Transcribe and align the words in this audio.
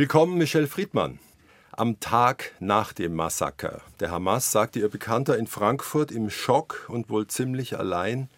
Willkommen, 0.00 0.38
Michel 0.38 0.66
Friedmann. 0.66 1.18
Am 1.72 2.00
Tag 2.00 2.54
nach 2.58 2.94
dem 2.94 3.14
Massaker 3.14 3.82
der 4.00 4.10
Hamas 4.10 4.50
sagte 4.50 4.78
ihr 4.78 4.88
Bekannter 4.88 5.36
in 5.36 5.46
Frankfurt 5.46 6.10
im 6.10 6.30
Schock 6.30 6.86
und 6.88 7.10
wohl 7.10 7.26
ziemlich 7.26 7.78
allein, 7.78 8.30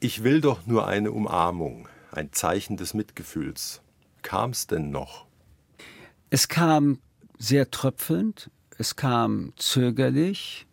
ich 0.00 0.24
will 0.24 0.40
doch 0.40 0.66
nur 0.66 0.88
eine 0.88 1.12
Umarmung, 1.12 1.88
ein 2.10 2.32
Zeichen 2.32 2.76
des 2.76 2.92
Mitgefühls. 2.92 3.82
Kam 4.22 4.50
es 4.50 4.66
denn 4.66 4.90
noch? 4.90 5.26
Es 6.30 6.48
kam 6.48 6.98
sehr 7.38 7.70
tröpfelnd, 7.70 8.50
es 8.76 8.96
kam 8.96 9.52
zögerlich, 9.54 10.66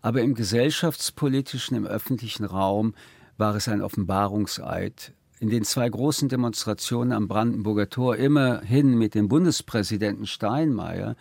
aber 0.00 0.22
im 0.22 0.34
gesellschaftspolitischen, 0.34 1.76
im 1.76 1.86
öffentlichen 1.86 2.46
Raum 2.46 2.94
war 3.36 3.54
es 3.54 3.68
ein 3.68 3.82
Offenbarungseid 3.82 5.12
in 5.40 5.50
den 5.50 5.64
zwei 5.64 5.88
großen 5.88 6.28
Demonstrationen 6.28 7.12
am 7.12 7.28
Brandenburger 7.28 7.88
Tor 7.88 8.16
immerhin 8.16 8.96
mit 8.96 9.14
dem 9.14 9.28
Bundespräsidenten 9.28 10.26
Steinmeier, 10.26 11.16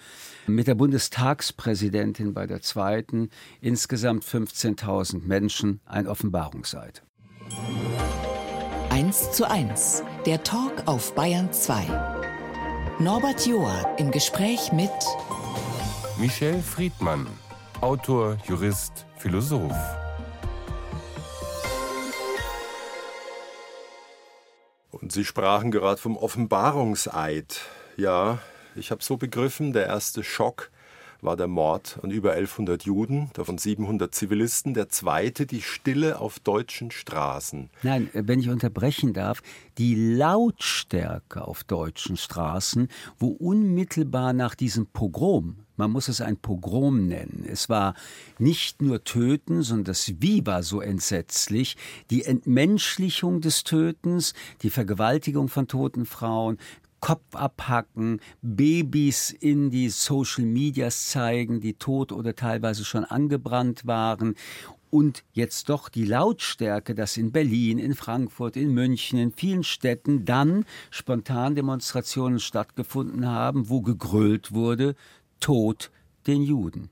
mit 0.48 0.67
der 0.67 0.75
Bundestagspräsidentin 0.75 2.34
bei 2.34 2.48
der 2.48 2.61
zweiten, 2.61 3.30
insgesamt 3.61 4.23
15.000 4.23 5.25
Menschen 5.25 5.80
ein 5.85 6.08
Offenbarungseid. 6.08 7.03
1 8.89 9.31
zu 9.31 9.49
1, 9.49 10.03
der 10.25 10.44
Talk 10.44 10.84
auf 10.86 11.13
Bayern 11.13 11.52
2. 11.53 11.86
Norbert 12.99 13.45
Joa 13.45 13.95
im 13.97 14.09
Gespräch 14.11 14.72
mit 14.72 14.89
Michel 16.17 16.59
Friedmann, 16.61 17.27
Autor, 17.81 18.38
Jurist, 18.47 19.05
Philosoph. 19.17 20.06
Und 24.91 25.12
Sie 25.12 25.26
sprachen 25.26 25.72
gerade 25.72 26.00
vom 26.00 26.18
Offenbarungseid. 26.18 27.62
Ja, 27.98 28.40
ich 28.76 28.91
habe 28.91 29.04
so 29.04 29.18
begriffen, 29.18 29.73
der 29.73 29.88
erste 29.88 30.23
Schock 30.23 30.72
war 31.22 31.36
der 31.36 31.48
Mord 31.48 32.00
an 32.04 32.12
über 32.12 32.34
1100 32.34 32.84
Juden, 32.84 33.31
davon 33.34 33.58
700 33.58 34.14
Zivilisten. 34.14 34.73
Der 34.73 34.89
zweite 34.89 35.45
die 35.45 35.61
Stille 35.61 36.20
auf 36.20 36.39
deutschen 36.39 36.92
Straßen. 36.92 37.70
Nein, 37.84 38.09
wenn 38.14 38.39
ich 38.39 38.50
unterbrechen 38.50 39.14
darf, 39.14 39.42
die 39.78 39.95
Lautstärke 40.16 41.44
auf 41.44 41.64
deutschen 41.64 42.17
Straßen, 42.17 42.88
wo 43.17 43.30
unmittelbar 43.30 44.33
nach 44.33 44.56
diesem 44.56 44.88
Pogrom, 44.88 45.58
man 45.78 45.92
muss 45.92 46.08
es 46.08 46.22
ein 46.22 46.38
Pogrom 46.38 47.08
nennen. 47.08 47.45
Es 47.47 47.70
war 47.70 47.94
nicht 48.39 48.81
nur 48.81 49.03
Töten, 49.03 49.61
sondern 49.61 49.86
das 49.86 50.11
Wie 50.20 50.45
war 50.45 50.64
so 50.64 50.81
entsetzlich. 50.81 51.78
Die 52.09 52.25
Entmenschlichung 52.25 53.42
des 53.42 53.64
Tötens, 53.64 54.33
die 54.64 54.70
Vergewaltigung 54.70 55.48
von 55.48 55.67
toten 55.67 56.05
Frauen, 56.05 56.58
Kopf 57.00 57.36
abhacken, 57.36 58.20
Babys 58.42 59.30
in 59.30 59.70
die 59.70 59.89
Social 59.89 60.45
Medias 60.45 61.09
zeigen, 61.09 61.61
die 61.61 61.75
tot 61.75 62.11
oder 62.11 62.36
teilweise 62.36 62.83
schon 62.83 63.05
angebrannt 63.05 63.86
waren 63.86 64.36
und 64.89 65.23
jetzt 65.33 65.70
doch 65.70 65.89
die 65.89 66.05
Lautstärke, 66.05 66.95
dass 66.95 67.17
in 67.17 67.31
Berlin, 67.31 67.78
in 67.78 67.94
Frankfurt, 67.94 68.55
in 68.55 68.73
München, 68.73 69.20
in 69.20 69.31
vielen 69.31 69.64
Städten 69.64 70.25
dann 70.25 70.66
spontan 70.92 71.55
Demonstrationen 71.55 72.39
stattgefunden 72.39 73.28
haben, 73.28 73.70
wo 73.70 73.81
gegrölt 73.81 74.53
wurde, 74.53 74.95
Tod 75.39 75.91
den 76.27 76.43
Juden. 76.43 76.89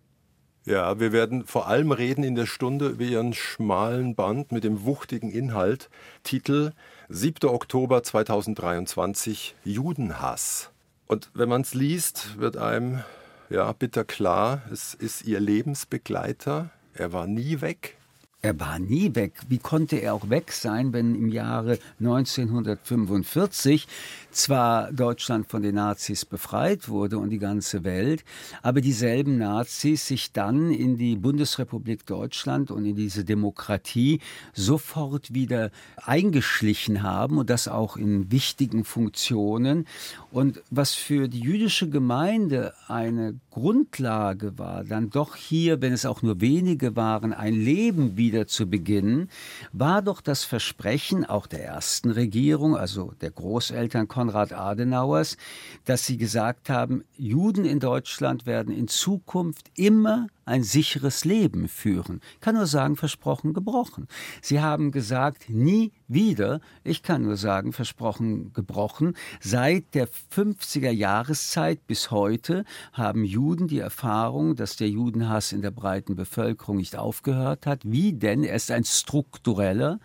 Ja, 0.65 0.99
wir 0.99 1.11
werden 1.11 1.45
vor 1.45 1.67
allem 1.67 1.91
reden 1.91 2.23
in 2.23 2.33
der 2.33 2.47
Stunde 2.47 2.88
über 2.88 3.03
Ihren 3.03 3.33
schmalen 3.33 4.15
Band 4.15 4.51
mit 4.51 4.63
dem 4.63 4.83
wuchtigen 4.83 5.29
Inhalt. 5.29 5.89
Titel 6.23 6.71
7. 7.09 7.47
Oktober 7.49 8.01
2023 8.01 9.55
Judenhass. 9.63 10.71
Und 11.05 11.29
wenn 11.35 11.49
man 11.49 11.61
es 11.61 11.75
liest, 11.75 12.39
wird 12.39 12.57
einem 12.57 13.03
ja 13.51 13.71
bitter 13.73 14.03
klar, 14.03 14.63
es 14.71 14.95
ist 14.95 15.25
Ihr 15.25 15.39
Lebensbegleiter. 15.39 16.71
Er 16.95 17.13
war 17.13 17.27
nie 17.27 17.61
weg. 17.61 17.97
Er 18.45 18.59
war 18.59 18.77
nie 18.77 19.15
weg. 19.15 19.33
Wie 19.50 19.57
konnte 19.57 19.95
er 19.95 20.13
auch 20.13 20.29
weg 20.29 20.51
sein, 20.51 20.94
wenn 20.94 21.16
im 21.16 21.29
Jahre 21.29 21.79
1945 22.00 23.88
zwar 24.29 24.91
Deutschland 24.91 25.50
von 25.50 25.63
den 25.63 25.73
Nazis 25.73 26.25
befreit 26.25 26.88
wurde 26.88 27.17
und 27.17 27.31
die 27.31 27.39
ganze 27.39 27.84
Welt, 27.84 28.23
aber 28.61 28.81
dieselben 28.81 29.39
Nazis 29.39 30.05
sich 30.05 30.31
dann 30.31 30.69
in 30.69 30.95
die 30.95 31.16
Bundesrepublik 31.16 32.05
Deutschland 32.05 32.69
und 32.69 32.85
in 32.85 32.95
diese 32.95 33.25
Demokratie 33.25 34.19
sofort 34.53 35.34
wieder 35.34 35.72
eingeschlichen 35.95 37.01
haben 37.01 37.39
und 37.39 37.50
das 37.50 37.67
auch 37.67 37.97
in 37.97 38.31
wichtigen 38.31 38.84
Funktionen. 38.84 39.88
Und 40.29 40.61
was 40.69 40.94
für 40.94 41.29
die 41.29 41.39
jüdische 41.39 41.89
Gemeinde 41.89 42.75
eine 42.88 43.39
Grundlage 43.55 44.59
war, 44.59 44.83
dann 44.83 45.09
doch 45.09 45.38
hier, 45.38 45.81
wenn 45.81 45.93
es 45.93 46.05
auch 46.05 46.21
nur 46.21 46.41
wenige 46.41 46.97
waren, 46.97 47.31
ein 47.31 47.53
Leben 47.53 48.17
wieder 48.17 48.47
zu 48.47 48.69
beginnen, 48.69 49.29
war 49.71 50.01
doch 50.01 50.19
das 50.19 50.43
Versprechen 50.43 51.23
auch 51.23 51.47
der 51.47 51.63
ersten 51.63 52.11
Regierung, 52.11 52.75
also 52.75 53.13
der 53.21 53.31
Großeltern 53.31 54.09
Konrad 54.09 54.51
Adenauers, 54.51 55.38
dass 55.85 56.05
sie 56.05 56.17
gesagt 56.17 56.69
haben, 56.69 57.05
Juden 57.16 57.63
in 57.63 57.79
Deutschland 57.79 58.45
werden 58.45 58.75
in 58.75 58.89
Zukunft 58.89 59.72
immer 59.77 60.27
ein 60.43 60.63
sicheres 60.63 61.23
Leben 61.23 61.69
führen. 61.69 62.19
Ich 62.33 62.41
kann 62.41 62.55
nur 62.55 62.67
sagen, 62.67 62.97
versprochen, 62.97 63.53
gebrochen. 63.53 64.09
Sie 64.41 64.59
haben 64.59 64.91
gesagt, 64.91 65.49
nie 65.49 65.93
wieder, 66.07 66.59
ich 66.83 67.03
kann 67.03 67.23
nur 67.23 67.38
sagen, 67.38 67.73
versprochen, 67.73 68.53
gebrochen. 68.53 69.16
Seit 69.39 69.95
der 69.95 70.07
50er 70.07 70.91
Jahreszeit 70.91 71.88
bis 71.88 72.11
heute 72.11 72.66
haben 72.93 73.23
Juden 73.23 73.67
die 73.67 73.79
Erfahrung, 73.79 74.55
dass 74.55 74.75
der 74.75 74.89
Judenhass 74.89 75.51
in 75.51 75.61
der 75.61 75.71
breiten 75.71 76.16
Bevölkerung 76.16 76.77
nicht 76.77 76.95
aufgehört 76.95 77.66
hat. 77.66 77.81
Wie 77.83 78.13
denn? 78.13 78.43
Er 78.43 78.55
ist 78.55 78.71
ein 78.71 78.83
struktureller, 78.83 79.99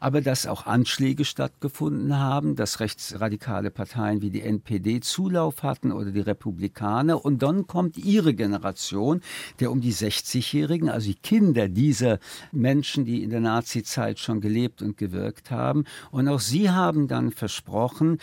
aber 0.00 0.20
dass 0.20 0.46
auch 0.46 0.66
Anschläge 0.66 1.24
stattgefunden 1.24 2.18
haben, 2.18 2.56
dass 2.56 2.80
rechtsradikale 2.80 3.70
Parteien 3.70 4.22
wie 4.22 4.30
die 4.30 4.42
NPD 4.42 5.00
Zulauf 5.00 5.62
hatten 5.62 5.92
oder 5.92 6.10
die 6.10 6.20
Republikaner. 6.20 7.24
Und 7.24 7.42
dann 7.42 7.66
kommt 7.66 7.98
ihre 7.98 8.34
Generation, 8.34 9.20
der 9.60 9.70
um 9.70 9.80
die 9.80 9.92
60-Jährigen, 9.92 10.88
also 10.88 11.08
die 11.08 11.14
Kinder 11.14 11.68
dieser 11.68 12.18
Menschen, 12.52 13.04
die 13.04 13.22
in 13.22 13.30
der 13.30 13.40
Nazizeit 13.40 14.18
schon 14.18 14.40
gelebt 14.40 14.82
und 14.82 14.96
gewirkt 14.96 15.33
haben. 15.50 15.84
Und 16.10 16.28
auch 16.28 16.40
sie 16.40 16.70
haben 16.70 17.08
dann 17.08 17.30
versprochen, 17.30 18.18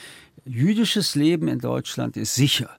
jüdisches 0.45 1.16
Leben 1.16 1.47
in 1.47 1.59
Deutschland 1.59 2.17
ist 2.17 2.35
sicher. 2.35 2.69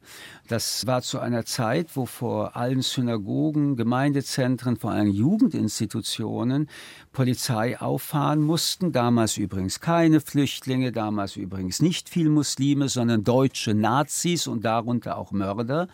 Das 0.53 0.87
war 0.87 1.01
zu 1.01 1.19
einer 1.19 1.47
Zeit, 1.47 1.97
wo 1.97 2.05
vor 2.05 2.57
allen 2.57 2.83
Synagogen, 2.83 3.75
Gemeindezentren, 3.75 4.77
vor 4.77 4.91
allen 4.91 5.11
Jugendinstitutionen 5.11 6.69
Polizei 7.11 7.81
auffahren 7.81 8.43
mussten. 8.43 8.93
Damals 8.93 9.39
übrigens 9.39 9.81
keine 9.81 10.21
Flüchtlinge, 10.21 10.93
damals 10.93 11.37
übrigens 11.37 11.81
nicht 11.81 12.11
viel 12.11 12.29
Muslime, 12.29 12.91
sondern 12.91 13.25
deutsche 13.25 13.73
Nazis 13.73 14.47
und 14.47 14.67
darunter 14.67 15.17
auch 15.17 15.33
Mörder. 15.33 15.89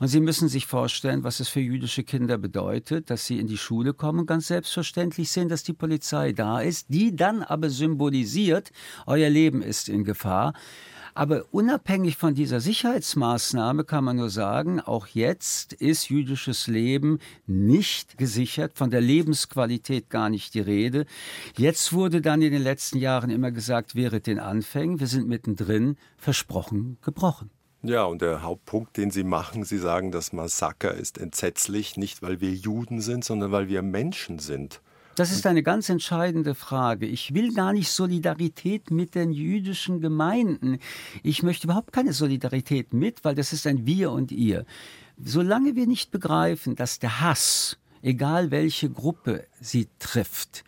Und 0.00 0.08
Sie 0.08 0.18
müssen 0.18 0.48
sich 0.48 0.66
vorstellen, 0.66 1.22
was 1.22 1.38
es 1.38 1.48
für 1.48 1.60
jüdische 1.60 2.02
Kinder 2.02 2.38
bedeutet, 2.38 3.08
dass 3.08 3.24
sie 3.24 3.38
in 3.38 3.46
die 3.46 3.56
Schule 3.56 3.94
kommen 3.94 4.18
und 4.18 4.26
ganz 4.26 4.48
selbstverständlich 4.48 5.30
sehen, 5.30 5.48
dass 5.48 5.62
die 5.62 5.74
Polizei 5.74 6.32
da 6.32 6.60
ist, 6.60 6.86
die 6.88 7.14
dann 7.14 7.44
aber 7.44 7.70
symbolisiert, 7.70 8.72
euer 9.06 9.30
Leben 9.30 9.62
ist 9.62 9.88
in 9.88 10.02
Gefahr. 10.02 10.54
Aber 11.14 11.44
unabhängig 11.50 12.16
von 12.16 12.34
dieser 12.34 12.60
Sicherheitsmaßnahme 12.60 13.84
kann 13.84 14.04
man 14.04 14.16
nur 14.16 14.30
sagen, 14.30 14.80
auch 14.80 15.06
jetzt 15.08 15.74
ist 15.74 16.08
jüdisches 16.08 16.68
Leben 16.68 17.18
nicht 17.46 18.16
gesichert, 18.16 18.72
von 18.74 18.90
der 18.90 19.02
Lebensqualität 19.02 20.08
gar 20.08 20.30
nicht 20.30 20.54
die 20.54 20.60
Rede. 20.60 21.04
Jetzt 21.56 21.92
wurde 21.92 22.22
dann 22.22 22.40
in 22.40 22.52
den 22.52 22.62
letzten 22.62 22.98
Jahren 22.98 23.28
immer 23.28 23.50
gesagt, 23.50 23.94
während 23.94 24.26
den 24.26 24.38
Anfängen, 24.38 25.00
wir 25.00 25.06
sind 25.06 25.28
mittendrin, 25.28 25.96
versprochen, 26.16 26.96
gebrochen. 27.02 27.50
Ja, 27.82 28.04
und 28.04 28.22
der 28.22 28.42
Hauptpunkt, 28.42 28.96
den 28.96 29.10
Sie 29.10 29.24
machen, 29.24 29.64
Sie 29.64 29.78
sagen, 29.78 30.12
das 30.12 30.32
Massaker 30.32 30.94
ist 30.94 31.18
entsetzlich, 31.18 31.96
nicht 31.96 32.22
weil 32.22 32.40
wir 32.40 32.52
Juden 32.52 33.00
sind, 33.00 33.24
sondern 33.24 33.50
weil 33.50 33.68
wir 33.68 33.82
Menschen 33.82 34.38
sind. 34.38 34.80
Das 35.14 35.30
ist 35.30 35.46
eine 35.46 35.62
ganz 35.62 35.90
entscheidende 35.90 36.54
Frage. 36.54 37.04
Ich 37.04 37.34
will 37.34 37.52
gar 37.52 37.74
nicht 37.74 37.90
Solidarität 37.90 38.90
mit 38.90 39.14
den 39.14 39.30
jüdischen 39.30 40.00
Gemeinden. 40.00 40.78
Ich 41.22 41.42
möchte 41.42 41.66
überhaupt 41.66 41.92
keine 41.92 42.14
Solidarität 42.14 42.94
mit, 42.94 43.22
weil 43.22 43.34
das 43.34 43.52
ist 43.52 43.66
ein 43.66 43.84
Wir 43.84 44.10
und 44.10 44.32
Ihr. 44.32 44.64
Solange 45.22 45.76
wir 45.76 45.86
nicht 45.86 46.10
begreifen, 46.12 46.76
dass 46.76 46.98
der 46.98 47.20
Hass, 47.20 47.78
egal 48.02 48.50
welche 48.50 48.90
Gruppe 48.90 49.46
sie 49.60 49.88
trifft, 49.98 50.64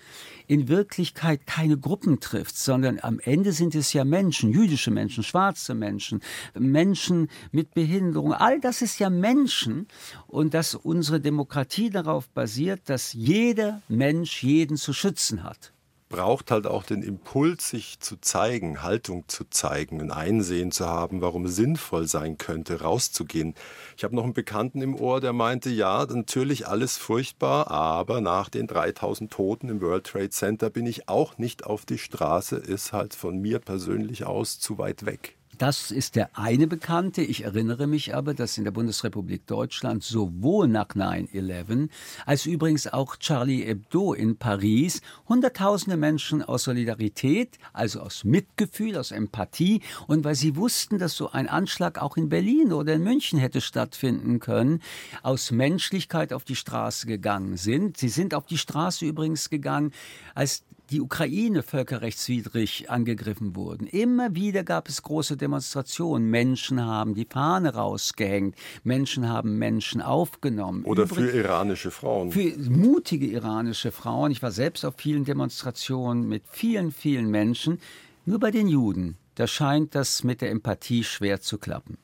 in 0.46 0.68
Wirklichkeit 0.68 1.46
keine 1.46 1.78
Gruppen 1.78 2.20
trifft, 2.20 2.56
sondern 2.56 3.00
am 3.00 3.18
Ende 3.20 3.52
sind 3.52 3.74
es 3.74 3.92
ja 3.92 4.04
Menschen, 4.04 4.52
jüdische 4.52 4.90
Menschen, 4.90 5.24
schwarze 5.24 5.74
Menschen, 5.74 6.20
Menschen 6.58 7.28
mit 7.50 7.74
Behinderung, 7.74 8.32
all 8.32 8.60
das 8.60 8.82
ist 8.82 8.98
ja 8.98 9.10
Menschen 9.10 9.86
und 10.26 10.54
dass 10.54 10.74
unsere 10.74 11.20
Demokratie 11.20 11.90
darauf 11.90 12.28
basiert, 12.28 12.82
dass 12.86 13.12
jeder 13.12 13.82
Mensch 13.88 14.42
jeden 14.42 14.76
zu 14.76 14.92
schützen 14.92 15.42
hat. 15.42 15.73
Braucht 16.14 16.52
halt 16.52 16.68
auch 16.68 16.84
den 16.84 17.02
Impuls, 17.02 17.70
sich 17.70 17.98
zu 17.98 18.20
zeigen, 18.20 18.84
Haltung 18.84 19.24
zu 19.26 19.46
zeigen, 19.50 20.00
ein 20.00 20.12
Einsehen 20.12 20.70
zu 20.70 20.86
haben, 20.86 21.20
warum 21.20 21.46
es 21.46 21.56
sinnvoll 21.56 22.06
sein 22.06 22.38
könnte, 22.38 22.82
rauszugehen. 22.82 23.54
Ich 23.96 24.04
habe 24.04 24.14
noch 24.14 24.22
einen 24.22 24.32
Bekannten 24.32 24.80
im 24.80 24.94
Ohr, 24.94 25.20
der 25.20 25.32
meinte, 25.32 25.70
ja, 25.70 26.06
natürlich 26.06 26.68
alles 26.68 26.98
furchtbar, 26.98 27.68
aber 27.68 28.20
nach 28.20 28.48
den 28.48 28.68
3000 28.68 29.32
Toten 29.32 29.68
im 29.68 29.80
World 29.80 30.06
Trade 30.06 30.30
Center 30.30 30.70
bin 30.70 30.86
ich 30.86 31.08
auch 31.08 31.36
nicht 31.36 31.66
auf 31.66 31.84
die 31.84 31.98
Straße, 31.98 32.58
ist 32.58 32.92
halt 32.92 33.14
von 33.14 33.38
mir 33.38 33.58
persönlich 33.58 34.24
aus 34.24 34.60
zu 34.60 34.78
weit 34.78 35.06
weg. 35.06 35.36
Das 35.58 35.90
ist 35.90 36.16
der 36.16 36.36
eine 36.36 36.66
Bekannte. 36.66 37.22
Ich 37.22 37.44
erinnere 37.44 37.86
mich 37.86 38.14
aber, 38.14 38.34
dass 38.34 38.58
in 38.58 38.64
der 38.64 38.70
Bundesrepublik 38.70 39.46
Deutschland 39.46 40.02
sowohl 40.02 40.66
nach 40.66 40.88
9-11 40.88 41.88
als 42.26 42.46
übrigens 42.46 42.86
auch 42.86 43.16
Charlie 43.16 43.64
Hebdo 43.64 44.14
in 44.14 44.36
Paris 44.36 45.00
Hunderttausende 45.28 45.96
Menschen 45.96 46.42
aus 46.42 46.64
Solidarität, 46.64 47.58
also 47.72 48.00
aus 48.00 48.24
Mitgefühl, 48.24 48.96
aus 48.96 49.12
Empathie 49.12 49.82
und 50.06 50.24
weil 50.24 50.34
sie 50.34 50.56
wussten, 50.56 50.98
dass 50.98 51.14
so 51.14 51.30
ein 51.30 51.48
Anschlag 51.48 52.00
auch 52.00 52.16
in 52.16 52.28
Berlin 52.28 52.72
oder 52.72 52.94
in 52.94 53.02
München 53.02 53.38
hätte 53.38 53.60
stattfinden 53.60 54.40
können, 54.40 54.80
aus 55.22 55.50
Menschlichkeit 55.50 56.32
auf 56.32 56.44
die 56.44 56.56
Straße 56.56 57.06
gegangen 57.06 57.56
sind. 57.56 57.96
Sie 57.96 58.08
sind 58.08 58.34
auf 58.34 58.46
die 58.46 58.58
Straße 58.58 59.04
übrigens 59.04 59.50
gegangen, 59.50 59.92
als 60.34 60.64
die 60.90 61.00
Ukraine 61.00 61.62
völkerrechtswidrig 61.62 62.90
angegriffen 62.90 63.56
wurden. 63.56 63.86
Immer 63.86 64.34
wieder 64.34 64.64
gab 64.64 64.88
es 64.88 65.02
große 65.02 65.36
Demonstrationen. 65.36 66.28
Menschen 66.28 66.84
haben 66.84 67.14
die 67.14 67.26
Fahne 67.28 67.74
rausgehängt. 67.74 68.54
Menschen 68.82 69.28
haben 69.28 69.58
Menschen 69.58 70.02
aufgenommen. 70.02 70.84
Oder 70.84 71.04
Übrig, 71.04 71.30
für 71.30 71.36
iranische 71.36 71.90
Frauen. 71.90 72.32
Für 72.32 72.56
mutige 72.58 73.26
iranische 73.26 73.92
Frauen. 73.92 74.30
Ich 74.30 74.42
war 74.42 74.52
selbst 74.52 74.84
auf 74.84 74.94
vielen 74.96 75.24
Demonstrationen 75.24 76.28
mit 76.28 76.42
vielen, 76.50 76.92
vielen 76.92 77.30
Menschen. 77.30 77.80
Nur 78.26 78.38
bei 78.38 78.50
den 78.50 78.68
Juden, 78.68 79.16
da 79.34 79.46
scheint 79.46 79.94
das 79.94 80.22
mit 80.24 80.40
der 80.40 80.50
Empathie 80.50 81.04
schwer 81.04 81.40
zu 81.40 81.58
klappen. 81.58 81.98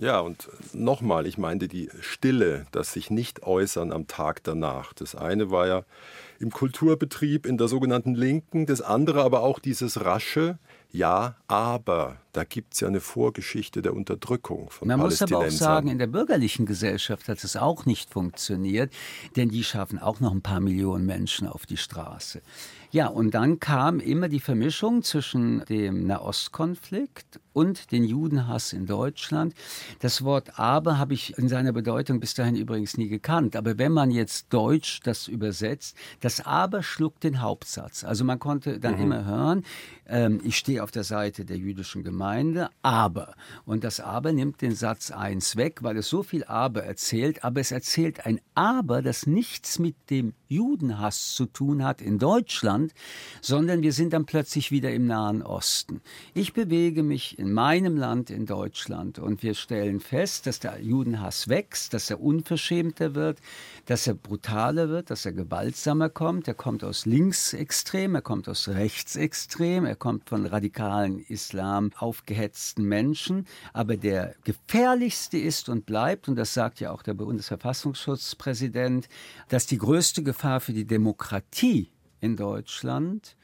Ja, 0.00 0.20
und 0.20 0.48
nochmal, 0.72 1.26
ich 1.26 1.38
meinte 1.38 1.66
die 1.66 1.90
Stille, 2.00 2.66
das 2.70 2.92
sich 2.92 3.10
nicht 3.10 3.42
äußern 3.42 3.92
am 3.92 4.06
Tag 4.06 4.44
danach. 4.44 4.92
Das 4.92 5.16
eine 5.16 5.50
war 5.50 5.66
ja 5.66 5.84
im 6.40 6.50
Kulturbetrieb, 6.50 7.46
in 7.46 7.58
der 7.58 7.68
sogenannten 7.68 8.14
Linken, 8.14 8.66
das 8.66 8.80
andere 8.80 9.22
aber 9.22 9.42
auch 9.42 9.58
dieses 9.58 10.04
rasche, 10.04 10.58
ja, 10.90 11.36
aber 11.48 12.16
da 12.32 12.44
gibt 12.44 12.74
es 12.74 12.80
ja 12.80 12.88
eine 12.88 13.00
Vorgeschichte 13.00 13.82
der 13.82 13.94
Unterdrückung 13.94 14.70
von 14.70 14.88
Man 14.88 15.00
muss 15.00 15.20
aber 15.20 15.38
auch 15.38 15.50
sagen, 15.50 15.88
in 15.88 15.98
der 15.98 16.06
bürgerlichen 16.06 16.64
Gesellschaft 16.64 17.28
hat 17.28 17.44
es 17.44 17.56
auch 17.56 17.84
nicht 17.84 18.10
funktioniert, 18.10 18.92
denn 19.36 19.50
die 19.50 19.64
schaffen 19.64 19.98
auch 19.98 20.20
noch 20.20 20.32
ein 20.32 20.40
paar 20.40 20.60
Millionen 20.60 21.04
Menschen 21.04 21.46
auf 21.46 21.66
die 21.66 21.76
Straße. 21.76 22.40
Ja, 22.90 23.08
und 23.08 23.32
dann 23.34 23.60
kam 23.60 24.00
immer 24.00 24.28
die 24.28 24.40
Vermischung 24.40 25.02
zwischen 25.02 25.62
dem 25.66 26.06
Nahostkonflikt 26.06 27.38
und 27.52 27.92
den 27.92 28.04
Judenhass 28.04 28.72
in 28.72 28.86
Deutschland. 28.86 29.52
Das 29.98 30.22
Wort 30.22 30.58
aber 30.58 30.96
habe 30.96 31.12
ich 31.12 31.36
in 31.36 31.48
seiner 31.48 31.72
Bedeutung 31.72 32.20
bis 32.20 32.34
dahin 32.34 32.56
übrigens 32.56 32.96
nie 32.96 33.08
gekannt. 33.08 33.56
Aber 33.56 33.78
wenn 33.78 33.92
man 33.92 34.10
jetzt 34.10 34.46
Deutsch 34.54 35.00
das 35.00 35.28
übersetzt, 35.28 35.96
das 36.20 36.46
aber 36.46 36.82
schluckt 36.82 37.24
den 37.24 37.42
Hauptsatz. 37.42 38.04
Also 38.04 38.24
man 38.24 38.38
konnte 38.38 38.78
dann 38.78 38.94
mhm. 38.94 39.02
immer 39.02 39.24
hören, 39.24 39.64
ähm, 40.06 40.40
ich 40.44 40.56
stehe 40.56 40.82
auf 40.82 40.92
der 40.92 41.04
Seite 41.04 41.44
der 41.44 41.58
jüdischen 41.58 42.04
Gemeinde, 42.04 42.70
aber. 42.82 43.34
Und 43.64 43.82
das 43.84 44.00
aber 44.00 44.32
nimmt 44.32 44.62
den 44.62 44.74
Satz 44.74 45.10
1 45.10 45.56
weg, 45.56 45.82
weil 45.82 45.96
es 45.96 46.08
so 46.08 46.22
viel 46.22 46.44
aber 46.44 46.84
erzählt, 46.84 47.44
aber 47.44 47.60
es 47.60 47.72
erzählt 47.72 48.24
ein 48.24 48.40
aber, 48.54 49.02
das 49.02 49.26
nichts 49.26 49.78
mit 49.78 49.96
dem 50.10 50.32
Judenhass 50.46 51.34
zu 51.34 51.46
tun 51.46 51.84
hat 51.84 52.00
in 52.00 52.18
Deutschland, 52.18 52.77
sondern 53.40 53.82
wir 53.82 53.92
sind 53.92 54.12
dann 54.12 54.26
plötzlich 54.26 54.70
wieder 54.70 54.92
im 54.92 55.06
Nahen 55.06 55.42
Osten. 55.42 56.00
Ich 56.34 56.52
bewege 56.52 57.02
mich 57.02 57.38
in 57.38 57.52
meinem 57.52 57.96
Land, 57.96 58.30
in 58.30 58.46
Deutschland, 58.46 59.18
und 59.18 59.42
wir 59.42 59.54
stellen 59.54 60.00
fest, 60.00 60.46
dass 60.46 60.60
der 60.60 60.80
Judenhass 60.80 61.48
wächst, 61.48 61.94
dass 61.94 62.10
er 62.10 62.20
unverschämter 62.20 63.14
wird, 63.14 63.38
dass 63.86 64.06
er 64.06 64.14
brutaler 64.14 64.88
wird, 64.88 65.10
dass 65.10 65.26
er 65.26 65.32
gewaltsamer 65.32 66.08
kommt. 66.08 66.48
Er 66.48 66.54
kommt 66.54 66.84
aus 66.84 67.06
Linksextrem, 67.06 68.14
er 68.14 68.22
kommt 68.22 68.48
aus 68.48 68.68
Rechtsextrem, 68.68 69.84
er 69.84 69.96
kommt 69.96 70.28
von 70.28 70.46
radikalen 70.46 71.18
Islam 71.18 71.90
aufgehetzten 71.96 72.84
Menschen. 72.84 73.46
Aber 73.72 73.96
der 73.96 74.34
gefährlichste 74.44 75.38
ist 75.38 75.68
und 75.68 75.86
bleibt, 75.86 76.28
und 76.28 76.36
das 76.36 76.54
sagt 76.54 76.80
ja 76.80 76.90
auch 76.90 77.02
der 77.02 77.14
Bundesverfassungsschutzpräsident, 77.14 79.08
dass 79.48 79.66
die 79.66 79.78
größte 79.78 80.22
Gefahr 80.22 80.60
für 80.60 80.72
die 80.72 80.86
Demokratie 80.86 81.90
in 82.20 82.36
Deutschland 82.36 83.36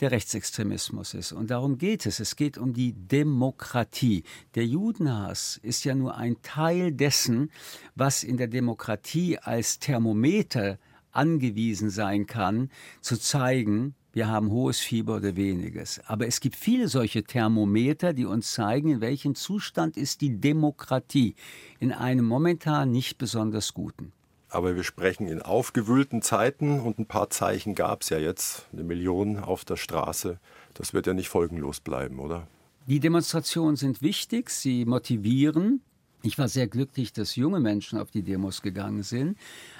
der 0.00 0.10
Rechtsextremismus 0.10 1.14
ist. 1.14 1.32
Und 1.32 1.50
darum 1.50 1.78
geht 1.78 2.06
es. 2.06 2.18
Es 2.18 2.34
geht 2.34 2.58
um 2.58 2.72
die 2.72 2.92
Demokratie. 2.92 4.24
Der 4.56 4.66
Judenhass 4.66 5.60
ist 5.62 5.84
ja 5.84 5.94
nur 5.94 6.16
ein 6.16 6.42
Teil 6.42 6.92
dessen, 6.92 7.50
was 7.94 8.24
in 8.24 8.36
der 8.36 8.48
Demokratie 8.48 9.38
als 9.38 9.78
Thermometer 9.78 10.78
angewiesen 11.12 11.90
sein 11.90 12.26
kann, 12.26 12.70
zu 13.00 13.18
zeigen, 13.18 13.94
wir 14.12 14.28
haben 14.28 14.50
hohes 14.50 14.80
Fieber 14.80 15.16
oder 15.16 15.36
weniges. 15.36 16.00
Aber 16.06 16.26
es 16.26 16.40
gibt 16.40 16.56
viele 16.56 16.88
solche 16.88 17.24
Thermometer, 17.24 18.12
die 18.12 18.26
uns 18.26 18.52
zeigen, 18.52 18.90
in 18.90 19.00
welchem 19.00 19.34
Zustand 19.34 19.96
ist 19.96 20.20
die 20.20 20.38
Demokratie. 20.38 21.34
In 21.80 21.92
einem 21.92 22.26
momentan 22.26 22.90
nicht 22.90 23.16
besonders 23.16 23.72
guten. 23.72 24.12
Aber 24.52 24.76
wir 24.76 24.84
sprechen 24.84 25.26
in 25.28 25.40
aufgewühlten 25.40 26.20
Zeiten 26.20 26.78
und 26.80 26.98
ein 26.98 27.06
paar 27.06 27.30
Zeichen 27.30 27.74
gab 27.74 28.02
es 28.02 28.10
ja 28.10 28.18
jetzt. 28.18 28.66
Eine 28.74 28.84
Million 28.84 29.38
auf 29.38 29.64
der 29.64 29.76
Straße. 29.76 30.38
Das 30.74 30.92
wird 30.92 31.06
ja 31.06 31.14
nicht 31.14 31.30
folgenlos 31.30 31.80
bleiben, 31.80 32.18
oder? 32.18 32.46
Die 32.86 33.00
Demonstrationen 33.00 33.76
sind 33.76 34.02
wichtig, 34.02 34.50
sie 34.50 34.84
motivieren. 34.84 35.80
Ich 36.22 36.36
war 36.36 36.48
sehr 36.48 36.66
glücklich, 36.66 37.14
dass 37.14 37.34
junge 37.34 37.60
Menschen 37.60 37.98
auf 37.98 38.10
die 38.10 38.22
Demos 38.22 38.60
gegangen 38.60 39.02
sind. 39.02 39.38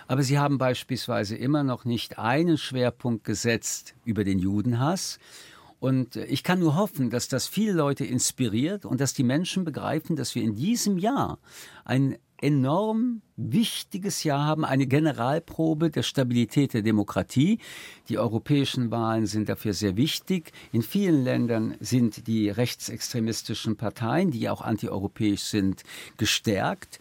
Aber 0.09 0.23
sie 0.23 0.39
haben 0.39 0.57
beispielsweise 0.57 1.37
immer 1.37 1.65
noch 1.65 1.85
nicht 1.85 2.19
einen 2.19 2.57
Schwerpunkt 2.57 3.25
gesetzt 3.25 3.95
über 4.07 4.25
den 4.25 4.39
Judenhass. 4.39 5.19
Und 5.81 6.17
ich 6.17 6.45
kann 6.45 6.61
nur 6.61 6.77
hoffen, 6.77 7.11
dass 7.11 7.29
das 7.29 7.47
viele 7.47 7.73
Leute 7.73 8.07
inspiriert 8.07 8.87
und 8.87 9.03
dass 9.03 9.13
die 9.13 9.23
Menschen 9.23 9.65
begreifen, 9.65 10.17
dass 10.17 10.35
wir 10.35 10.43
in 10.43 10.55
diesem 10.55 10.97
Jahr 10.97 11.39
ein 11.85 12.17
enorm 12.43 13.23
wichtiges 13.51 14.25
Jahr 14.25 14.45
haben, 14.45 14.65
eine 14.65 14.87
Generalprobe 14.87 15.91
der 15.91 16.03
Stabilität 16.03 16.75
der 16.75 16.83
Demokratie. 16.83 17.59
Die 18.09 18.19
europäischen 18.19 18.91
Wahlen 18.91 19.27
sind 19.27 19.49
dafür 19.49 19.73
sehr 19.73 19.97
wichtig. 19.97 20.53
In 20.71 20.83
vielen 20.83 21.25
Ländern 21.25 21.75
sind 21.81 22.27
die 22.27 22.51
rechtsextremistischen 22.51 23.77
Parteien, 23.77 24.31
die 24.31 24.49
auch 24.49 24.61
antieuropäisch 24.61 25.43
sind, 25.43 25.83
gestärkt. 26.17 27.01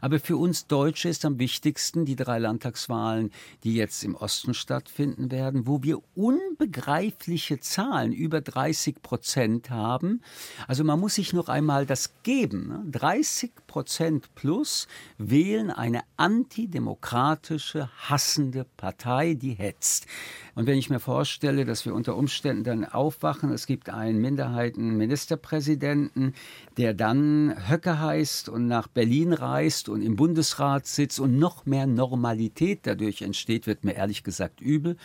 Aber 0.00 0.20
für 0.20 0.36
uns 0.36 0.66
Deutsche 0.66 1.08
ist 1.08 1.24
am 1.24 1.38
wichtigsten 1.38 2.04
die 2.04 2.16
drei 2.16 2.38
Landtagswahlen, 2.38 3.30
die 3.64 3.74
jetzt 3.74 4.04
im 4.04 4.14
Osten 4.14 4.54
stattfinden 4.54 5.30
werden, 5.30 5.66
wo 5.66 5.82
wir 5.82 6.00
unbegreifliche 6.14 7.60
Zahlen 7.60 8.12
über 8.12 8.40
30 8.40 9.02
Prozent 9.02 9.70
haben. 9.70 10.22
Also 10.66 10.84
man 10.84 11.00
muss 11.00 11.14
sich 11.14 11.32
noch 11.32 11.48
einmal 11.48 11.86
das 11.86 12.14
geben. 12.22 12.90
30 12.90 13.50
ne? 13.50 13.62
Prozent 13.66 14.34
plus 14.34 14.86
wählen 15.18 15.70
eine 15.76 16.00
antidemokratische, 16.16 17.90
hassende 18.08 18.64
Partei, 18.76 19.34
die 19.34 19.52
hetzt. 19.52 20.06
Und 20.54 20.66
wenn 20.66 20.78
ich 20.78 20.88
mir 20.88 21.00
vorstelle, 21.00 21.66
dass 21.66 21.84
wir 21.84 21.94
unter 21.94 22.16
Umständen 22.16 22.64
dann 22.64 22.86
aufwachen, 22.86 23.52
es 23.52 23.66
gibt 23.66 23.90
einen 23.90 24.18
Minderheitenministerpräsidenten, 24.20 26.34
der 26.78 26.94
dann 26.94 27.54
Höcke 27.68 28.00
heißt 28.00 28.48
und 28.48 28.66
nach 28.66 28.88
Berlin 28.88 29.34
reist 29.34 29.90
und 29.90 30.00
im 30.00 30.16
Bundesrat 30.16 30.86
sitzt 30.86 31.20
und 31.20 31.38
noch 31.38 31.66
mehr 31.66 31.86
Normalität 31.86 32.86
dadurch 32.86 33.20
entsteht, 33.20 33.66
wird 33.66 33.84
mir 33.84 33.96
ehrlich 33.96 34.24
gesagt 34.24 34.62
übel. 34.62 34.96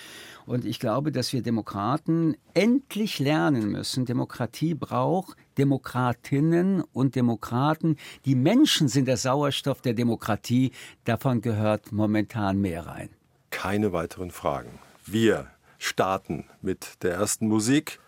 Und 0.52 0.66
ich 0.66 0.82
glaube, 0.82 1.14
dass 1.14 1.32
wir 1.32 1.42
Demokraten 1.42 2.36
endlich 2.54 3.20
lernen 3.20 3.72
müssen, 3.72 4.04
Demokratie 4.04 4.74
braucht 4.74 5.38
Demokratinnen 5.58 6.84
und 6.92 7.16
Demokraten. 7.16 7.96
Die 8.26 8.36
Menschen 8.36 8.90
sind 8.90 9.08
der 9.08 9.16
Sauerstoff 9.16 9.80
der 9.80 9.94
Demokratie. 9.94 10.74
Davon 11.06 11.40
gehört 11.40 11.94
momentan 11.94 12.60
mehr 12.60 12.86
rein. 12.86 13.12
Keine 13.50 13.94
weiteren 13.94 14.30
Fragen. 14.30 14.78
Wir 15.06 15.48
starten 15.80 16.44
mit 16.62 17.02
der 17.02 17.14
ersten 17.14 17.48
Musik 17.48 18.02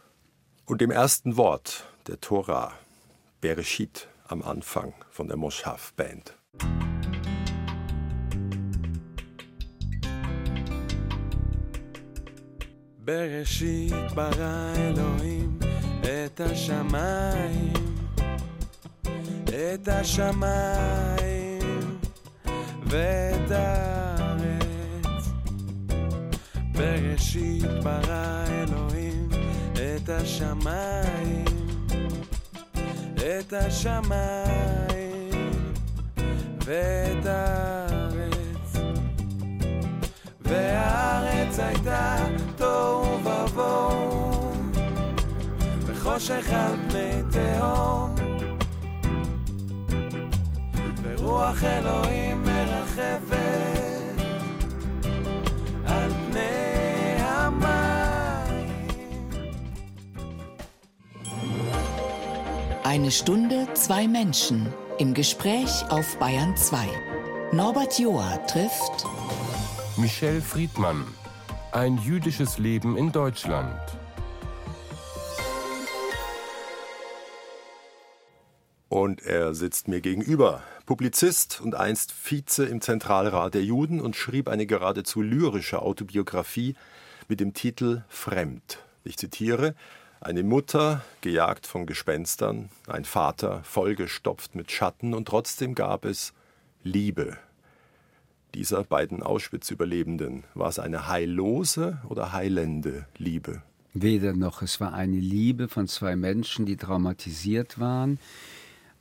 und 0.65 0.81
dem 0.81 0.91
ersten 0.91 1.37
Wort 1.37 1.85
der 2.07 2.19
Tora, 2.19 2.73
Bereshit 3.39 4.09
am 4.27 4.41
Anfang 4.41 4.93
von 5.11 5.29
der 5.29 5.37
Moshav 5.37 5.93
Band. 5.93 6.35
בראשית 13.05 14.11
ברא 14.15 14.73
אלוהים 14.75 15.59
את 16.01 16.41
השמיים, 16.41 17.73
את 19.45 19.87
השמיים 19.87 21.59
ואת 22.87 23.51
הארץ. 23.51 25.29
בראשית 26.71 27.65
ברא 27.83 28.45
אלוהים 28.47 29.29
את 29.73 30.09
השמיים, 30.09 31.45
את 33.15 33.53
השמיים 33.53 35.51
ואת 36.65 37.25
הארץ. 37.25 38.73
והארץ 40.41 41.59
הייתה 41.59 42.25
תוהו 42.62 43.18
ובוהו, 43.24 44.52
וחושך 45.86 46.50
על 46.50 46.76
פני 46.88 47.22
תהום. 47.30 48.14
ורוח 51.02 51.64
אלוהים 51.64 52.42
מרחפת 52.42 53.38
על 55.86 56.10
פני 56.30 57.16
המים. 57.18 57.98
Eine 62.84 63.10
Stunde, 63.10 63.68
zwei 63.74 64.08
Menschen 64.08 64.72
im 64.98 65.14
Gespräch 65.14 65.84
auf 65.90 66.18
Bayern 66.18 66.56
2. 66.56 66.88
Norbert 67.52 67.98
Joa 67.98 68.38
trifft 68.46 69.06
Michel 69.96 70.40
Friedmann. 70.40 71.04
Ein 71.73 71.97
jüdisches 71.97 72.59
Leben 72.59 72.97
in 72.97 73.11
Deutschland. 73.11 73.81
Und 78.89 79.23
er 79.23 79.55
sitzt 79.55 79.87
mir 79.87 79.99
gegenüber. 79.99 80.61
Publizist 80.85 81.61
und 81.61 81.73
einst 81.73 82.11
Vize 82.11 82.63
im 82.65 82.79
Zentralrat 82.79 83.55
der 83.55 83.63
Juden 83.63 84.01
und 84.01 84.15
schrieb 84.15 84.49
eine 84.49 84.67
geradezu 84.67 85.23
lyrische 85.23 85.81
Autobiografie 85.81 86.75
mit 87.27 87.39
dem 87.39 87.55
Titel 87.55 88.03
Fremd. 88.07 88.77
Ich 89.03 89.17
zitiere: 89.17 89.73
Eine 90.21 90.43
Mutter, 90.43 91.01
gejagt 91.21 91.65
von 91.65 91.87
Gespenstern, 91.87 92.69
ein 92.85 93.03
Vater, 93.03 93.63
vollgestopft 93.63 94.53
mit 94.53 94.71
Schatten, 94.71 95.15
und 95.15 95.27
trotzdem 95.27 95.73
gab 95.73 96.05
es 96.05 96.33
Liebe. 96.83 97.39
Dieser 98.55 98.83
beiden 98.83 99.23
Auschwitz-Überlebenden, 99.23 100.43
war 100.53 100.69
es 100.69 100.77
eine 100.77 101.07
heillose 101.07 101.99
oder 102.07 102.33
heilende 102.33 103.07
Liebe? 103.17 103.63
Weder 103.93 104.33
noch. 104.33 104.61
Es 104.61 104.79
war 104.79 104.93
eine 104.93 105.17
Liebe 105.17 105.67
von 105.67 105.87
zwei 105.87 106.15
Menschen, 106.15 106.65
die 106.65 106.77
traumatisiert 106.77 107.79
waren. 107.79 108.19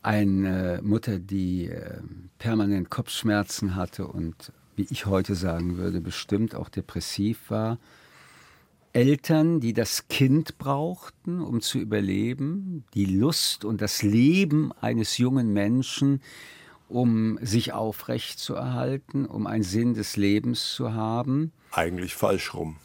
Eine 0.02 0.80
Mutter, 0.82 1.18
die 1.18 1.66
äh, 1.66 2.00
permanent 2.38 2.88
Kopfschmerzen 2.88 3.76
hatte 3.76 4.06
und, 4.06 4.52
wie 4.74 4.86
ich 4.90 5.06
heute 5.06 5.34
sagen 5.34 5.76
würde, 5.76 6.00
bestimmt 6.00 6.54
auch 6.54 6.70
depressiv 6.70 7.50
war. 7.50 7.78
Eltern, 8.94 9.60
die 9.60 9.72
das 9.72 10.08
Kind 10.08 10.58
brauchten, 10.58 11.40
um 11.40 11.60
zu 11.60 11.78
überleben, 11.78 12.84
die 12.94 13.06
Lust 13.06 13.64
und 13.64 13.80
das 13.80 14.02
Leben 14.02 14.72
eines 14.80 15.16
jungen 15.18 15.52
Menschen, 15.52 16.20
um 16.92 17.38
sich 17.40 17.72
aufrecht 17.72 18.38
zu 18.38 18.54
erhalten, 18.54 19.24
um 19.26 19.46
einen 19.46 19.62
Sinn 19.62 19.94
des 19.94 20.16
Lebens 20.16 20.74
zu 20.74 20.92
haben. 20.92 21.52
Eigentlich 21.70 22.14
falsch 22.14 22.54
rum. 22.54 22.76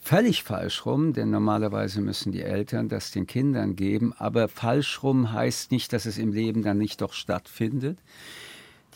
Völlig 0.00 0.42
falsch 0.42 0.86
rum, 0.86 1.12
denn 1.12 1.30
normalerweise 1.30 2.00
müssen 2.00 2.32
die 2.32 2.40
Eltern 2.40 2.88
das 2.88 3.10
den 3.10 3.26
Kindern 3.26 3.76
geben, 3.76 4.14
aber 4.16 4.48
falsch 4.48 5.02
rum 5.02 5.32
heißt 5.32 5.72
nicht, 5.72 5.92
dass 5.92 6.06
es 6.06 6.16
im 6.16 6.32
Leben 6.32 6.62
dann 6.62 6.78
nicht 6.78 7.02
doch 7.02 7.12
stattfindet. 7.12 7.98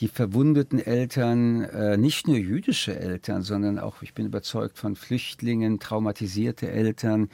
Die 0.00 0.08
verwundeten 0.08 0.80
Eltern, 0.80 1.62
äh, 1.62 1.96
nicht 1.98 2.26
nur 2.26 2.38
jüdische 2.38 2.98
Eltern, 2.98 3.42
sondern 3.42 3.78
auch, 3.78 4.02
ich 4.02 4.14
bin 4.14 4.26
überzeugt, 4.26 4.78
von 4.78 4.96
Flüchtlingen, 4.96 5.78
traumatisierte 5.78 6.70
Eltern, 6.70 7.28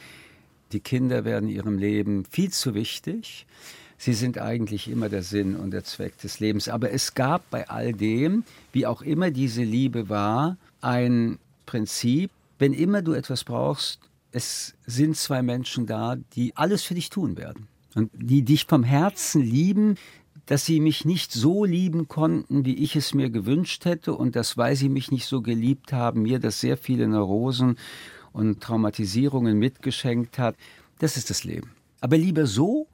die 0.72 0.80
Kinder 0.80 1.25
werden 1.25 1.49
ihrem 1.49 1.78
Leben 1.78 2.25
viel 2.25 2.50
zu 2.50 2.75
wichtig. 2.75 3.46
Sie 4.02 4.14
sind 4.14 4.38
eigentlich 4.38 4.90
immer 4.90 5.11
der 5.11 5.23
Sinn 5.23 5.54
und 5.54 5.73
der 5.73 5.85
Zweck 5.85 6.16
des 6.16 6.40
Lebens. 6.40 6.71
Aber 6.71 6.90
es 6.90 7.12
gab 7.12 7.50
bei 7.50 7.69
all 7.69 7.92
dem, 7.92 8.45
wie 8.73 8.87
auch 8.87 9.02
immer 9.02 9.30
diese 9.30 9.62
Liebe 9.62 10.09
war, 10.09 10.57
ein 10.80 11.38
Prinzip, 11.66 12.30
wenn 12.59 12.73
immer 12.73 13.02
du 13.02 13.12
etwas 13.12 13.45
brauchst, 13.45 14.00
es 14.33 14.73
sind 14.87 15.19
zwei 15.19 15.42
Menschen 15.42 15.85
da, 15.85 16.16
die 16.35 16.57
alles 16.57 16.83
für 16.83 16.95
dich 16.95 17.11
tun 17.11 17.37
werden. 17.37 17.69
Und 17.95 18.11
die 18.14 18.40
dich 18.40 18.64
vom 18.64 18.85
Herzen 18.85 19.42
lieben, 19.42 19.97
dass 20.47 20.64
sie 20.64 20.80
mich 20.80 21.04
nicht 21.04 21.30
so 21.30 21.66
lieben 21.66 22.09
konnten, 22.09 22.64
wie 22.64 22.76
ich 22.76 22.97
es 22.97 23.12
mir 23.12 23.28
gewünscht 23.28 23.85
hätte 23.85 24.14
und 24.14 24.35
dass, 24.35 24.57
weil 24.57 24.76
sie 24.76 24.88
mich 24.88 25.11
nicht 25.11 25.26
so 25.26 25.42
geliebt 25.42 25.92
haben, 25.92 26.23
mir 26.23 26.38
das 26.38 26.59
sehr 26.59 26.78
viele 26.78 27.07
Neurosen 27.07 27.76
und 28.33 28.62
Traumatisierungen 28.62 29.59
mitgeschenkt 29.59 30.38
hat. 30.38 30.57
Das 31.00 31.19
ist 31.19 31.28
das 31.28 31.45
Leben. 31.45 31.73
Aber 32.00 32.16
lieber 32.16 32.47
so 32.47 32.87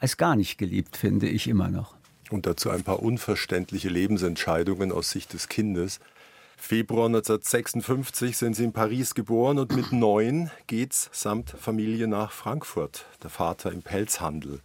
als 0.00 0.16
gar 0.16 0.36
nicht 0.36 0.58
geliebt, 0.58 0.96
finde 0.96 1.28
ich 1.28 1.48
immer 1.48 1.68
noch. 1.68 1.94
Und 2.30 2.46
dazu 2.46 2.70
ein 2.70 2.82
paar 2.82 3.02
unverständliche 3.02 3.88
Lebensentscheidungen 3.88 4.92
aus 4.92 5.10
Sicht 5.10 5.32
des 5.32 5.48
Kindes. 5.48 6.00
Februar 6.56 7.06
1956 7.06 8.36
sind 8.36 8.54
sie 8.54 8.64
in 8.64 8.72
Paris 8.72 9.14
geboren 9.14 9.58
und 9.58 9.74
mit 9.74 9.92
neun 9.92 10.50
geht's 10.66 11.08
samt 11.12 11.50
Familie 11.50 12.08
nach 12.08 12.32
Frankfurt. 12.32 13.06
Der 13.22 13.30
Vater 13.30 13.72
im 13.72 13.82
Pelzhandel. 13.82 14.60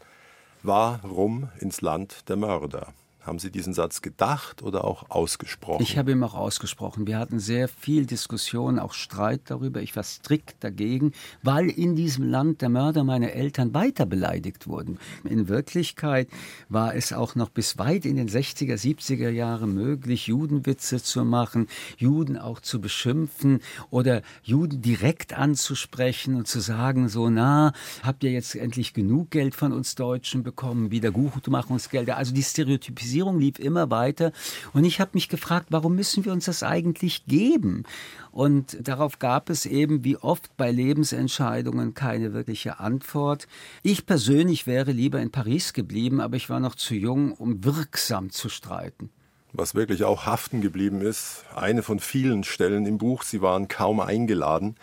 Warum 0.63 1.49
ins 1.59 1.81
Land 1.81 2.29
der 2.29 2.35
Mörder? 2.35 2.93
Haben 3.23 3.39
Sie 3.39 3.51
diesen 3.51 3.73
Satz 3.73 4.01
gedacht 4.01 4.63
oder 4.63 4.83
auch 4.83 5.09
ausgesprochen? 5.09 5.81
Ich 5.81 5.97
habe 5.97 6.11
ihn 6.11 6.21
auch 6.23 6.33
ausgesprochen. 6.33 7.07
Wir 7.07 7.19
hatten 7.19 7.39
sehr 7.39 7.69
viel 7.69 8.05
Diskussion, 8.05 8.79
auch 8.79 8.91
Streit 8.91 9.43
darüber. 9.45 9.81
Ich 9.81 9.95
war 9.95 10.03
strikt 10.03 10.61
dagegen, 10.61 11.13
weil 11.41 11.69
in 11.69 11.95
diesem 11.95 12.25
Land 12.29 12.61
der 12.61 12.67
Mörder 12.67 13.05
meiner 13.05 13.31
Eltern 13.31 13.73
weiter 13.73 14.05
beleidigt 14.05 14.67
wurden. 14.67 14.99
In 15.23 15.47
Wirklichkeit 15.47 16.27
war 16.67 16.95
es 16.95 17.13
auch 17.13 17.35
noch 17.35 17.47
bis 17.47 17.77
weit 17.77 18.03
in 18.05 18.17
den 18.17 18.27
60er, 18.27 18.73
70er 18.73 19.29
Jahren 19.29 19.73
möglich, 19.73 20.27
Judenwitze 20.27 21.01
zu 21.01 21.23
machen, 21.23 21.67
Juden 21.95 22.37
auch 22.37 22.59
zu 22.59 22.81
beschimpfen 22.81 23.61
oder 23.89 24.21
Juden 24.43 24.81
direkt 24.81 25.31
anzusprechen 25.31 26.35
und 26.35 26.49
zu 26.49 26.59
sagen, 26.59 27.07
so, 27.07 27.29
na, 27.29 27.71
habt 28.01 28.25
ihr 28.25 28.31
jetzt 28.31 28.53
endlich 28.57 28.93
genug 28.93 29.31
Geld 29.31 29.55
von 29.55 29.71
uns 29.71 29.95
Deutschen 29.95 30.43
bekommen, 30.43 30.91
Wiedergutmachungsgelder. 30.91 32.17
Also 32.17 32.33
die 32.33 32.43
Stereotypisierung 32.43 33.12
lief 33.21 33.59
immer 33.59 33.89
weiter. 33.91 34.31
Und 34.73 34.83
ich 34.85 34.99
habe 34.99 35.11
mich 35.13 35.29
gefragt, 35.29 35.67
warum 35.69 35.95
müssen 35.95 36.25
wir 36.25 36.33
uns 36.33 36.45
das 36.45 36.63
eigentlich 36.63 37.25
geben? 37.25 37.83
Und 38.31 38.77
darauf 38.87 39.19
gab 39.19 39.49
es 39.49 39.65
eben 39.65 40.03
wie 40.03 40.17
oft 40.17 40.57
bei 40.57 40.71
Lebensentscheidungen 40.71 41.93
keine 41.93 42.33
wirkliche 42.33 42.79
Antwort. 42.79 43.47
Ich 43.83 44.05
persönlich 44.05 44.65
wäre 44.65 44.91
lieber 44.91 45.21
in 45.21 45.31
Paris 45.31 45.73
geblieben, 45.73 46.19
aber 46.19 46.35
ich 46.35 46.49
war 46.49 46.59
noch 46.59 46.75
zu 46.75 46.95
jung, 46.95 47.33
um 47.33 47.63
wirksam 47.63 48.31
zu 48.31 48.49
streiten. 48.49 49.09
Was 49.55 49.75
wirklich 49.75 50.03
auch 50.03 50.25
haften 50.25 50.61
geblieben 50.61 51.01
ist, 51.01 51.45
eine 51.55 51.83
von 51.83 51.99
vielen 51.99 52.43
Stellen 52.43 52.87
im 52.87 52.97
Buch, 52.97 53.21
sie 53.21 53.43
waren 53.43 53.67
kaum 53.67 53.99
eingeladen 53.99 54.75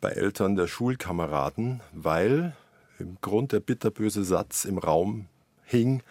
bei 0.00 0.10
Eltern 0.10 0.56
der 0.56 0.66
Schulkameraden, 0.66 1.80
weil 1.92 2.56
im 2.98 3.18
Grund 3.20 3.52
der 3.52 3.60
bitterböse 3.60 4.24
Satz 4.24 4.64
im 4.64 4.78
Raum 4.78 5.26
hing, 5.64 6.02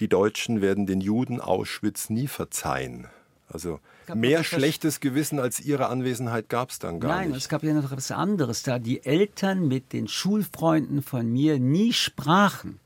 die 0.00 0.08
Deutschen 0.08 0.60
werden 0.60 0.86
den 0.86 1.00
Juden 1.00 1.40
Auschwitz 1.40 2.10
nie 2.10 2.26
verzeihen. 2.26 3.08
Also 3.48 3.80
mehr 4.12 4.42
schlechtes 4.44 5.00
Gewissen 5.00 5.38
als 5.38 5.60
ihre 5.60 5.88
Anwesenheit 5.88 6.48
gab 6.48 6.70
es 6.70 6.78
dann 6.78 7.00
gar 7.00 7.16
Nein, 7.16 7.28
nicht. 7.28 7.38
es 7.38 7.48
gab 7.48 7.62
ja 7.62 7.72
noch 7.74 7.84
etwas 7.84 8.10
anderes, 8.10 8.62
da 8.62 8.78
die 8.78 9.04
Eltern 9.04 9.68
mit 9.68 9.92
den 9.92 10.08
Schulfreunden 10.08 11.02
von 11.02 11.30
mir 11.30 11.58
nie 11.58 11.92
sprachen. 11.92 12.80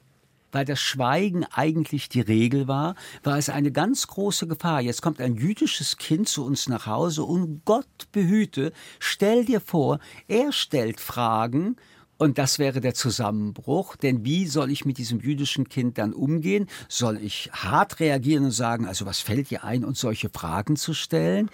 Weil 0.52 0.64
das 0.64 0.80
Schweigen 0.80 1.44
eigentlich 1.44 2.08
die 2.08 2.20
Regel 2.20 2.66
war, 2.66 2.96
war 3.22 3.38
es 3.38 3.48
eine 3.48 3.70
ganz 3.70 4.08
große 4.08 4.48
Gefahr. 4.48 4.80
Jetzt 4.80 5.00
kommt 5.00 5.20
ein 5.20 5.36
jüdisches 5.36 5.96
Kind 5.96 6.28
zu 6.28 6.44
uns 6.44 6.68
nach 6.68 6.86
Hause 6.86 7.22
und 7.22 7.64
Gott 7.64 8.10
behüte, 8.10 8.72
stell 8.98 9.44
dir 9.44 9.60
vor, 9.60 10.00
er 10.26 10.50
stellt 10.50 11.00
Fragen 11.00 11.76
und 12.20 12.36
das 12.36 12.58
wäre 12.58 12.82
der 12.82 12.92
Zusammenbruch, 12.92 13.96
denn 13.96 14.26
wie 14.26 14.46
soll 14.46 14.70
ich 14.70 14.84
mit 14.84 14.98
diesem 14.98 15.20
jüdischen 15.20 15.70
Kind 15.70 15.96
dann 15.96 16.12
umgehen? 16.12 16.68
Soll 16.86 17.16
ich 17.16 17.48
hart 17.50 17.98
reagieren 17.98 18.44
und 18.44 18.50
sagen, 18.50 18.86
also 18.86 19.06
was 19.06 19.20
fällt 19.20 19.48
dir 19.48 19.64
ein, 19.64 19.86
uns 19.86 20.00
solche 20.00 20.28
Fragen 20.28 20.76
zu 20.76 20.92
stellen? 20.92 21.48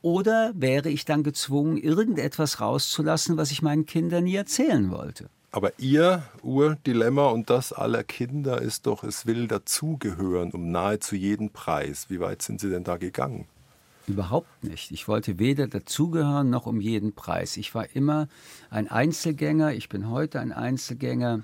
Oder 0.00 0.52
wäre 0.56 0.88
ich 0.88 1.04
dann 1.04 1.22
gezwungen, 1.22 1.76
irgendetwas 1.76 2.62
rauszulassen, 2.62 3.36
was 3.36 3.50
ich 3.50 3.60
meinen 3.60 3.84
Kindern 3.84 4.24
nie 4.24 4.36
erzählen 4.36 4.90
wollte? 4.90 5.28
Aber 5.52 5.78
ihr 5.78 6.22
Urdilemma 6.42 7.28
und 7.28 7.50
das 7.50 7.74
aller 7.74 8.02
Kinder 8.02 8.62
ist 8.62 8.86
doch, 8.86 9.04
es 9.04 9.26
will 9.26 9.46
dazugehören 9.46 10.50
um 10.50 10.70
nahezu 10.70 11.14
jeden 11.14 11.50
Preis. 11.50 12.06
Wie 12.08 12.20
weit 12.20 12.40
sind 12.40 12.58
Sie 12.58 12.70
denn 12.70 12.84
da 12.84 12.96
gegangen? 12.96 13.46
Überhaupt 14.06 14.62
nicht. 14.62 14.92
Ich 14.92 15.08
wollte 15.08 15.38
weder 15.38 15.66
dazugehören 15.66 16.48
noch 16.48 16.66
um 16.66 16.80
jeden 16.80 17.14
Preis. 17.14 17.56
Ich 17.56 17.74
war 17.74 17.90
immer 17.94 18.28
ein 18.70 18.88
Einzelgänger. 18.88 19.72
Ich 19.72 19.88
bin 19.88 20.08
heute 20.08 20.40
ein 20.40 20.52
Einzelgänger. 20.52 21.42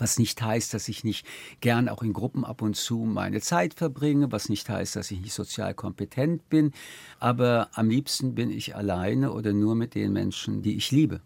Was 0.00 0.16
nicht 0.16 0.40
heißt, 0.40 0.74
dass 0.74 0.88
ich 0.88 1.02
nicht 1.02 1.26
gern 1.60 1.88
auch 1.88 2.04
in 2.04 2.12
Gruppen 2.12 2.44
ab 2.44 2.62
und 2.62 2.76
zu 2.76 2.98
meine 2.98 3.40
Zeit 3.40 3.74
verbringe, 3.74 4.30
was 4.30 4.48
nicht 4.48 4.68
heißt, 4.68 4.94
dass 4.94 5.10
ich 5.10 5.20
nicht 5.20 5.32
sozial 5.32 5.74
kompetent 5.74 6.48
bin. 6.48 6.70
Aber 7.18 7.68
am 7.72 7.90
liebsten 7.90 8.36
bin 8.36 8.50
ich 8.50 8.76
alleine 8.76 9.32
oder 9.32 9.52
nur 9.52 9.74
mit 9.74 9.96
den 9.96 10.12
Menschen, 10.12 10.62
die 10.62 10.76
ich 10.76 10.92
liebe. 10.92 11.20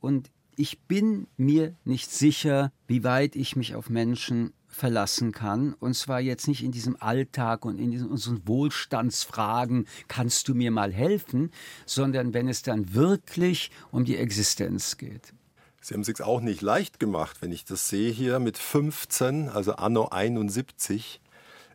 Und 0.00 0.32
ich 0.56 0.80
bin 0.80 1.28
mir 1.36 1.76
nicht 1.84 2.10
sicher, 2.10 2.72
wie 2.88 3.04
weit 3.04 3.36
ich 3.36 3.54
mich 3.54 3.76
auf 3.76 3.88
Menschen 3.88 4.52
verlassen 4.68 5.32
kann. 5.32 5.74
Und 5.74 5.94
zwar 5.94 6.20
jetzt 6.20 6.46
nicht 6.46 6.62
in 6.62 6.72
diesem 6.72 6.96
Alltag 7.00 7.64
und 7.64 7.78
in 7.78 7.90
diesen, 7.90 8.08
unseren 8.08 8.46
Wohlstandsfragen, 8.46 9.86
kannst 10.06 10.48
du 10.48 10.54
mir 10.54 10.70
mal 10.70 10.92
helfen, 10.92 11.50
sondern 11.86 12.34
wenn 12.34 12.48
es 12.48 12.62
dann 12.62 12.94
wirklich 12.94 13.70
um 13.90 14.04
die 14.04 14.16
Existenz 14.16 14.96
geht. 14.96 15.32
Sie 15.80 15.94
haben 15.94 16.02
es 16.02 16.06
sich 16.06 16.22
auch 16.22 16.40
nicht 16.40 16.60
leicht 16.60 17.00
gemacht, 17.00 17.38
wenn 17.40 17.50
ich 17.50 17.64
das 17.64 17.88
sehe 17.88 18.10
hier 18.10 18.38
mit 18.38 18.58
15, 18.58 19.48
also 19.48 19.76
Anno 19.76 20.08
71, 20.08 21.20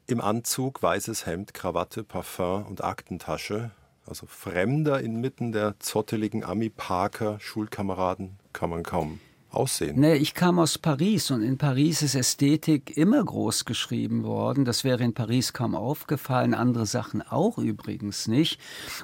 im 0.05 0.21
Anzug, 0.21 0.83
weißes 0.83 1.25
Hemd, 1.25 1.53
Krawatte, 1.53 2.03
Parfum 2.03 2.65
und 2.65 2.83
Aktentasche. 2.83 3.71
Also 4.05 4.25
Fremder 4.27 4.99
inmitten 4.99 5.53
der 5.53 5.79
zotteligen 5.79 6.43
Ami-Parker, 6.43 7.39
Schulkameraden, 7.39 8.37
kann 8.51 8.69
man 8.69 8.83
kaum 8.83 9.19
aussehen? 9.53 9.99
Nee, 9.99 10.15
ich 10.15 10.33
kam 10.33 10.59
aus 10.59 10.77
Paris 10.77 11.31
und 11.31 11.41
in 11.41 11.57
Paris 11.57 12.01
ist 12.01 12.15
Ästhetik 12.15 12.97
immer 12.97 13.23
groß 13.23 13.65
geschrieben 13.65 14.23
worden. 14.23 14.65
Das 14.65 14.83
wäre 14.83 15.03
in 15.03 15.13
Paris 15.13 15.53
kaum 15.53 15.75
aufgefallen, 15.75 16.53
andere 16.53 16.85
Sachen 16.85 17.21
auch 17.21 17.57
übrigens 17.57 18.27
nicht. 18.27 18.59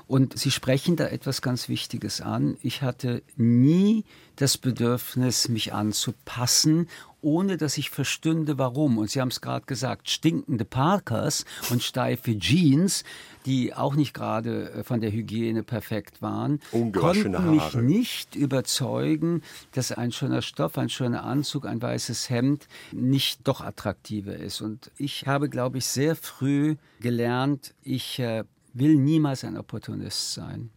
Und 0.08 0.38
Sie 0.38 0.52
sprechen 0.52 0.96
da 0.96 1.08
etwas 1.08 1.42
ganz 1.42 1.70
Wichtiges 1.70 2.22
an. 2.22 2.58
Ich 2.62 2.82
hatte 2.82 3.24
nie 3.36 4.06
das 4.36 4.58
Bedürfnis, 4.58 5.50
mich 5.50 5.74
anzupassen 5.74 6.88
ohne 7.22 7.58
dass 7.58 7.78
ich 7.78 7.90
verstünde, 7.90 8.58
warum. 8.58 8.98
Und 8.98 9.10
Sie 9.10 9.22
haben 9.22 9.30
es 9.30 9.42
gerade 9.42 9.66
gesagt, 9.66 10.10
stinkende 10.10 10.66
Parkers 10.66 11.46
und 11.70 11.84
steife 11.84 12.38
Jeans, 12.38 13.04
die 13.46 13.74
auch 13.74 13.96
nicht 13.96 14.14
gerade 14.14 14.72
äh, 14.72 14.84
von 14.84 15.02
der 15.02 15.12
Hygiene 15.12 15.64
perfekt 15.64 16.22
waren, 16.22 16.60
konnten 16.94 17.52
mich 17.52 17.74
nicht 17.76 18.36
überzeugen, 18.36 19.42
dass 19.74 19.92
ein 19.92 20.12
schöner 20.12 20.42
Stoff, 20.42 20.78
ein 20.78 20.90
schöner 20.90 21.24
Anzug, 21.24 21.66
ein 21.66 21.82
weißes 21.82 22.30
Hemd 22.30 22.68
nicht 22.92 23.48
doch 23.48 23.62
attraktiver 23.62 24.36
ist. 24.36 24.62
Und 24.62 24.92
ich 24.98 25.28
habe, 25.28 25.50
glaube 25.50 25.80
ich, 25.80 25.86
sehr 25.86 26.16
früh 26.16 26.76
gelernt, 27.00 27.74
ich 27.84 28.20
äh, 28.20 28.44
will 28.74 28.96
niemals 28.96 29.44
ein 29.44 29.58
Opportunist 29.58 30.34
sein. 30.34 30.70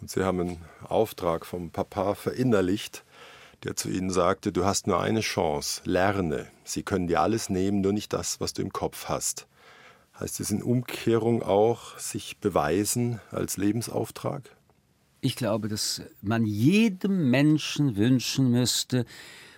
Und 0.00 0.10
Sie 0.10 0.22
haben 0.22 0.40
einen 0.40 0.58
Auftrag 0.82 1.46
vom 1.46 1.70
Papa 1.70 2.14
verinnerlicht, 2.14 3.04
der 3.64 3.76
zu 3.76 3.88
ihnen 3.88 4.10
sagte, 4.10 4.52
du 4.52 4.64
hast 4.64 4.86
nur 4.86 5.00
eine 5.00 5.20
Chance, 5.20 5.80
lerne. 5.84 6.46
Sie 6.64 6.82
können 6.82 7.08
dir 7.08 7.20
alles 7.20 7.48
nehmen, 7.48 7.80
nur 7.80 7.92
nicht 7.92 8.12
das, 8.12 8.40
was 8.40 8.52
du 8.52 8.62
im 8.62 8.72
Kopf 8.72 9.06
hast. 9.08 9.46
Heißt 10.20 10.38
es 10.40 10.50
in 10.50 10.62
Umkehrung 10.62 11.42
auch, 11.42 11.98
sich 11.98 12.36
beweisen 12.38 13.20
als 13.30 13.56
Lebensauftrag? 13.56 14.54
Ich 15.20 15.36
glaube, 15.36 15.68
dass 15.68 16.02
man 16.20 16.44
jedem 16.44 17.30
Menschen 17.30 17.96
wünschen 17.96 18.50
müsste, 18.50 19.06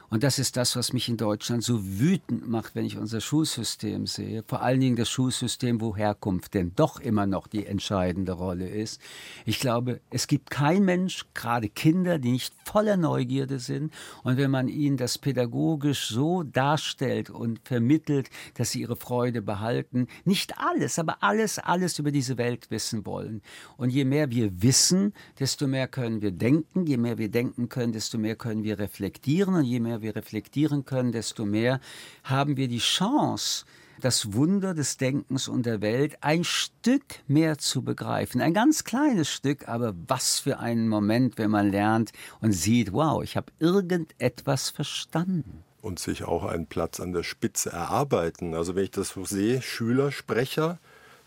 und 0.09 0.23
das 0.23 0.39
ist 0.39 0.57
das, 0.57 0.77
was 0.77 0.93
mich 0.93 1.09
in 1.09 1.17
Deutschland 1.17 1.65
so 1.65 1.85
wütend 1.85 2.49
macht, 2.49 2.75
wenn 2.75 2.85
ich 2.85 2.97
unser 2.97 3.21
Schulsystem 3.21 4.07
sehe. 4.07 4.45
Vor 4.47 4.63
allen 4.63 4.81
Dingen 4.81 4.97
das 4.97 5.11
Schulsystem, 5.11 5.81
wo 5.81 5.97
Herkunft 5.97 6.55
denn 6.55 6.73
doch 6.77 7.01
immer 7.01 7.27
noch 7.27 7.47
die 7.49 7.67
entscheidende 7.67 8.33
Rolle 8.33 8.69
ist. 8.69 9.01
Ich 9.45 9.59
glaube, 9.59 10.01
es 10.11 10.27
gibt 10.27 10.51
kein 10.51 10.85
Mensch, 10.85 11.25
gerade 11.35 11.69
Kinder, 11.69 12.19
die 12.19 12.31
nicht 12.31 12.55
voller 12.65 12.97
Neugierde 12.97 13.59
sind. 13.59 13.93
Und 14.23 14.37
wenn 14.37 14.51
man 14.51 14.69
ihnen 14.69 14.97
das 14.97 15.19
pädagogisch 15.19 16.09
so 16.09 16.43
darstellt 16.43 17.31
und 17.31 17.61
vermittelt, 17.65 18.31
dass 18.55 18.71
sie 18.71 18.83
ihre 18.83 18.97
Freude 18.97 19.43
behalten, 19.43 20.07
nicht 20.25 20.59
alles, 20.59 20.99
aber 20.99 21.23
alles, 21.23 21.59
alles 21.59 21.99
über 21.99 22.13
diese 22.13 22.39
Welt 22.39 22.71
wissen 22.71 23.07
wollen. 23.07 23.43
Und 23.77 23.91
je 23.91 24.05
mehr 24.05 24.31
wir 24.31 24.63
wissen, 24.63 25.13
desto 25.39 25.67
mehr 25.67 25.89
können 25.89 26.23
wir 26.23 26.33
denken. 26.33 26.87
Je 26.87 26.97
mehr 26.97 27.19
wir 27.19 27.31
denken 27.31 27.69
können, 27.69 27.93
desto 27.93 28.19
mehr 28.19 28.37
können 28.37 28.63
wir 28.63 28.79
reflektieren. 28.79 29.55
Und 29.55 29.65
je 29.65 29.81
mehr 29.81 29.96
mehr 29.97 30.03
wir 30.03 30.17
reflektieren 30.17 30.85
können, 30.85 31.13
desto 31.13 31.45
mehr 31.45 31.81
haben 32.25 32.57
wir 32.57 32.69
die 32.69 32.79
Chance, 32.79 33.65
das 34.01 34.35
Wunder 34.35 34.75
des 34.75 34.99
Denkens 34.99 35.49
und 35.49 35.65
der 35.65 35.81
Welt 35.81 36.19
ein 36.21 36.45
Stück 36.45 37.21
mehr 37.27 37.57
zu 37.57 37.83
begreifen. 37.83 38.43
Ein 38.43 38.53
ganz 38.53 38.85
kleines 38.85 39.31
Stück, 39.31 39.69
aber 39.69 39.95
was 40.07 40.39
für 40.39 40.59
ein 40.59 40.89
Moment, 40.89 41.39
wenn 41.39 41.51
man 41.51 41.71
lernt 41.71 42.13
und 42.41 42.53
sieht, 42.53 42.93
wow, 42.93 43.23
ich 43.23 43.37
habe 43.37 43.53
irgendetwas 43.59 44.69
verstanden. 44.69 45.65
Und 45.81 45.99
sich 45.99 46.25
auch 46.25 46.45
einen 46.45 46.67
Platz 46.67 47.01
an 47.01 47.13
der 47.13 47.23
Spitze 47.23 47.71
erarbeiten. 47.71 48.55
Also 48.55 48.75
wenn 48.75 48.85
ich 48.85 48.91
das 48.91 49.11
so 49.11 49.25
sehe, 49.25 49.63
Schülersprecher, 49.63 50.79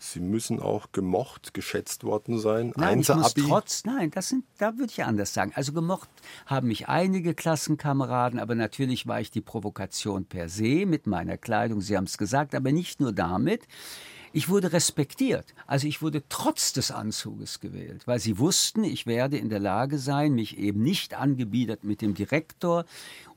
Sie 0.02 0.20
müssen 0.20 0.60
auch 0.60 0.92
gemocht, 0.92 1.52
geschätzt 1.52 2.04
worden 2.04 2.38
sein. 2.38 2.72
Nein, 2.74 3.00
ich 3.00 3.08
muss 3.10 3.34
trotz, 3.34 3.84
nein, 3.84 4.10
das 4.10 4.30
sind, 4.30 4.46
da 4.56 4.78
würde 4.78 4.90
ich 4.90 5.04
anders 5.04 5.34
sagen. 5.34 5.52
Also 5.54 5.74
gemocht 5.74 6.08
haben 6.46 6.68
mich 6.68 6.88
einige 6.88 7.34
Klassenkameraden, 7.34 8.40
aber 8.40 8.54
natürlich 8.54 9.06
war 9.06 9.20
ich 9.20 9.30
die 9.30 9.42
Provokation 9.42 10.24
per 10.24 10.48
se 10.48 10.86
mit 10.86 11.06
meiner 11.06 11.36
Kleidung. 11.36 11.82
Sie 11.82 11.98
haben 11.98 12.04
es 12.04 12.16
gesagt, 12.16 12.54
aber 12.54 12.72
nicht 12.72 13.00
nur 13.00 13.12
damit. 13.12 13.68
Ich 14.32 14.48
wurde 14.48 14.72
respektiert. 14.72 15.54
Also 15.66 15.86
ich 15.86 16.00
wurde 16.00 16.22
trotz 16.30 16.72
des 16.72 16.90
Anzuges 16.90 17.60
gewählt, 17.60 18.06
weil 18.06 18.20
sie 18.20 18.38
wussten, 18.38 18.84
ich 18.84 19.04
werde 19.04 19.36
in 19.36 19.50
der 19.50 19.60
Lage 19.60 19.98
sein, 19.98 20.32
mich 20.32 20.56
eben 20.56 20.82
nicht 20.82 21.12
angebiedert 21.12 21.84
mit 21.84 22.00
dem 22.00 22.14
Direktor, 22.14 22.86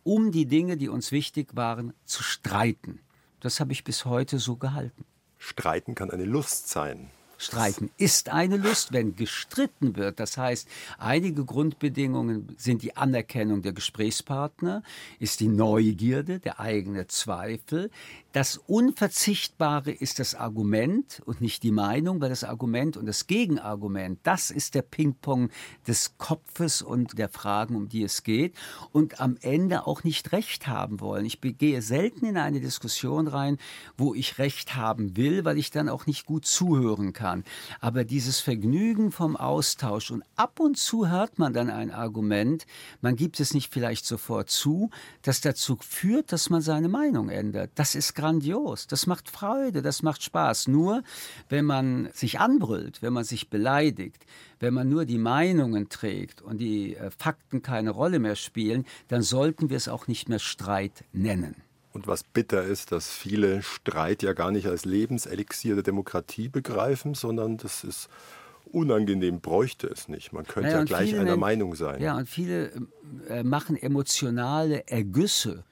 um 0.04 0.32
die 0.32 0.46
Dinge, 0.46 0.78
die 0.78 0.88
uns 0.88 1.12
wichtig 1.12 1.58
waren, 1.58 1.94
zu 2.06 2.24
streiten. 2.24 3.00
Das 3.42 3.60
habe 3.60 3.74
ich 3.74 3.84
bis 3.84 4.06
heute 4.06 4.40
so 4.40 4.56
gehalten. 4.56 5.04
Streiten 5.44 5.94
kann 5.94 6.10
eine 6.10 6.24
Lust 6.24 6.70
sein. 6.70 7.10
Streiten 7.38 7.92
ist 7.98 8.30
eine 8.30 8.56
Lust, 8.56 8.94
wenn 8.94 9.18
gestritten 9.18 9.98
wird. 9.98 10.22
Das 10.22 10.38
heißt, 10.38 10.70
einige 10.98 11.44
Grundbedingungen 11.44 12.56
sind 12.58 12.82
die 12.84 12.96
Anerkennung 12.96 13.62
der 13.62 13.74
Gesprächspartner, 13.74 14.84
ist 15.20 15.42
die 15.42 15.50
Neugierde, 15.50 16.40
der 16.40 16.62
eigene 16.62 17.08
Zweifel, 17.08 17.92
das 18.34 18.58
Unverzichtbare 18.58 19.92
ist 19.92 20.18
das 20.18 20.34
Argument 20.34 21.22
und 21.26 21.40
nicht 21.40 21.62
die 21.62 21.72
Meinung, 21.72 22.20
weil 22.20 22.30
das 22.30 22.44
Argument 22.44 22.98
und 22.98 23.06
das 23.06 23.28
Gegenargument, 23.28 24.20
das 24.24 24.50
ist 24.50 24.74
der 24.74 24.82
Ping-Pong 24.82 25.52
des 25.88 26.18
Kopfes 26.18 26.82
und 26.82 27.20
der 27.20 27.30
Fragen, 27.30 27.76
um 27.76 27.90
die 27.90 28.02
es 28.02 28.24
geht. 28.24 28.56
Und 28.92 29.22
am 29.22 29.38
Ende 29.42 29.86
auch 29.86 30.04
nicht 30.04 30.32
Recht 30.32 30.68
haben 30.68 31.00
wollen. 31.00 31.26
Ich 31.26 31.42
gehe 31.42 31.84
selten 31.84 32.26
in 32.26 32.38
eine 32.38 32.60
Diskussion 32.60 33.28
rein, 33.28 33.60
wo 33.98 34.16
ich 34.16 34.40
Recht 34.40 34.74
haben 34.74 35.16
will, 35.16 35.46
weil 35.46 35.60
ich 35.60 35.70
dann 35.70 35.88
auch 35.88 36.08
nicht 36.08 36.26
gut 36.26 36.48
zuhören 36.48 37.14
kann. 37.14 37.44
Aber 37.82 38.04
dieses 38.04 38.40
Vergnügen 38.40 39.12
vom 39.12 39.38
Austausch 39.38 40.10
und 40.10 40.24
ab 40.36 40.60
und 40.60 40.80
zu 40.80 41.08
hört 41.08 41.38
man 41.38 41.54
dann 41.54 41.70
ein 41.70 41.92
Argument, 41.92 42.66
man 43.00 43.16
gibt 43.16 43.40
es 43.40 43.54
nicht 43.54 43.72
vielleicht 43.72 44.08
sofort 44.08 44.50
zu, 44.50 44.90
das 45.22 45.40
dazu 45.40 45.78
führt, 45.80 46.32
dass 46.32 46.50
man 46.50 46.62
seine 46.62 46.90
Meinung 46.90 47.30
ändert. 47.30 47.70
Das 47.76 47.94
ist 47.94 48.16
grandios, 48.24 48.88
das 48.88 49.06
macht 49.06 49.30
Freude, 49.30 49.82
das 49.82 50.02
macht 50.02 50.24
Spaß. 50.24 50.70
Nur 50.70 51.04
wenn 51.50 51.66
man 51.66 52.10
sich 52.14 52.40
anbrüllt, 52.40 53.02
wenn 53.02 53.12
man 53.12 53.26
sich 53.26 53.50
beleidigt, 53.50 54.26
wenn 54.62 54.74
man 54.74 54.88
nur 54.88 55.04
die 55.04 55.18
Meinungen 55.18 55.90
trägt 55.90 56.42
und 56.42 56.60
die 56.60 56.96
äh, 56.96 57.12
Fakten 57.12 57.62
keine 57.62 57.92
Rolle 57.92 58.20
mehr 58.20 58.38
spielen, 58.38 58.86
dann 59.10 59.22
sollten 59.22 59.70
wir 59.70 59.76
es 59.76 59.90
auch 59.90 60.08
nicht 60.08 60.30
mehr 60.30 60.40
Streit 60.40 61.04
nennen. 61.12 61.56
Und 61.92 62.08
was 62.08 62.24
bitter 62.24 62.64
ist, 62.64 62.94
dass 62.94 63.10
viele 63.10 63.62
Streit 63.62 64.24
ja 64.24 64.32
gar 64.32 64.52
nicht 64.52 64.68
als 64.68 64.86
Lebenselixier 64.86 65.76
der 65.76 65.84
Demokratie 65.84 66.48
begreifen, 66.48 67.14
sondern 67.14 67.58
das 67.58 67.84
ist 67.84 68.10
unangenehm, 68.72 69.42
bräuchte 69.42 69.88
es 69.88 70.08
nicht. 70.08 70.32
Man 70.32 70.46
könnte 70.46 70.70
naja, 70.70 70.80
ja 70.80 70.86
gleich 70.86 71.16
einer 71.20 71.36
Meinung 71.36 71.76
sein. 71.76 72.02
Ja, 72.02 72.16
und 72.16 72.30
viele 72.30 72.72
äh, 73.28 73.44
machen 73.44 73.76
emotionale 73.76 74.88
Ergüsse 74.88 75.66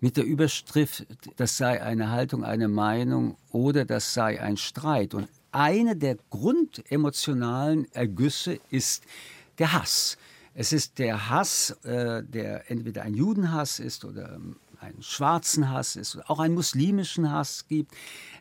mit 0.00 0.16
der 0.16 0.24
Überschrift, 0.24 1.06
das 1.36 1.56
sei 1.56 1.82
eine 1.82 2.10
Haltung, 2.10 2.44
eine 2.44 2.68
Meinung 2.68 3.36
oder 3.50 3.84
das 3.84 4.14
sei 4.14 4.40
ein 4.40 4.56
Streit. 4.56 5.14
Und 5.14 5.28
eine 5.50 5.96
der 5.96 6.16
grundemotionalen 6.30 7.90
Ergüsse 7.92 8.60
ist 8.70 9.04
der 9.58 9.72
Hass. 9.72 10.18
Es 10.54 10.72
ist 10.72 10.98
der 10.98 11.30
Hass, 11.30 11.70
äh, 11.84 12.22
der 12.22 12.70
entweder 12.70 13.02
ein 13.02 13.14
Judenhass 13.14 13.78
ist 13.78 14.04
oder 14.04 14.34
ähm, 14.34 14.56
einen 14.80 15.02
schwarzen 15.02 15.70
Hass 15.70 15.96
ist, 15.96 16.18
auch 16.28 16.38
einen 16.38 16.54
muslimischen 16.54 17.30
Hass 17.30 17.66
gibt. 17.68 17.92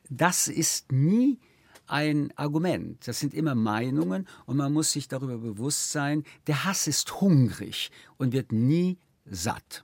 Das 0.10 0.48
ist 0.48 0.92
nie 0.92 1.40
ein 1.88 2.32
Argument. 2.36 3.08
Das 3.08 3.20
sind 3.20 3.34
immer 3.34 3.56
Meinungen 3.56 4.28
und 4.46 4.58
man 4.58 4.74
muss 4.74 4.92
sich 4.92 5.08
darüber 5.08 5.38
bewusst 5.38 5.92
sein, 5.92 6.24
der 6.48 6.66
Hass 6.66 6.88
ist 6.88 7.22
hungrig 7.22 7.92
und 8.18 8.34
wird 8.34 8.52
nie 8.52 8.98
satt. 9.26 9.84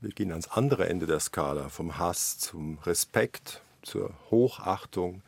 Wir 0.00 0.10
gehen 0.10 0.30
ans 0.30 0.46
andere 0.46 0.88
Ende 0.88 1.06
der 1.06 1.18
Skala, 1.18 1.70
vom 1.70 1.98
Hass 1.98 2.38
zum 2.38 2.78
Respekt, 2.84 3.62
zur 3.82 4.14
Hochachtung, 4.30 5.22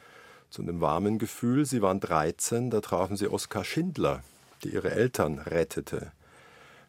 zu 0.48 0.62
einem 0.62 0.80
warmen 0.80 1.18
Gefühl. 1.18 1.66
Sie 1.66 1.82
waren 1.82 1.98
13, 1.98 2.70
da 2.70 2.80
trafen 2.80 3.16
sie 3.16 3.26
Oskar 3.26 3.64
Schindler, 3.64 4.22
der 4.62 4.72
ihre 4.74 4.92
Eltern 4.92 5.40
rettete. 5.40 6.12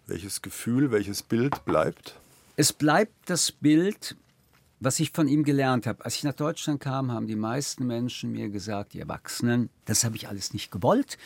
Welches 0.05 0.43
Gefühl, 0.43 0.91
welches 0.91 1.23
Bild 1.23 1.65
bleibt? 1.65 2.19
Es 2.55 2.71
bleibt 2.71 3.15
das 3.25 3.51
Bild, 3.51 4.15
was 4.79 4.99
ich 4.99 5.09
von 5.09 5.27
ihm 5.27 5.43
gelernt 5.43 5.87
habe. 5.87 6.05
Als 6.05 6.17
ich 6.17 6.23
nach 6.23 6.35
Deutschland 6.35 6.81
kam, 6.81 7.11
haben 7.11 7.25
die 7.25 7.35
meisten 7.35 7.87
Menschen 7.87 8.31
mir 8.31 8.49
gesagt, 8.49 8.93
die 8.93 8.99
Erwachsenen, 8.99 9.71
das 9.85 10.03
habe 10.03 10.15
ich 10.17 10.27
alles 10.27 10.53
nicht 10.53 10.69
gewollt. 10.69 11.17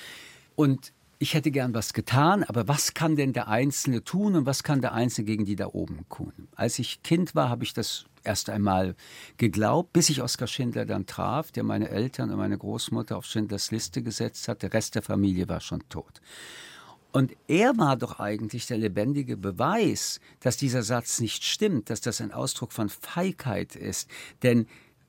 Und 0.55 0.93
ich 1.17 1.33
hätte 1.33 1.51
gern 1.51 1.73
was 1.73 1.93
getan, 1.93 2.43
aber 2.43 2.67
was 2.67 2.93
kann 2.93 3.15
denn 3.15 3.33
der 3.33 3.47
Einzelne 3.47 4.03
tun 4.03 4.35
und 4.35 4.45
was 4.45 4.63
kann 4.63 4.81
der 4.81 4.93
Einzelne 4.93 5.25
gegen 5.25 5.45
die 5.45 5.55
da 5.55 5.67
oben 5.67 6.05
tun? 6.09 6.33
Als 6.55 6.79
ich 6.79 7.03
Kind 7.03 7.35
war, 7.35 7.49
habe 7.49 7.63
ich 7.63 7.73
das 7.73 8.05
erst 8.23 8.49
einmal 8.49 8.95
geglaubt, 9.37 9.93
bis 9.93 10.09
ich 10.09 10.21
Oskar 10.21 10.47
Schindler 10.47 10.85
dann 10.85 11.05
traf, 11.05 11.51
der 11.51 11.63
meine 11.63 11.89
Eltern 11.89 12.31
und 12.31 12.37
meine 12.37 12.57
Großmutter 12.57 13.17
auf 13.17 13.25
Schindlers 13.25 13.71
Liste 13.71 14.01
gesetzt 14.01 14.47
hat. 14.47 14.61
Der 14.61 14.73
Rest 14.73 14.95
der 14.95 15.03
Familie 15.03 15.47
war 15.47 15.61
schon 15.61 15.87
tot. 15.89 16.21
Und 17.11 17.31
er 17.47 17.77
war 17.77 17.95
doch 17.95 18.19
eigentlich 18.19 18.67
der 18.67 18.77
lebendige 18.77 19.37
Beweis, 19.37 20.19
dass 20.41 20.57
dieser 20.57 20.83
Satz 20.83 21.21
nicht 21.21 21.45
stimmt, 21.45 21.89
dass 21.89 22.01
das 22.01 22.19
ein 22.19 22.33
Ausdruck 22.33 22.73
von 22.73 22.89
Feigheit 22.89 23.77
ist. 23.77 24.09
Denn 24.43 24.67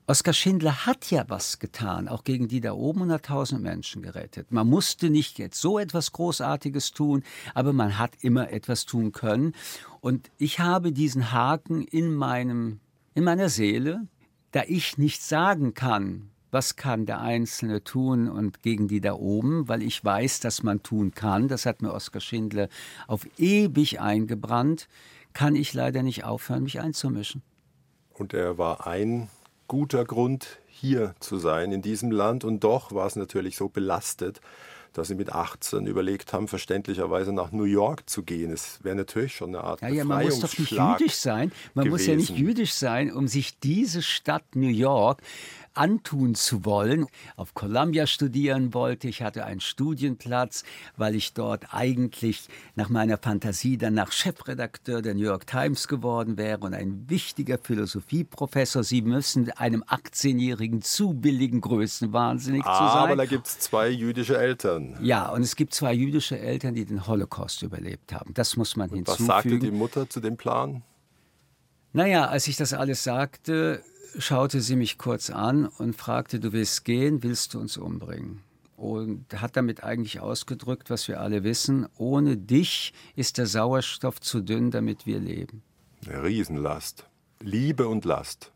Oskar 0.09 0.33
Schindler 0.33 0.85
hat 0.85 1.11
ja 1.11 1.25
was 1.27 1.59
getan, 1.59 2.07
auch 2.07 2.23
gegen 2.23 2.47
die 2.47 2.61
da 2.61 2.71
oben 2.71 3.01
und 3.01 3.11
hat 3.11 3.25
tausend 3.25 3.61
Menschen 3.61 4.01
gerettet. 4.01 4.53
Man 4.53 4.65
musste 4.65 5.09
nicht 5.09 5.37
jetzt 5.37 5.59
so 5.59 5.79
etwas 5.79 6.13
Großartiges 6.13 6.91
tun, 6.91 7.23
aber 7.53 7.73
man 7.73 7.97
hat 7.97 8.11
immer 8.21 8.49
etwas 8.49 8.85
tun 8.85 9.11
können. 9.11 9.53
Und 9.99 10.31
ich 10.37 10.61
habe 10.61 10.93
diesen 10.93 11.33
Haken 11.33 11.81
in 11.81 12.13
meinem, 12.13 12.79
in 13.15 13.25
meiner 13.25 13.49
Seele, 13.49 14.07
da 14.51 14.63
ich 14.65 14.97
nicht 14.97 15.21
sagen 15.21 15.73
kann, 15.73 16.29
was 16.51 16.77
kann 16.77 17.05
der 17.05 17.19
Einzelne 17.19 17.83
tun 17.83 18.29
und 18.29 18.61
gegen 18.63 18.87
die 18.87 19.01
da 19.01 19.11
oben, 19.11 19.67
weil 19.67 19.83
ich 19.83 20.05
weiß, 20.05 20.39
dass 20.39 20.63
man 20.63 20.83
tun 20.83 21.11
kann. 21.11 21.49
Das 21.49 21.65
hat 21.65 21.81
mir 21.81 21.91
Oskar 21.91 22.21
Schindler 22.21 22.69
auf 23.07 23.27
ewig 23.37 23.99
eingebrannt, 23.99 24.87
kann 25.33 25.57
ich 25.57 25.73
leider 25.73 26.01
nicht 26.01 26.23
aufhören, 26.23 26.63
mich 26.63 26.79
einzumischen. 26.79 27.41
Und 28.13 28.33
er 28.33 28.57
war 28.57 28.87
ein 28.87 29.27
guter 29.67 30.05
Grund, 30.05 30.59
hier 30.67 31.15
zu 31.19 31.37
sein, 31.37 31.71
in 31.71 31.81
diesem 31.81 32.11
Land. 32.11 32.43
Und 32.43 32.63
doch 32.63 32.93
war 32.93 33.07
es 33.07 33.15
natürlich 33.15 33.57
so 33.57 33.69
belastet, 33.69 34.41
dass 34.93 35.09
sie 35.09 35.15
mit 35.15 35.31
18 35.31 35.85
überlegt 35.85 36.33
haben, 36.33 36.47
verständlicherweise 36.47 37.31
nach 37.31 37.51
New 37.51 37.65
York 37.65 38.09
zu 38.09 38.23
gehen. 38.23 38.51
Es 38.51 38.83
wäre 38.83 38.95
natürlich 38.95 39.35
schon 39.35 39.49
eine 39.49 39.63
Art 39.63 39.81
ja, 39.81 39.89
ja, 39.89 40.03
man 40.03 40.25
muss 40.25 40.39
doch 40.39 40.57
nicht 40.57 40.71
jüdisch 40.71 41.15
sein. 41.15 41.51
Man 41.73 41.85
gewesen. 41.85 41.91
muss 41.91 42.07
ja 42.07 42.15
nicht 42.15 42.37
jüdisch 42.37 42.73
sein, 42.73 43.11
um 43.11 43.27
sich 43.27 43.59
diese 43.59 44.01
Stadt 44.01 44.55
New 44.55 44.69
York 44.69 45.21
antun 45.77 46.35
zu 46.35 46.65
wollen. 46.65 47.05
Auf 47.35 47.53
Columbia 47.53 48.07
studieren 48.07 48.73
wollte. 48.73 49.07
Ich 49.07 49.21
hatte 49.21 49.45
einen 49.45 49.59
Studienplatz, 49.59 50.63
weil 50.95 51.15
ich 51.15 51.33
dort 51.33 51.73
eigentlich 51.73 52.47
nach 52.75 52.89
meiner 52.89 53.17
Fantasie 53.17 53.77
danach 53.77 54.11
Chefredakteur 54.11 55.01
der 55.01 55.13
New 55.13 55.25
York 55.25 55.47
Times 55.47 55.87
geworden 55.87 56.37
wäre 56.37 56.59
und 56.59 56.73
ein 56.73 57.09
wichtiger 57.09 57.57
Philosophieprofessor. 57.57 58.83
Sie 58.83 59.01
müssen 59.01 59.51
einem 59.51 59.83
18-Jährigen 59.83 60.81
zu 60.81 61.13
billigen 61.13 61.61
Größen 61.61 62.13
wahnsinnig 62.13 62.65
Aber 62.65 62.77
zu 62.77 62.93
sein. 62.93 63.03
Aber 63.03 63.15
da 63.15 63.25
gibt 63.25 63.47
es 63.47 63.59
zwei 63.59 63.89
jüdische 63.89 64.37
Eltern. 64.37 64.97
Ja, 65.01 65.29
und 65.29 65.41
es 65.41 65.55
gibt 65.55 65.73
zwei 65.73 65.93
jüdische 65.93 66.39
Eltern, 66.39 66.73
die 66.73 66.85
den 66.85 67.07
Holocaust 67.07 67.61
überlebt 67.63 68.13
haben. 68.13 68.33
Das 68.33 68.57
muss 68.57 68.75
man 68.75 68.89
und 68.89 68.95
hinzufügen. 68.95 69.27
Was 69.29 69.43
sagte 69.43 69.59
die 69.59 69.71
Mutter 69.71 70.09
zu 70.09 70.19
dem 70.19 70.37
Plan? 70.37 70.83
Naja, 71.93 72.25
als 72.25 72.47
ich 72.47 72.57
das 72.57 72.73
alles 72.73 73.03
sagte, 73.03 73.81
schaute 74.17 74.61
sie 74.61 74.75
mich 74.75 74.97
kurz 74.97 75.29
an 75.29 75.65
und 75.65 75.95
fragte, 75.95 76.39
du 76.39 76.53
willst 76.53 76.85
gehen, 76.85 77.23
willst 77.23 77.53
du 77.53 77.59
uns 77.59 77.77
umbringen? 77.77 78.41
Und 78.75 79.25
hat 79.41 79.57
damit 79.57 79.83
eigentlich 79.83 80.19
ausgedrückt, 80.19 80.89
was 80.89 81.07
wir 81.07 81.19
alle 81.19 81.43
wissen, 81.43 81.87
ohne 81.97 82.37
dich 82.37 82.93
ist 83.15 83.37
der 83.39 83.47
Sauerstoff 83.47 84.21
zu 84.21 84.41
dünn, 84.41 84.69
damit 84.69 85.05
wir 85.05 85.19
leben. 85.19 85.63
Eine 86.05 86.23
Riesenlast. 86.23 87.07
Liebe 87.39 87.87
und 87.87 88.05
Last. 88.05 88.51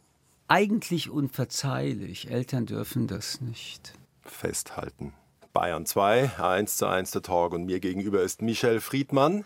Eigentlich 0.48 1.10
unverzeihlich. 1.10 2.30
Eltern 2.30 2.66
dürfen 2.66 3.08
das 3.08 3.42
nicht. 3.42 3.94
Festhalten. 4.22 5.14
Bayern 5.54 5.86
2, 5.86 6.40
1 6.40 6.78
zu 6.78 6.88
1 6.88 7.12
der 7.12 7.22
Talk 7.22 7.54
und 7.54 7.66
mir 7.66 7.80
gegenüber 7.80 8.22
ist 8.22 8.42
Michel 8.42 8.80
Friedmann 8.80 9.46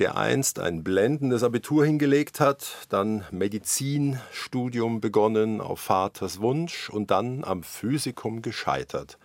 der 0.00 0.16
einst 0.16 0.58
ein 0.58 0.82
blendendes 0.82 1.44
Abitur 1.44 1.84
hingelegt 1.84 2.40
hat, 2.40 2.86
dann 2.88 3.24
Medizinstudium 3.30 5.00
begonnen 5.00 5.60
auf 5.60 5.80
Vaters 5.80 6.40
Wunsch 6.40 6.88
und 6.88 7.10
dann 7.10 7.44
am 7.44 7.62
Physikum 7.62 8.40
gescheitert. 8.40 9.18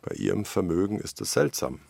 Bei 0.00 0.14
ihrem 0.14 0.44
Vermögen 0.44 1.00
ist 1.00 1.20
es 1.20 1.32
seltsam. 1.32 1.80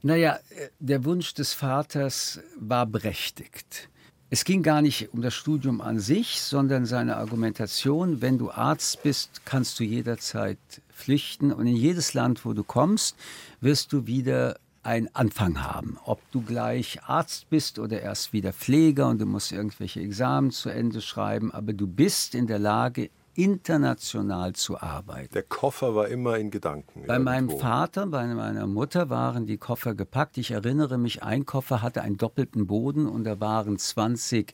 Naja, 0.00 0.40
der 0.80 1.04
Wunsch 1.04 1.34
des 1.34 1.52
Vaters 1.52 2.40
war 2.58 2.86
berechtigt. 2.86 3.90
Es 4.30 4.44
ging 4.44 4.62
gar 4.62 4.80
nicht 4.80 5.12
um 5.12 5.20
das 5.20 5.34
Studium 5.34 5.82
an 5.82 6.00
sich, 6.00 6.40
sondern 6.40 6.86
seine 6.86 7.18
Argumentation, 7.18 8.22
wenn 8.22 8.38
du 8.38 8.50
Arzt 8.50 9.02
bist, 9.02 9.42
kannst 9.44 9.78
du 9.78 9.84
jederzeit 9.84 10.58
pflichten 10.90 11.52
und 11.52 11.66
in 11.66 11.76
jedes 11.76 12.14
Land, 12.14 12.46
wo 12.46 12.54
du 12.54 12.64
kommst, 12.64 13.14
wirst 13.60 13.92
du 13.92 14.06
wieder 14.06 14.56
einen 14.82 15.08
Anfang 15.14 15.62
haben. 15.62 15.98
Ob 16.04 16.20
du 16.32 16.42
gleich 16.42 17.02
Arzt 17.04 17.48
bist 17.50 17.78
oder 17.78 18.00
erst 18.00 18.32
wieder 18.32 18.52
Pfleger 18.52 19.08
und 19.08 19.20
du 19.20 19.26
musst 19.26 19.52
irgendwelche 19.52 20.00
Examen 20.00 20.50
zu 20.50 20.68
Ende 20.68 21.00
schreiben, 21.00 21.52
aber 21.52 21.72
du 21.72 21.86
bist 21.86 22.34
in 22.34 22.46
der 22.46 22.58
Lage, 22.58 23.10
international 23.34 24.52
zu 24.52 24.78
arbeiten. 24.78 25.32
Der 25.32 25.42
Koffer 25.42 25.94
war 25.94 26.08
immer 26.08 26.36
in 26.36 26.50
Gedanken. 26.50 27.04
Bei 27.06 27.14
irgendwo. 27.14 27.30
meinem 27.30 27.50
Vater, 27.50 28.06
bei 28.06 28.26
meiner 28.26 28.66
Mutter 28.66 29.08
waren 29.08 29.46
die 29.46 29.56
Koffer 29.56 29.94
gepackt. 29.94 30.36
Ich 30.36 30.50
erinnere 30.50 30.98
mich, 30.98 31.22
ein 31.22 31.46
Koffer 31.46 31.80
hatte 31.80 32.02
einen 32.02 32.18
doppelten 32.18 32.66
Boden 32.66 33.06
und 33.06 33.24
da 33.24 33.40
waren 33.40 33.78
20 33.78 34.52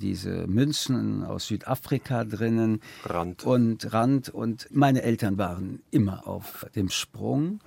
diese 0.00 0.46
Münzen 0.46 1.24
aus 1.24 1.48
Südafrika 1.48 2.24
drinnen. 2.24 2.80
Rand. 3.04 3.44
Und 3.44 3.92
Rand. 3.92 4.28
Und 4.28 4.68
meine 4.70 5.02
Eltern 5.02 5.36
waren 5.38 5.82
immer 5.90 6.28
auf 6.28 6.66
dem 6.76 6.90
Sprung. 6.90 7.58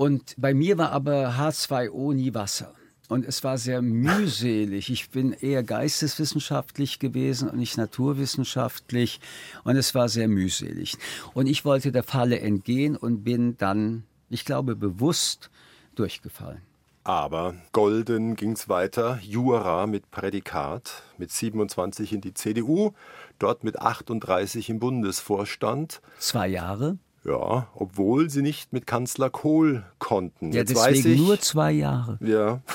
Und 0.00 0.34
bei 0.38 0.54
mir 0.54 0.78
war 0.78 0.92
aber 0.92 1.34
H2O 1.34 2.14
nie 2.14 2.32
Wasser. 2.32 2.72
Und 3.10 3.26
es 3.26 3.44
war 3.44 3.58
sehr 3.58 3.82
mühselig. 3.82 4.88
Ich 4.88 5.10
bin 5.10 5.32
eher 5.34 5.62
geisteswissenschaftlich 5.62 7.00
gewesen 7.00 7.50
und 7.50 7.58
nicht 7.58 7.76
naturwissenschaftlich. 7.76 9.20
Und 9.62 9.76
es 9.76 9.94
war 9.94 10.08
sehr 10.08 10.26
mühselig. 10.26 10.96
Und 11.34 11.48
ich 11.48 11.66
wollte 11.66 11.92
der 11.92 12.02
Falle 12.02 12.40
entgehen 12.40 12.96
und 12.96 13.24
bin 13.24 13.58
dann, 13.58 14.04
ich 14.30 14.46
glaube, 14.46 14.74
bewusst 14.74 15.50
durchgefallen. 15.96 16.62
Aber 17.04 17.54
golden 17.72 18.36
ging 18.36 18.52
es 18.52 18.70
weiter. 18.70 19.18
Jura 19.20 19.86
mit 19.86 20.10
Prädikat, 20.10 21.02
mit 21.18 21.30
27 21.30 22.14
in 22.14 22.22
die 22.22 22.32
CDU, 22.32 22.92
dort 23.38 23.64
mit 23.64 23.78
38 23.78 24.70
im 24.70 24.78
Bundesvorstand. 24.78 26.00
Zwei 26.18 26.48
Jahre. 26.48 26.96
Ja, 27.24 27.68
obwohl 27.74 28.30
sie 28.30 28.42
nicht 28.42 28.72
mit 28.72 28.86
Kanzler 28.86 29.30
Kohl 29.30 29.84
konnten. 29.98 30.52
Ja, 30.52 30.60
Jetzt 30.60 30.70
deswegen 30.70 31.12
ich, 31.12 31.18
nur 31.18 31.38
zwei 31.40 31.72
Jahre. 31.72 32.18
Ja. 32.20 32.60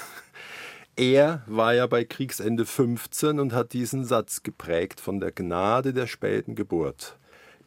Er 0.97 1.43
war 1.45 1.73
ja 1.73 1.87
bei 1.87 2.05
Kriegsende 2.05 2.65
15 2.65 3.41
und 3.41 3.51
hat 3.51 3.73
diesen 3.73 4.05
Satz 4.05 4.43
geprägt 4.43 5.01
von 5.01 5.19
der 5.19 5.33
Gnade 5.33 5.91
der 5.91 6.07
späten 6.07 6.55
Geburt, 6.55 7.17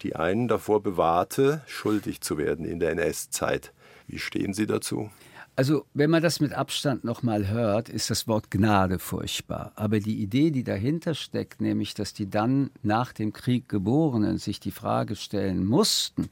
die 0.00 0.16
einen 0.16 0.48
davor 0.48 0.82
bewahrte, 0.82 1.60
schuldig 1.66 2.22
zu 2.22 2.38
werden 2.38 2.64
in 2.64 2.80
der 2.80 2.92
NS-Zeit. 2.92 3.74
Wie 4.06 4.18
stehen 4.18 4.54
Sie 4.54 4.66
dazu? 4.66 5.10
Also, 5.58 5.86
wenn 5.92 6.10
man 6.10 6.22
das 6.22 6.38
mit 6.38 6.52
Abstand 6.52 7.02
nochmal 7.02 7.48
hört, 7.48 7.88
ist 7.88 8.10
das 8.10 8.28
Wort 8.28 8.48
Gnade 8.48 9.00
furchtbar. 9.00 9.72
Aber 9.74 9.98
die 9.98 10.22
Idee, 10.22 10.52
die 10.52 10.62
dahinter 10.62 11.14
steckt, 11.14 11.60
nämlich, 11.60 11.94
dass 11.94 12.14
die 12.14 12.30
dann 12.30 12.70
nach 12.84 13.12
dem 13.12 13.32
Krieg 13.32 13.68
Geborenen 13.68 14.38
sich 14.38 14.60
die 14.60 14.70
Frage 14.70 15.16
stellen 15.16 15.64
mussten, 15.64 16.28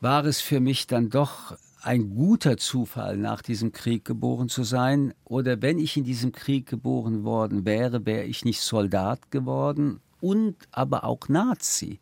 war 0.00 0.24
es 0.24 0.40
für 0.40 0.60
mich 0.60 0.86
dann 0.86 1.10
doch 1.10 1.58
ein 1.82 2.14
guter 2.14 2.56
Zufall, 2.56 3.16
nach 3.16 3.42
diesem 3.42 3.72
Krieg 3.72 4.04
geboren 4.04 4.48
zu 4.48 4.62
sein? 4.62 5.12
Oder 5.24 5.60
wenn 5.60 5.80
ich 5.80 5.96
in 5.96 6.04
diesem 6.04 6.30
Krieg 6.30 6.66
geboren 6.66 7.24
worden 7.24 7.64
wäre, 7.64 8.06
wäre 8.06 8.26
ich 8.26 8.44
nicht 8.44 8.60
Soldat 8.60 9.32
geworden 9.32 9.98
und 10.20 10.54
aber 10.70 11.02
auch 11.02 11.28
Nazi? 11.28 11.98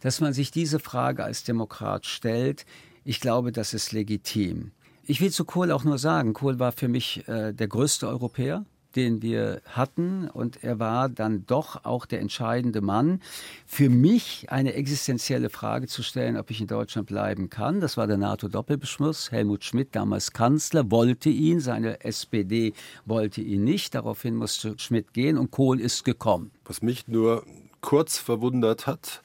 Dass 0.00 0.22
man 0.22 0.32
sich 0.32 0.50
diese 0.50 0.78
Frage 0.78 1.24
als 1.24 1.44
Demokrat 1.44 2.06
stellt, 2.06 2.64
ich 3.04 3.20
glaube, 3.20 3.52
das 3.52 3.74
ist 3.74 3.92
legitim. 3.92 4.72
Ich 5.10 5.22
will 5.22 5.30
zu 5.30 5.46
Kohl 5.46 5.72
auch 5.72 5.84
nur 5.84 5.96
sagen, 5.96 6.34
Kohl 6.34 6.58
war 6.58 6.70
für 6.70 6.86
mich 6.86 7.26
äh, 7.28 7.54
der 7.54 7.66
größte 7.66 8.06
Europäer, 8.06 8.66
den 8.94 9.22
wir 9.22 9.62
hatten 9.64 10.28
und 10.28 10.62
er 10.62 10.78
war 10.80 11.08
dann 11.08 11.46
doch 11.46 11.86
auch 11.86 12.04
der 12.04 12.20
entscheidende 12.20 12.82
Mann, 12.82 13.22
für 13.66 13.88
mich 13.88 14.50
eine 14.50 14.74
existenzielle 14.74 15.48
Frage 15.48 15.86
zu 15.86 16.02
stellen, 16.02 16.36
ob 16.36 16.50
ich 16.50 16.60
in 16.60 16.66
Deutschland 16.66 17.08
bleiben 17.08 17.48
kann. 17.48 17.80
Das 17.80 17.96
war 17.96 18.06
der 18.06 18.18
NATO-Doppelbeschluss. 18.18 19.32
Helmut 19.32 19.64
Schmidt, 19.64 19.96
damals 19.96 20.34
Kanzler, 20.34 20.90
wollte 20.90 21.30
ihn, 21.30 21.60
seine 21.60 22.04
SPD 22.04 22.74
wollte 23.06 23.40
ihn 23.40 23.64
nicht. 23.64 23.94
Daraufhin 23.94 24.34
musste 24.34 24.78
Schmidt 24.78 25.14
gehen 25.14 25.38
und 25.38 25.50
Kohl 25.50 25.80
ist 25.80 26.04
gekommen. 26.04 26.50
Was 26.66 26.82
mich 26.82 27.08
nur 27.08 27.46
kurz 27.80 28.18
verwundert 28.18 28.86
hat, 28.86 29.22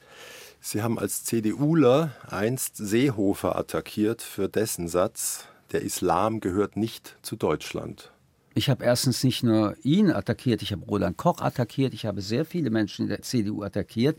Sie 0.66 0.82
haben 0.82 0.98
als 0.98 1.24
CDUler 1.24 2.12
einst 2.26 2.78
Seehofer 2.78 3.54
attackiert 3.54 4.22
für 4.22 4.48
dessen 4.48 4.88
Satz, 4.88 5.44
der 5.74 5.82
Islam 5.82 6.40
gehört 6.40 6.76
nicht 6.76 7.16
zu 7.22 7.36
Deutschland. 7.36 8.12
Ich 8.54 8.70
habe 8.70 8.84
erstens 8.84 9.24
nicht 9.24 9.42
nur 9.42 9.76
ihn 9.82 10.10
attackiert, 10.10 10.62
ich 10.62 10.72
habe 10.72 10.84
Roland 10.86 11.16
Koch 11.16 11.40
attackiert, 11.40 11.92
ich 11.92 12.06
habe 12.06 12.22
sehr 12.22 12.44
viele 12.44 12.70
Menschen 12.70 13.02
in 13.02 13.08
der 13.08 13.22
CDU 13.22 13.64
attackiert. 13.64 14.18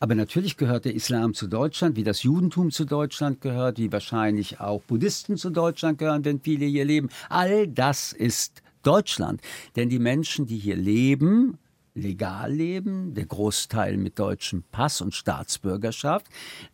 Aber 0.00 0.14
natürlich 0.14 0.58
gehört 0.58 0.84
der 0.84 0.94
Islam 0.94 1.32
zu 1.32 1.46
Deutschland, 1.46 1.96
wie 1.96 2.04
das 2.04 2.22
Judentum 2.22 2.70
zu 2.70 2.84
Deutschland 2.84 3.40
gehört, 3.40 3.78
wie 3.78 3.90
wahrscheinlich 3.90 4.60
auch 4.60 4.82
Buddhisten 4.82 5.38
zu 5.38 5.48
Deutschland 5.48 5.96
gehören, 5.96 6.26
wenn 6.26 6.40
viele 6.40 6.66
hier 6.66 6.84
leben. 6.84 7.08
All 7.30 7.66
das 7.66 8.12
ist 8.12 8.62
Deutschland. 8.82 9.40
Denn 9.76 9.88
die 9.88 9.98
Menschen, 9.98 10.44
die 10.44 10.58
hier 10.58 10.76
leben, 10.76 11.56
legal 11.94 12.52
leben, 12.52 13.14
der 13.14 13.26
Großteil 13.26 13.96
mit 13.96 14.18
deutschem 14.18 14.64
Pass 14.70 15.00
und 15.00 15.14
Staatsbürgerschaft, 15.14 16.26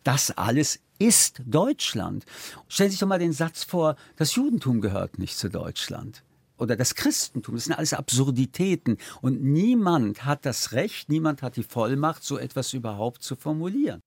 das 0.03 0.31
alles 0.31 0.79
ist 0.99 1.41
Deutschland. 1.45 2.25
Stellen 2.67 2.89
Sie 2.89 2.93
sich 2.93 2.99
doch 2.99 3.07
mal 3.07 3.19
den 3.19 3.33
Satz 3.33 3.63
vor, 3.63 3.95
das 4.17 4.35
Judentum 4.35 4.81
gehört 4.81 5.19
nicht 5.19 5.37
zu 5.37 5.49
Deutschland 5.49 6.23
oder 6.61 6.75
das 6.75 6.93
Christentum, 6.93 7.55
das 7.55 7.65
sind 7.65 7.73
alles 7.73 7.93
Absurditäten. 7.93 8.97
Und 9.21 9.41
niemand 9.41 10.25
hat 10.25 10.45
das 10.45 10.73
Recht, 10.73 11.09
niemand 11.09 11.41
hat 11.41 11.55
die 11.55 11.63
Vollmacht, 11.63 12.23
so 12.23 12.37
etwas 12.37 12.73
überhaupt 12.73 13.23
zu 13.23 13.35
formulieren. 13.35 14.01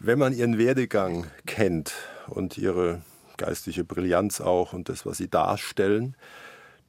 Wenn 0.00 0.18
man 0.18 0.32
Ihren 0.32 0.58
Werdegang 0.58 1.26
kennt 1.46 1.92
und 2.26 2.58
Ihre 2.58 3.02
geistliche 3.36 3.84
Brillanz 3.84 4.40
auch 4.40 4.72
und 4.72 4.88
das, 4.88 5.06
was 5.06 5.18
Sie 5.18 5.28
darstellen, 5.28 6.16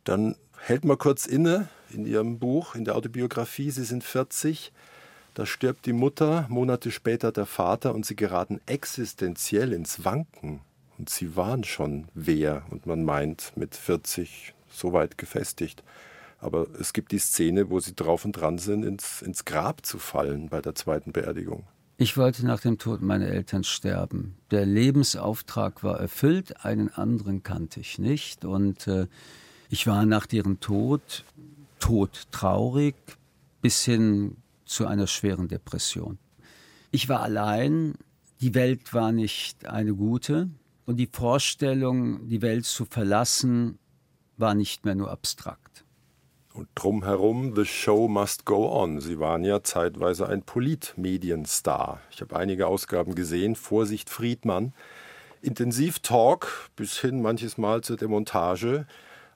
dann 0.04 0.36
hält 0.66 0.86
man 0.86 0.98
kurz 0.98 1.26
inne 1.26 1.68
in 1.92 2.06
Ihrem 2.06 2.40
Buch, 2.40 2.76
in 2.76 2.86
der 2.86 2.96
Autobiografie. 2.96 3.72
Sie 3.72 3.84
sind 3.84 4.04
40, 4.04 4.72
da 5.34 5.46
stirbt 5.46 5.86
die 5.86 5.94
Mutter, 5.94 6.46
Monate 6.50 6.92
später 6.92 7.32
der 7.32 7.46
Vater 7.46 7.96
und 7.96 8.06
Sie 8.06 8.16
geraten 8.16 8.60
existenziell 8.66 9.74
ins 9.74 10.04
Wanken. 10.04 10.62
Und 10.98 11.10
Sie 11.10 11.36
waren 11.36 11.64
schon 11.64 12.08
wer 12.14 12.64
und 12.70 12.86
man 12.86 13.04
meint 13.04 13.54
mit 13.56 13.76
40 13.76 14.54
so 14.70 14.94
weit 14.94 15.18
gefestigt. 15.18 15.84
Aber 16.40 16.68
es 16.80 16.94
gibt 16.94 17.12
die 17.12 17.20
Szene, 17.20 17.70
wo 17.70 17.80
sie 17.80 17.94
drauf 17.94 18.26
und 18.26 18.34
dran 18.34 18.58
sind, 18.58 18.84
ins, 18.84 19.22
ins 19.22 19.46
Grab 19.46 19.86
zu 19.86 20.00
fallen 20.00 20.50
bei 20.50 20.60
der 20.60 20.74
zweiten 20.74 21.12
Beerdigung. 21.12 21.66
Ich 21.98 22.18
wollte 22.18 22.46
nach 22.48 22.62
dem 22.62 22.80
Tod 22.80 23.02
meiner 23.04 23.28
Eltern 23.28 23.64
sterben. 23.64 24.36
Der 24.50 24.66
Lebensauftrag 24.66 25.84
war 25.84 26.00
erfüllt, 26.00 26.66
einen 26.66 26.90
anderen 26.90 27.44
kannte 27.44 27.80
ich 27.80 28.00
nicht. 28.00 28.44
Und 28.44 28.88
äh, 28.88 29.06
ich 29.72 29.88
war 29.88 30.06
nach 30.06 30.28
deren 30.28 30.60
Tod 30.60 31.24
todtraurig 31.80 32.96
bis 33.62 33.84
hin 33.84 34.36
zu 34.66 34.86
einer 34.86 35.08
schweren 35.08 35.48
Depression. 35.48 36.20
Ich 36.92 37.08
war 37.08 37.22
allein, 37.22 37.96
die 38.42 38.54
Welt 38.54 38.94
war 38.94 39.14
nicht 39.14 39.66
eine 39.66 39.94
gute 39.96 40.50
und 40.86 40.98
die 40.98 41.08
Vorstellung, 41.08 42.28
die 42.28 42.42
Welt 42.42 42.66
zu 42.66 42.84
verlassen, 42.84 43.80
war 44.36 44.56
nicht 44.56 44.84
mehr 44.84 44.96
nur 44.96 45.10
abstrakt. 45.10 45.86
Und 46.54 46.68
drumherum, 46.76 47.56
the 47.56 47.64
show 47.64 48.10
must 48.10 48.46
go 48.46 48.70
on. 48.70 49.00
Sie 49.00 49.20
waren 49.20 49.46
ja 49.46 49.64
zeitweise 49.64 50.28
ein 50.28 50.42
Politmedienstar. 50.42 52.02
Ich 52.12 52.20
habe 52.20 52.36
einige 52.36 52.68
Ausgaben 52.68 53.16
gesehen. 53.16 53.56
Vorsicht 53.56 54.10
Friedmann. 54.10 54.74
Intensiv 55.42 56.00
Talk 56.00 56.70
bis 56.76 57.00
hin 57.00 57.22
manches 57.22 57.58
Mal 57.58 57.82
zur 57.82 57.96
Demontage 57.96 58.86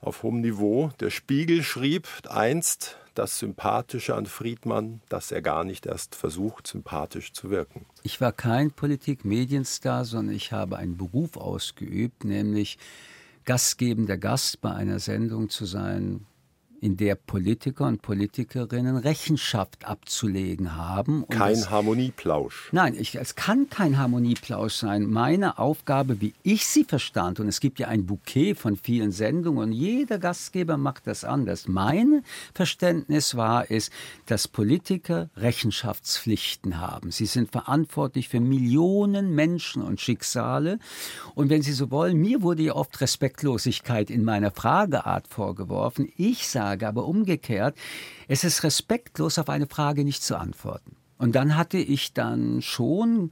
auf 0.06 0.24
hohem 0.24 0.42
Niveau. 0.42 0.92
Der 1.00 1.10
Spiegel 1.10 1.64
schrieb 1.64 2.08
einst 2.30 2.98
das 3.16 3.40
Sympathische 3.40 4.16
an 4.16 4.26
Friedmann, 4.26 5.02
dass 5.10 5.32
er 5.32 5.42
gar 5.42 5.64
nicht 5.64 5.86
erst 5.86 6.16
versucht, 6.16 6.68
sympathisch 6.68 7.32
zu 7.34 7.50
wirken. 7.50 7.86
Ich 8.04 8.20
war 8.22 8.32
kein 8.32 8.72
Politikmedienstar, 8.72 10.06
sondern 10.06 10.36
ich 10.36 10.52
habe 10.52 10.78
einen 10.78 10.98
Beruf 10.98 11.38
ausgeübt, 11.38 12.26
nämlich 12.26 12.78
gastgebender 13.46 14.18
Gast 14.18 14.62
bei 14.62 14.72
einer 14.72 15.00
Sendung 15.00 15.50
zu 15.50 15.66
sein, 15.66 16.26
in 16.86 16.98
der 16.98 17.16
Politiker 17.16 17.88
und 17.88 18.04
Politikerinnen 18.04 18.96
Rechenschaft 18.96 19.88
abzulegen 19.88 20.76
haben. 20.76 21.26
kein 21.30 21.54
es, 21.54 21.72
Harmonieplausch. 21.72 22.70
Nein, 22.74 22.96
ich, 22.96 23.16
es 23.16 23.34
kann 23.34 23.72
kein 23.72 23.98
Harmonieplausch 23.98 24.76
sein. 24.76 25.08
Meine 25.08 25.58
Aufgabe, 25.58 26.22
wie 26.22 26.36
ich 26.44 26.68
sie 26.68 26.84
verstand, 26.84 27.40
und 27.40 27.48
es 27.48 27.60
gibt 27.60 27.80
ja 27.80 27.88
ein 27.88 28.06
Bouquet 28.06 28.54
von 28.54 28.76
vielen 28.76 29.12
Sendungen 29.12 29.64
und 29.64 29.72
jeder 29.72 30.20
Gastgeber 30.20 30.78
macht 30.78 31.08
das 31.08 31.24
anders. 31.24 31.68
Mein 31.68 32.24
Verständnis 32.54 33.34
war 33.34 33.72
es, 33.72 33.90
dass 34.28 34.48
Politiker 34.48 35.32
Rechenschaftspflichten 35.38 36.80
haben. 36.80 37.10
Sie 37.10 37.26
sind 37.26 37.52
verantwortlich 37.52 38.30
für 38.30 38.40
Millionen 38.40 39.34
Menschen 39.34 39.82
und 39.82 40.02
Schicksale. 40.02 40.78
Und 41.34 41.50
wenn 41.50 41.64
Sie 41.64 41.74
so 41.74 41.90
wollen, 41.90 42.18
mir 42.18 42.44
wurde 42.44 42.62
ja 42.62 42.76
oft 42.76 43.02
Respektlosigkeit 43.02 44.12
in 44.12 44.24
meiner 44.24 44.52
Frageart 44.52 45.28
vorgeworfen. 45.28 46.12
Ich 46.16 46.48
sage, 46.48 46.75
Frage, 46.76 46.88
aber 46.88 47.06
umgekehrt, 47.06 47.78
es 48.28 48.44
ist 48.44 48.64
respektlos, 48.64 49.40
auf 49.40 49.50
eine 49.50 49.68
Frage 49.68 50.04
nicht 50.04 50.24
zu 50.24 50.38
antworten. 50.38 50.96
Und 51.18 51.36
dann 51.36 51.56
hatte 51.56 51.78
ich 51.78 52.14
dann 52.14 52.62
schon 52.62 53.32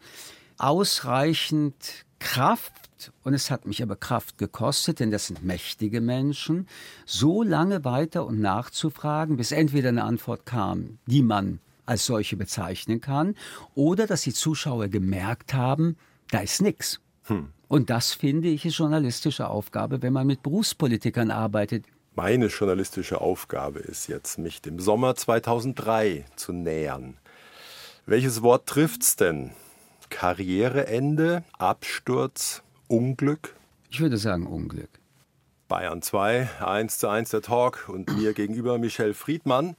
ausreichend 0.57 1.75
Kraft, 2.19 3.11
und 3.23 3.33
es 3.33 3.51
hat 3.51 3.65
mich 3.65 3.83
aber 3.83 3.97
Kraft 3.97 4.37
gekostet, 4.37 5.01
denn 5.01 5.11
das 5.11 5.27
sind 5.27 5.43
mächtige 5.43 5.99
Menschen, 5.99 6.67
so 7.05 7.43
lange 7.43 7.83
weiter 7.83 8.25
und 8.25 8.39
nachzufragen, 8.39 9.35
bis 9.35 9.51
entweder 9.51 9.89
eine 9.89 10.05
Antwort 10.05 10.45
kam, 10.45 10.99
die 11.05 11.21
man 11.21 11.59
als 11.85 12.05
solche 12.05 12.37
bezeichnen 12.37 13.01
kann, 13.01 13.35
oder 13.75 14.07
dass 14.07 14.21
die 14.21 14.33
Zuschauer 14.33 14.87
gemerkt 14.87 15.53
haben, 15.53 15.97
da 16.31 16.39
ist 16.39 16.61
nichts. 16.61 17.01
Hm. 17.23 17.49
Und 17.67 17.89
das 17.89 18.13
finde 18.13 18.47
ich 18.47 18.65
ist 18.65 18.77
journalistische 18.77 19.49
Aufgabe, 19.49 20.01
wenn 20.01 20.13
man 20.13 20.27
mit 20.27 20.43
Berufspolitikern 20.43 21.31
arbeitet 21.31 21.85
meine 22.15 22.47
journalistische 22.47 23.21
Aufgabe 23.21 23.79
ist 23.79 24.07
jetzt, 24.07 24.37
mich 24.37 24.61
dem 24.61 24.79
Sommer 24.79 25.15
2003 25.15 26.25
zu 26.35 26.53
nähern. 26.53 27.17
Welches 28.05 28.41
Wort 28.41 28.67
trifft's 28.67 29.15
denn? 29.15 29.51
Karriereende, 30.09 31.43
Absturz, 31.57 32.61
Unglück? 32.87 33.55
Ich 33.89 33.99
würde 33.99 34.17
sagen 34.17 34.45
Unglück. 34.45 34.89
Bayern 35.67 36.01
2, 36.01 36.49
1 36.63 36.99
zu 36.99 37.07
1 37.07 37.31
der 37.31 37.41
Talk 37.41 37.89
und 37.89 38.15
mir 38.15 38.33
gegenüber 38.33 38.77
Michel 38.77 39.15
Friedmann, 39.15 39.75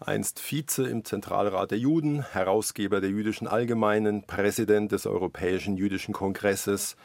einst 0.00 0.40
Vize 0.40 0.86
im 0.86 1.04
Zentralrat 1.04 1.70
der 1.70 1.78
Juden, 1.78 2.22
Herausgeber 2.22 3.00
der 3.00 3.10
Jüdischen 3.10 3.46
Allgemeinen, 3.46 4.24
Präsident 4.24 4.92
des 4.92 5.06
Europäischen 5.06 5.76
Jüdischen 5.76 6.12
Kongresses, 6.12 6.96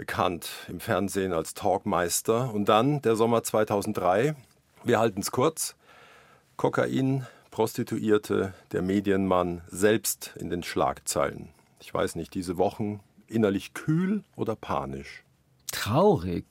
bekannt 0.00 0.48
im 0.68 0.80
Fernsehen 0.80 1.34
als 1.34 1.52
Talkmeister. 1.52 2.54
Und 2.54 2.70
dann 2.70 3.02
der 3.02 3.16
Sommer 3.16 3.42
2003. 3.42 4.34
Wir 4.82 4.98
halten 4.98 5.20
es 5.20 5.30
kurz. 5.30 5.76
Kokain, 6.56 7.26
Prostituierte, 7.50 8.54
der 8.72 8.80
Medienmann 8.80 9.60
selbst 9.68 10.32
in 10.38 10.48
den 10.48 10.62
Schlagzeilen. 10.62 11.50
Ich 11.80 11.92
weiß 11.92 12.14
nicht, 12.14 12.32
diese 12.32 12.56
Wochen 12.56 13.00
innerlich 13.26 13.74
kühl 13.74 14.24
oder 14.36 14.56
panisch? 14.56 15.22
Traurig, 15.70 16.46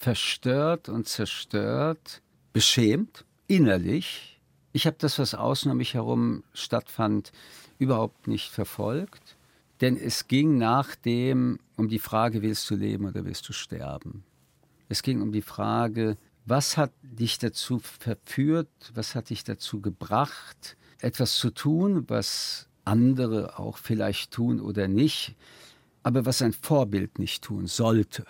verstört 0.00 0.88
und 0.88 1.06
zerstört, 1.06 2.22
beschämt, 2.52 3.24
innerlich. 3.46 4.40
Ich 4.72 4.88
habe 4.88 4.96
das, 4.98 5.20
was 5.20 5.36
außen 5.36 5.70
um 5.70 5.76
mich 5.76 5.94
herum 5.94 6.42
stattfand, 6.54 7.30
überhaupt 7.78 8.26
nicht 8.26 8.50
verfolgt. 8.50 9.36
Denn 9.80 9.96
es 9.96 10.28
ging 10.28 10.58
nach 10.58 10.94
dem 10.94 11.58
um 11.76 11.88
die 11.88 11.98
Frage, 11.98 12.42
willst 12.42 12.68
du 12.70 12.76
leben 12.76 13.06
oder 13.06 13.24
willst 13.24 13.48
du 13.48 13.52
sterben? 13.52 14.24
Es 14.88 15.02
ging 15.02 15.22
um 15.22 15.32
die 15.32 15.42
Frage, 15.42 16.16
was 16.44 16.76
hat 16.76 16.92
dich 17.02 17.38
dazu 17.38 17.78
verführt, 17.78 18.68
was 18.94 19.14
hat 19.14 19.30
dich 19.30 19.44
dazu 19.44 19.80
gebracht, 19.80 20.76
etwas 21.00 21.36
zu 21.36 21.50
tun, 21.50 22.04
was 22.08 22.68
andere 22.84 23.58
auch 23.58 23.78
vielleicht 23.78 24.32
tun 24.32 24.60
oder 24.60 24.88
nicht, 24.88 25.36
aber 26.02 26.26
was 26.26 26.42
ein 26.42 26.52
Vorbild 26.52 27.18
nicht 27.18 27.44
tun 27.44 27.66
sollte. 27.66 28.26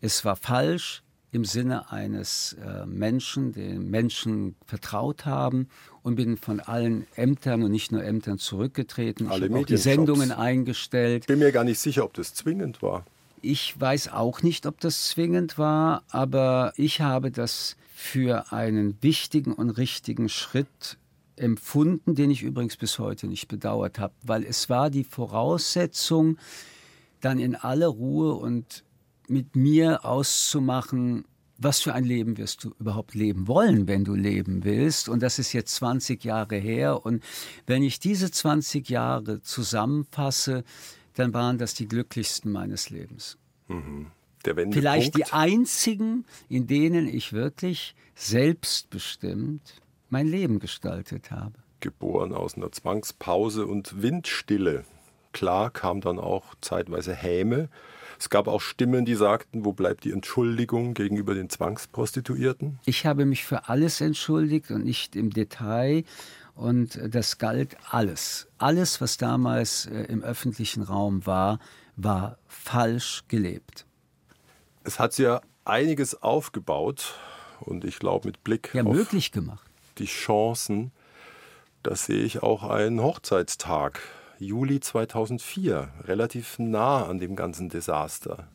Es 0.00 0.24
war 0.24 0.36
falsch, 0.36 1.02
im 1.32 1.44
Sinne 1.44 1.90
eines 1.90 2.54
äh, 2.54 2.86
Menschen, 2.86 3.52
den 3.52 3.90
Menschen 3.90 4.56
vertraut 4.64 5.26
haben 5.26 5.68
und 6.06 6.14
bin 6.14 6.36
von 6.36 6.60
allen 6.60 7.04
Ämtern 7.16 7.64
und 7.64 7.72
nicht 7.72 7.90
nur 7.90 8.04
Ämtern 8.04 8.38
zurückgetreten. 8.38 9.26
Alle 9.26 9.46
ich 9.46 9.50
habe 9.50 9.60
auch 9.62 9.66
die 9.66 9.76
Sendungen 9.76 10.30
eingestellt. 10.30 11.24
Ich 11.24 11.26
bin 11.26 11.40
mir 11.40 11.50
gar 11.50 11.64
nicht 11.64 11.80
sicher, 11.80 12.04
ob 12.04 12.14
das 12.14 12.32
zwingend 12.32 12.80
war. 12.80 13.04
Ich 13.42 13.78
weiß 13.80 14.12
auch 14.12 14.40
nicht, 14.40 14.66
ob 14.66 14.78
das 14.78 15.08
zwingend 15.08 15.58
war, 15.58 16.04
aber 16.10 16.72
ich 16.76 17.00
habe 17.00 17.32
das 17.32 17.76
für 17.92 18.52
einen 18.52 18.96
wichtigen 19.00 19.52
und 19.52 19.70
richtigen 19.70 20.28
Schritt 20.28 20.96
empfunden, 21.34 22.14
den 22.14 22.30
ich 22.30 22.44
übrigens 22.44 22.76
bis 22.76 23.00
heute 23.00 23.26
nicht 23.26 23.48
bedauert 23.48 23.98
habe, 23.98 24.14
weil 24.22 24.44
es 24.44 24.70
war 24.70 24.90
die 24.90 25.02
Voraussetzung, 25.02 26.38
dann 27.20 27.40
in 27.40 27.56
aller 27.56 27.88
Ruhe 27.88 28.34
und 28.34 28.84
mit 29.26 29.56
mir 29.56 30.04
auszumachen, 30.04 31.24
was 31.58 31.80
für 31.80 31.94
ein 31.94 32.04
Leben 32.04 32.36
wirst 32.36 32.64
du 32.64 32.74
überhaupt 32.78 33.14
leben 33.14 33.48
wollen, 33.48 33.88
wenn 33.88 34.04
du 34.04 34.14
leben 34.14 34.64
willst. 34.64 35.08
Und 35.08 35.22
das 35.22 35.38
ist 35.38 35.52
jetzt 35.52 35.74
20 35.76 36.24
Jahre 36.24 36.56
her. 36.56 37.04
Und 37.04 37.22
wenn 37.66 37.82
ich 37.82 37.98
diese 37.98 38.30
20 38.30 38.88
Jahre 38.88 39.42
zusammenfasse, 39.42 40.64
dann 41.14 41.32
waren 41.32 41.58
das 41.58 41.74
die 41.74 41.88
glücklichsten 41.88 42.52
meines 42.52 42.90
Lebens. 42.90 43.38
Mhm. 43.68 44.06
Vielleicht 44.70 45.16
die 45.16 45.24
einzigen, 45.24 46.24
in 46.48 46.68
denen 46.68 47.08
ich 47.08 47.32
wirklich 47.32 47.96
selbstbestimmt 48.14 49.82
mein 50.08 50.28
Leben 50.28 50.60
gestaltet 50.60 51.32
habe. 51.32 51.54
geboren 51.80 52.32
aus 52.32 52.56
einer 52.56 52.70
Zwangspause 52.70 53.66
und 53.66 54.02
Windstille. 54.02 54.84
Klar 55.32 55.70
kam 55.70 56.00
dann 56.00 56.18
auch 56.18 56.54
zeitweise 56.60 57.14
Häme. 57.14 57.68
Es 58.18 58.30
gab 58.30 58.48
auch 58.48 58.60
Stimmen, 58.60 59.04
die 59.04 59.14
sagten, 59.14 59.64
wo 59.64 59.72
bleibt 59.72 60.04
die 60.04 60.12
Entschuldigung 60.12 60.94
gegenüber 60.94 61.34
den 61.34 61.50
Zwangsprostituierten? 61.50 62.78
Ich 62.86 63.04
habe 63.06 63.26
mich 63.26 63.44
für 63.44 63.68
alles 63.68 64.00
entschuldigt 64.00 64.70
und 64.70 64.84
nicht 64.84 65.16
im 65.16 65.30
Detail. 65.30 66.04
Und 66.54 66.98
das 67.14 67.36
galt 67.36 67.76
alles. 67.90 68.48
Alles, 68.56 69.00
was 69.02 69.18
damals 69.18 69.84
äh, 69.86 70.04
im 70.04 70.22
öffentlichen 70.22 70.82
Raum 70.82 71.26
war, 71.26 71.58
war 71.96 72.38
falsch 72.48 73.24
gelebt. 73.28 73.84
Es 74.84 74.98
hat 74.98 75.18
ja 75.18 75.42
einiges 75.66 76.22
aufgebaut 76.22 77.14
und 77.60 77.84
ich 77.84 77.98
glaube 77.98 78.28
mit 78.28 78.42
Blick 78.44 78.70
Ja, 78.72 78.84
auf 78.84 78.92
möglich 78.96 79.32
gemacht. 79.32 79.66
die 79.98 80.06
Chancen, 80.06 80.92
da 81.82 81.94
sehe 81.94 82.22
ich 82.22 82.42
auch 82.42 82.62
einen 82.62 83.02
Hochzeitstag, 83.02 84.00
Juli 84.38 84.80
2004, 84.80 85.88
relativ 86.04 86.58
nah 86.58 87.06
an 87.06 87.18
dem 87.18 87.36
ganzen 87.36 87.68
Desaster. 87.68 88.48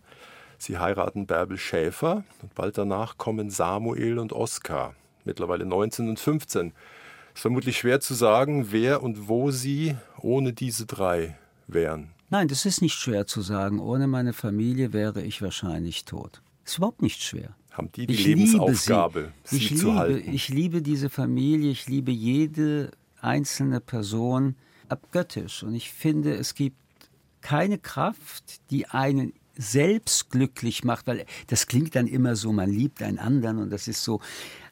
Sie 0.57 0.77
heiraten 0.77 1.25
Bärbel 1.25 1.57
Schäfer 1.57 2.23
und 2.41 2.53
bald 2.53 2.77
danach 2.77 3.17
kommen 3.17 3.49
Samuel 3.49 4.19
und 4.19 4.31
Oskar, 4.31 4.93
mittlerweile 5.25 5.65
19 5.65 6.07
und 6.09 6.19
15. 6.19 6.67
Es 6.67 7.35
ist 7.35 7.41
vermutlich 7.41 7.77
schwer 7.77 7.99
zu 7.99 8.13
sagen, 8.13 8.67
wer 8.71 9.01
und 9.01 9.27
wo 9.27 9.49
sie 9.51 9.95
ohne 10.19 10.53
diese 10.53 10.85
drei 10.85 11.37
wären. 11.67 12.11
Nein, 12.29 12.47
das 12.47 12.65
ist 12.65 12.81
nicht 12.81 12.93
schwer 12.95 13.25
zu 13.25 13.41
sagen. 13.41 13.79
Ohne 13.79 14.07
meine 14.07 14.33
Familie 14.33 14.93
wäre 14.93 15.21
ich 15.23 15.41
wahrscheinlich 15.41 16.05
tot. 16.05 16.41
Ist 16.63 16.77
überhaupt 16.77 17.01
nicht 17.01 17.23
schwer. 17.23 17.55
Haben 17.71 17.91
die 17.93 18.05
die 18.05 18.13
Ich 18.13 18.25
Lebensaufgabe, 18.25 19.31
sie. 19.43 19.57
sie, 19.57 19.63
ich 19.65 19.77
zu 19.77 19.87
liebe, 19.87 19.97
halten? 19.97 20.33
Ich 20.33 20.49
liebe 20.49 20.81
diese 20.81 21.09
Familie, 21.09 21.71
ich 21.71 21.87
liebe 21.87 22.11
jede 22.11 22.91
einzelne 23.21 23.79
Person 23.79 24.55
abgöttisch. 24.91 25.63
Und 25.63 25.75
ich 25.75 25.91
finde, 25.91 26.35
es 26.35 26.55
gibt 26.55 26.77
keine 27.41 27.77
Kraft, 27.77 28.61
die 28.69 28.87
einen 28.87 29.33
selbst 29.57 30.29
glücklich 30.29 30.83
macht, 30.83 31.07
weil 31.07 31.25
das 31.47 31.67
klingt 31.67 31.95
dann 31.95 32.07
immer 32.07 32.35
so, 32.35 32.51
man 32.51 32.71
liebt 32.71 33.01
einen 33.03 33.19
anderen 33.19 33.57
und 33.59 33.69
das 33.69 33.87
ist 33.87 34.03
so. 34.03 34.21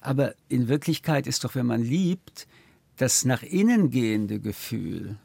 Aber 0.01 0.33
in 0.47 0.67
Wirklichkeit 0.67 1.27
ist 1.27 1.43
doch, 1.43 1.55
wenn 1.55 1.65
man 1.65 1.81
liebt, 1.81 2.47
das 2.97 3.25
nach 3.25 3.43
innen 3.43 3.91
gehende 3.91 4.39
Gefühl, 4.39 5.17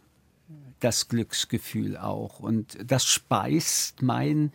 das 0.81 1.09
Glücksgefühl 1.09 1.97
auch. 1.97 2.41
Und 2.41 2.79
das 2.85 3.05
speist 3.05 4.03
mein, 4.03 4.53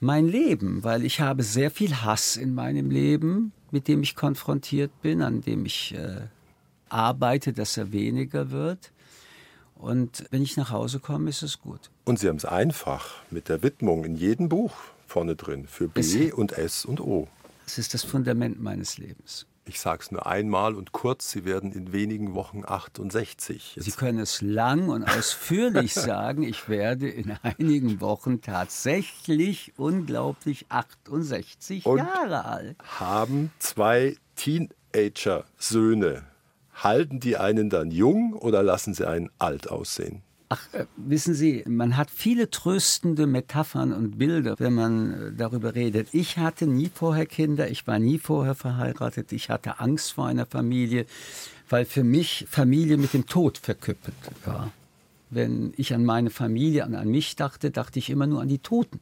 mein 0.00 0.26
Leben, 0.26 0.82
weil 0.84 1.04
ich 1.04 1.20
habe 1.20 1.42
sehr 1.42 1.70
viel 1.70 1.96
Hass 1.96 2.36
in 2.36 2.54
meinem 2.54 2.90
Leben, 2.90 3.52
mit 3.70 3.88
dem 3.88 4.02
ich 4.02 4.16
konfrontiert 4.16 4.90
bin, 5.02 5.22
an 5.22 5.42
dem 5.42 5.66
ich 5.66 5.94
äh, 5.94 6.22
arbeite, 6.88 7.52
dass 7.52 7.76
er 7.76 7.92
weniger 7.92 8.50
wird. 8.50 8.90
Und 9.80 10.24
wenn 10.30 10.42
ich 10.42 10.56
nach 10.56 10.70
Hause 10.70 11.00
komme, 11.00 11.30
ist 11.30 11.42
es 11.42 11.60
gut. 11.60 11.90
Und 12.04 12.18
Sie 12.18 12.28
haben 12.28 12.36
es 12.36 12.44
einfach 12.44 13.14
mit 13.30 13.48
der 13.48 13.62
Widmung 13.62 14.04
in 14.04 14.14
jedem 14.14 14.48
Buch 14.50 14.72
vorne 15.06 15.36
drin 15.36 15.66
für 15.66 15.88
B 15.88 16.00
Es- 16.00 16.32
und 16.34 16.52
S 16.52 16.84
und 16.84 17.00
O. 17.00 17.28
Es 17.66 17.78
ist 17.78 17.94
das 17.94 18.04
Fundament 18.04 18.60
meines 18.60 18.98
Lebens. 18.98 19.46
Ich 19.64 19.78
sage 19.80 20.02
es 20.02 20.10
nur 20.10 20.26
einmal 20.26 20.74
und 20.74 20.90
kurz, 20.92 21.30
Sie 21.30 21.44
werden 21.44 21.70
in 21.72 21.92
wenigen 21.92 22.34
Wochen 22.34 22.62
68. 22.66 23.74
Sie 23.76 23.80
Jetzt, 23.80 23.96
können 23.98 24.18
es 24.18 24.42
lang 24.42 24.88
und 24.88 25.04
ausführlich 25.04 25.94
sagen. 26.08 26.42
Ich 26.42 26.68
werde 26.68 27.08
in 27.08 27.32
einigen 27.42 28.00
Wochen 28.00 28.40
tatsächlich 28.42 29.72
unglaublich 29.76 30.66
68 30.70 31.86
Und- 31.86 31.98
Jahre 31.98 32.44
alt. 32.44 32.76
haben 32.98 33.52
zwei 33.60 34.16
Teenager-Söhne. 34.36 36.24
Halten 36.82 37.20
die 37.20 37.36
einen 37.36 37.70
dann 37.70 37.90
jung 37.90 38.32
oder 38.32 38.62
lassen 38.62 38.94
sie 38.94 39.08
einen 39.08 39.30
alt 39.38 39.70
aussehen? 39.70 40.22
Ach, 40.52 40.66
äh, 40.72 40.86
wissen 40.96 41.32
Sie, 41.32 41.62
man 41.68 41.96
hat 41.96 42.10
viele 42.10 42.50
tröstende 42.50 43.28
Metaphern 43.28 43.92
und 43.92 44.18
Bilder, 44.18 44.56
wenn 44.58 44.74
man 44.74 45.12
äh, 45.12 45.32
darüber 45.32 45.76
redet. 45.76 46.08
Ich 46.10 46.38
hatte 46.38 46.66
nie 46.66 46.90
vorher 46.92 47.24
Kinder, 47.24 47.70
ich 47.70 47.86
war 47.86 48.00
nie 48.00 48.18
vorher 48.18 48.56
verheiratet, 48.56 49.30
ich 49.30 49.48
hatte 49.48 49.78
Angst 49.78 50.12
vor 50.12 50.26
einer 50.26 50.46
Familie, 50.46 51.06
weil 51.68 51.84
für 51.84 52.02
mich 52.02 52.46
Familie 52.50 52.96
mit 52.96 53.14
dem 53.14 53.26
Tod 53.26 53.58
verküppelt 53.58 54.16
war. 54.44 54.72
Wenn 55.30 55.72
ich 55.76 55.94
an 55.94 56.04
meine 56.04 56.30
Familie, 56.30 56.82
an, 56.82 56.96
an 56.96 57.08
mich 57.08 57.36
dachte, 57.36 57.70
dachte 57.70 58.00
ich 58.00 58.10
immer 58.10 58.26
nur 58.26 58.40
an 58.42 58.48
die 58.48 58.58
Toten. 58.58 58.98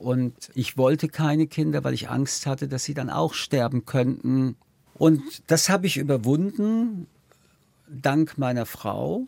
Und 0.00 0.50
ich 0.54 0.76
wollte 0.76 1.08
keine 1.08 1.46
Kinder, 1.46 1.84
weil 1.84 1.94
ich 1.94 2.10
Angst 2.10 2.44
hatte, 2.44 2.66
dass 2.66 2.82
sie 2.82 2.94
dann 2.94 3.08
auch 3.08 3.34
sterben 3.34 3.86
könnten. 3.86 4.56
Und 4.98 5.22
das 5.46 5.68
habe 5.68 5.86
ich 5.86 5.96
überwunden, 5.96 7.06
dank 7.88 8.38
meiner 8.38 8.66
Frau. 8.66 9.26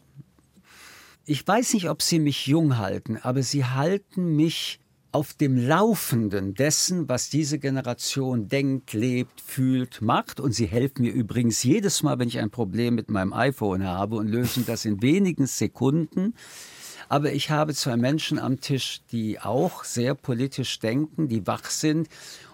Ich 1.27 1.47
weiß 1.47 1.75
nicht, 1.75 1.91
ob 1.91 2.01
sie 2.03 2.19
mich 2.19 2.47
jung 2.47 2.79
halten, 2.79 3.19
aber 3.19 3.43
sie 3.43 3.65
halten 3.65 4.35
mich 4.35 4.81
auf 5.13 5.33
dem 5.33 5.57
Laufenden 5.57 6.55
dessen, 6.55 7.09
was 7.09 7.31
diese 7.31 7.59
Generation 7.59 8.49
denkt, 8.49 8.93
lebt, 8.93 9.41
fühlt, 9.41 10.03
macht. 10.03 10.39
Und 10.39 10.53
sie 10.53 10.67
helfen 10.67 11.03
mir 11.03 11.13
übrigens 11.13 11.63
jedes 11.63 12.03
Mal, 12.03 12.19
wenn 12.19 12.29
ich 12.29 12.39
ein 12.39 12.51
Problem 12.51 12.95
mit 12.95 13.11
meinem 13.11 13.33
iPhone 13.33 13.85
habe 13.85 14.17
und 14.17 14.29
lösen 14.29 14.65
das 14.67 14.85
in 14.85 15.01
wenigen 15.03 15.47
Sekunden. 15.47 16.35
Aber 17.09 17.33
ich 17.33 17.51
habe 17.51 17.75
zwei 17.75 17.97
Menschen 17.97 18.39
am 18.39 18.61
Tisch, 18.61 19.01
die 19.13 19.41
auch 19.41 19.85
sehr 19.85 20.15
politisch 20.15 20.79
denken, 20.79 21.29
die 21.29 21.47
wach 21.47 21.65
sind. 21.71 22.09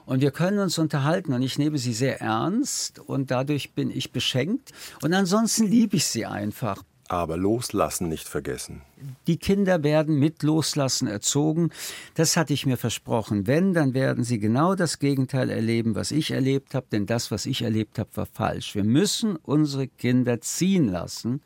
Und 0.07 0.21
wir 0.21 0.31
können 0.31 0.59
uns 0.59 0.79
unterhalten 0.79 1.33
und 1.33 1.43
ich 1.43 1.59
nehme 1.59 1.79
sie 1.79 1.95
sehr 1.95 2.21
ernst 2.21 2.99
und 2.99 3.31
dadurch 3.31 3.73
bin 3.73 3.91
ich 3.91 4.13
beschenkt. 4.13 4.73
Und 5.03 5.15
ansonsten 5.15 5.67
liebe 5.67 5.97
ich 5.97 6.07
sie 6.07 6.27
einfach. 6.27 6.83
Aber 7.09 7.37
loslassen 7.37 8.09
nicht 8.09 8.29
vergessen. 8.29 8.81
Die 9.27 9.37
Kinder 9.37 9.83
werden 9.83 10.19
mit 10.19 10.43
Loslassen 10.43 11.07
erzogen. 11.07 11.71
Das 12.15 12.37
hatte 12.37 12.55
ich 12.55 12.65
mir 12.65 12.79
versprochen. 12.79 13.47
Wenn, 13.47 13.75
dann 13.75 13.93
werden 13.93 14.25
sie 14.25 14.39
genau 14.39 14.75
das 14.75 14.99
Gegenteil 14.99 15.51
erleben, 15.51 15.95
was 15.95 16.11
ich 16.11 16.31
erlebt 16.31 16.75
habe, 16.75 16.87
denn 16.91 17.05
das, 17.05 17.31
was 17.31 17.45
ich 17.45 17.61
erlebt 17.61 17.99
habe, 17.99 18.09
war 18.15 18.27
falsch. 18.27 18.75
Wir 18.75 18.85
müssen 18.85 19.37
unsere 19.37 19.87
Kinder 19.87 20.41
ziehen 20.41 20.89
lassen 20.89 21.43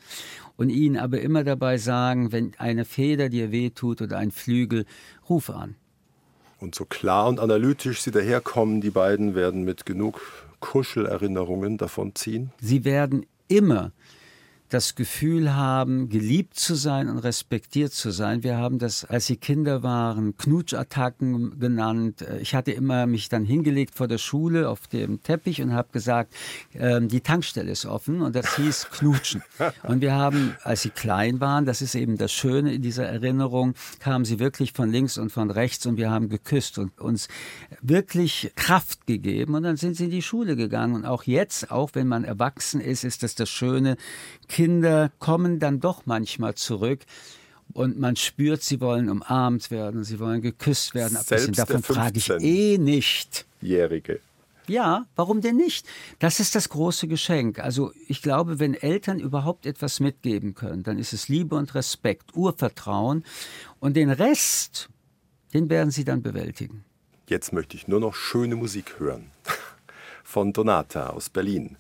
und 0.57 0.71
ihnen 0.71 0.97
aber 0.97 1.21
immer 1.21 1.43
dabei 1.43 1.77
sagen, 1.79 2.31
wenn 2.31 2.53
eine 2.59 2.85
Feder 2.85 3.29
dir 3.29 3.51
wehtut 3.51 4.01
oder 4.01 4.17
ein 4.19 4.31
Flügel, 4.31 4.85
ruf 5.29 5.51
an. 5.51 5.75
Und 6.61 6.75
so 6.75 6.85
klar 6.85 7.29
und 7.29 7.41
analytisch 7.41 8.03
sie 8.03 8.11
daherkommen, 8.11 8.81
die 8.81 8.91
beiden 8.91 9.35
werden 9.35 9.65
mit 9.65 9.87
genug 9.87 10.21
Kuschelerinnerungen 10.61 11.79
davonziehen. 11.79 12.51
Sie 12.61 12.85
werden 12.85 13.27
immer 13.47 13.93
das 14.69 14.95
Gefühl 14.95 15.55
haben, 15.55 16.09
geliebt 16.09 16.55
zu 16.55 16.75
sein 16.75 17.09
und 17.09 17.19
respektiert 17.19 17.93
zu 17.93 18.11
sein. 18.11 18.43
Wir 18.43 18.59
haben 18.59 18.79
das, 18.79 19.05
als 19.05 19.27
sie 19.27 19.37
Kinder 19.37 19.83
waren, 19.83 20.37
Knutschattacken 20.37 21.59
genannt. 21.59 22.25
Ich 22.41 22.55
hatte 22.55 22.73
immer 22.73 23.07
mich 23.07 23.29
dann 23.29 23.45
hingelegt 23.45 23.95
vor 23.95 24.09
der 24.09 24.19
Schule 24.19 24.69
auf 24.69 24.87
dem 24.87 25.23
Teppich 25.23 25.63
und 25.63 25.73
habe 25.73 25.89
gesagt, 25.93 26.35
ähm, 26.75 27.09
die 27.09 27.21
Tankstelle 27.21 27.71
ist 27.71 27.87
offen 27.87 28.21
und 28.21 28.37
das 28.37 28.57
hieß 28.57 28.91
Knutschen. 28.91 29.43
Und 29.83 30.01
wir 30.01 30.15
haben, 30.15 30.55
als 30.63 30.83
sie 30.83 30.91
klein 30.91 31.41
waren, 31.41 31.65
das 31.65 31.83
ist 31.83 31.95
eben 31.95 32.19
das 32.19 32.33
Schöne 32.33 32.75
in 32.75 32.83
dieser 32.83 33.07
Erinnerung, 33.07 33.75
kamen 34.01 34.25
sie 34.25 34.39
wirklich 34.39 34.73
von 34.73 34.91
links 34.91 35.19
und 35.19 35.31
von 35.31 35.51
rechts 35.51 35.87
und 35.87 35.97
wir 35.97 36.11
haben 36.11 36.29
geküsst 36.29 36.79
und 36.79 36.99
uns 37.01 37.29
wirklich 37.81 38.53
Kraft 38.55 39.07
gegeben 39.07 39.55
und 39.55 39.63
dann 39.63 39.77
sind 39.77 39.97
sie 39.97 40.05
in 40.05 40.11
die 40.11 40.23
Schule 40.23 40.57
gegangen 40.57 40.95
und 40.95 41.05
auch 41.05 41.25
jetzt, 41.25 41.71
auch 41.71 41.91
wenn 41.95 42.07
man 42.07 42.25
erwachsen 42.25 42.81
ist, 42.81 43.05
ist 43.05 43.23
das 43.23 43.35
das 43.35 43.49
Schöne, 43.49 43.97
Kinder 44.59 45.13
kommen 45.21 45.61
dann 45.61 45.79
doch 45.79 46.05
manchmal 46.07 46.57
zurück 46.57 47.03
und 47.75 47.97
man 47.97 48.17
spürt, 48.17 48.61
sie 48.65 48.81
wollen 48.81 49.09
umarmt 49.09 49.71
werden, 49.71 50.03
sie 50.03 50.19
wollen 50.19 50.43
geküsst 50.43 50.97
werden. 50.97 51.17
Abgesehen 51.17 51.53
davon 51.53 51.81
frage 51.85 52.19
ich 52.19 52.25
15. 52.25 52.49
eh 52.49 52.77
nicht. 52.77 53.47
Jährige. 53.61 54.19
Ja, 54.67 55.07
warum 55.15 55.43
denn 55.43 55.55
nicht? 55.55 55.87
Das 56.19 56.41
ist 56.41 56.57
das 56.57 56.71
große 56.71 57.07
Geschenk. 57.07 57.61
Also 57.61 57.93
ich 58.09 58.21
glaube, 58.21 58.59
wenn 58.59 58.75
Eltern 58.75 59.21
überhaupt 59.21 59.65
etwas 59.65 60.01
mitgeben 60.01 60.57
können, 60.57 60.83
dann 60.83 60.99
ist 60.99 61.13
es 61.13 61.29
Liebe 61.29 61.55
und 61.55 61.77
Respekt, 61.77 62.35
Urvertrauen 62.35 63.25
und 63.79 63.95
den 63.95 64.11
Rest, 64.11 64.89
den 65.55 65.71
werden 65.71 65.93
sie 65.93 66.03
dann 66.03 66.21
bewältigen. 66.21 66.85
Jetzt 67.29 67.53
möchte 67.53 67.77
ich 67.77 67.87
nur 67.87 68.01
noch 68.01 68.17
schöne 68.17 68.57
Musik 68.57 68.99
hören. 68.99 69.31
Von 70.25 70.53
Donata 70.53 71.11
aus 71.11 71.29
Berlin. 71.29 71.77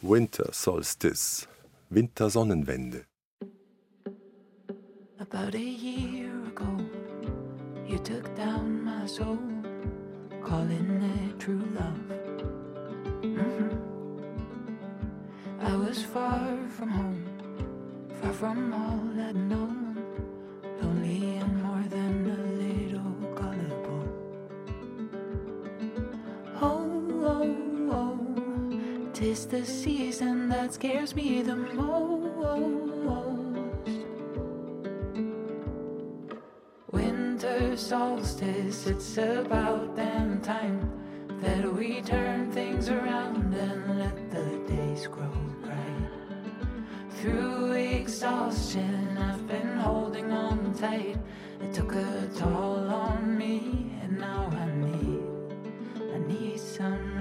Winter 0.00 0.48
Solstice. 0.52 1.46
Wintersonnenwende. 1.88 3.06
About 5.20 5.54
a 5.54 5.58
year 5.58 6.32
ago, 6.48 6.66
you 7.86 7.98
took 7.98 8.34
down 8.34 8.82
my 8.82 9.06
soul, 9.06 9.38
calling 10.42 11.00
it 11.00 11.38
true 11.38 11.62
love. 11.74 12.02
Mhm. 13.22 13.78
I 15.60 15.76
was 15.76 16.02
far 16.02 16.56
from 16.70 16.90
home, 16.90 17.24
far 18.20 18.32
from 18.32 18.72
all 18.72 19.20
I'd 19.20 19.36
known, 19.36 19.96
lonely 20.82 21.36
and 21.38 21.62
more 21.62 21.84
than 21.88 22.24
tis 29.16 29.46
the 29.46 29.64
season 29.64 30.46
that 30.46 30.74
scares 30.74 31.16
me 31.16 31.40
the 31.40 31.56
most. 31.56 32.76
Winter 36.92 37.78
solstice, 37.78 38.86
it's 38.86 39.16
about 39.16 39.96
damn 39.96 40.38
time 40.42 40.78
that 41.40 41.64
we 41.64 42.02
turn 42.02 42.52
things 42.52 42.90
around 42.90 43.54
and 43.54 43.98
let 43.98 44.30
the 44.30 44.44
days 44.68 45.06
grow 45.06 45.32
bright. 45.64 46.10
Through 47.12 47.72
exhaustion, 47.72 49.16
I've 49.16 49.48
been 49.48 49.78
holding 49.78 50.30
on 50.30 50.74
tight. 50.74 51.16
It 51.62 51.72
took 51.72 51.94
a 51.94 52.28
toll 52.36 52.90
on 52.90 53.38
me, 53.38 53.92
and 54.02 54.18
now 54.18 54.50
I 54.52 54.66
need, 54.74 55.22
I 56.14 56.18
need 56.18 56.60
some 56.60 57.15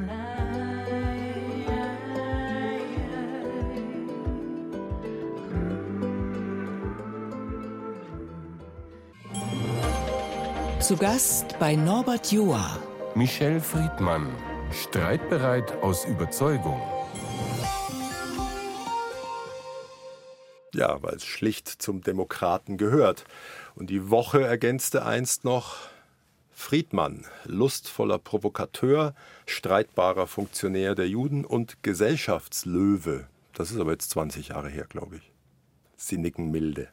Zu 10.86 10.98
Gast 10.98 11.58
bei 11.58 11.76
Norbert 11.76 12.32
Joa. 12.32 12.78
Michel 13.16 13.60
Friedmann. 13.60 14.30
Streitbereit 14.72 15.72
aus 15.82 16.06
Überzeugung. 16.06 16.80
Ja, 20.76 21.02
weil 21.02 21.16
es 21.16 21.26
schlicht 21.26 21.70
zum 21.70 22.04
Demokraten 22.04 22.78
gehört. 22.78 23.26
Und 23.74 23.90
die 23.90 24.12
Woche 24.12 24.44
ergänzte 24.44 25.04
einst 25.04 25.44
noch 25.44 25.78
Friedmann, 26.52 27.26
lustvoller 27.46 28.20
Provokateur, 28.20 29.16
streitbarer 29.48 30.28
Funktionär 30.28 30.94
der 30.94 31.10
Juden 31.10 31.46
und 31.46 31.82
Gesellschaftslöwe. 31.82 33.26
Das 33.54 33.72
ist 33.72 33.80
aber 33.80 33.94
jetzt 33.94 34.12
20 34.12 34.50
Jahre 34.50 34.70
her, 34.70 34.86
glaube 34.88 35.16
ich. 35.16 35.32
Sie 35.98 36.20
nicken 36.20 36.52
milde. 36.52 36.90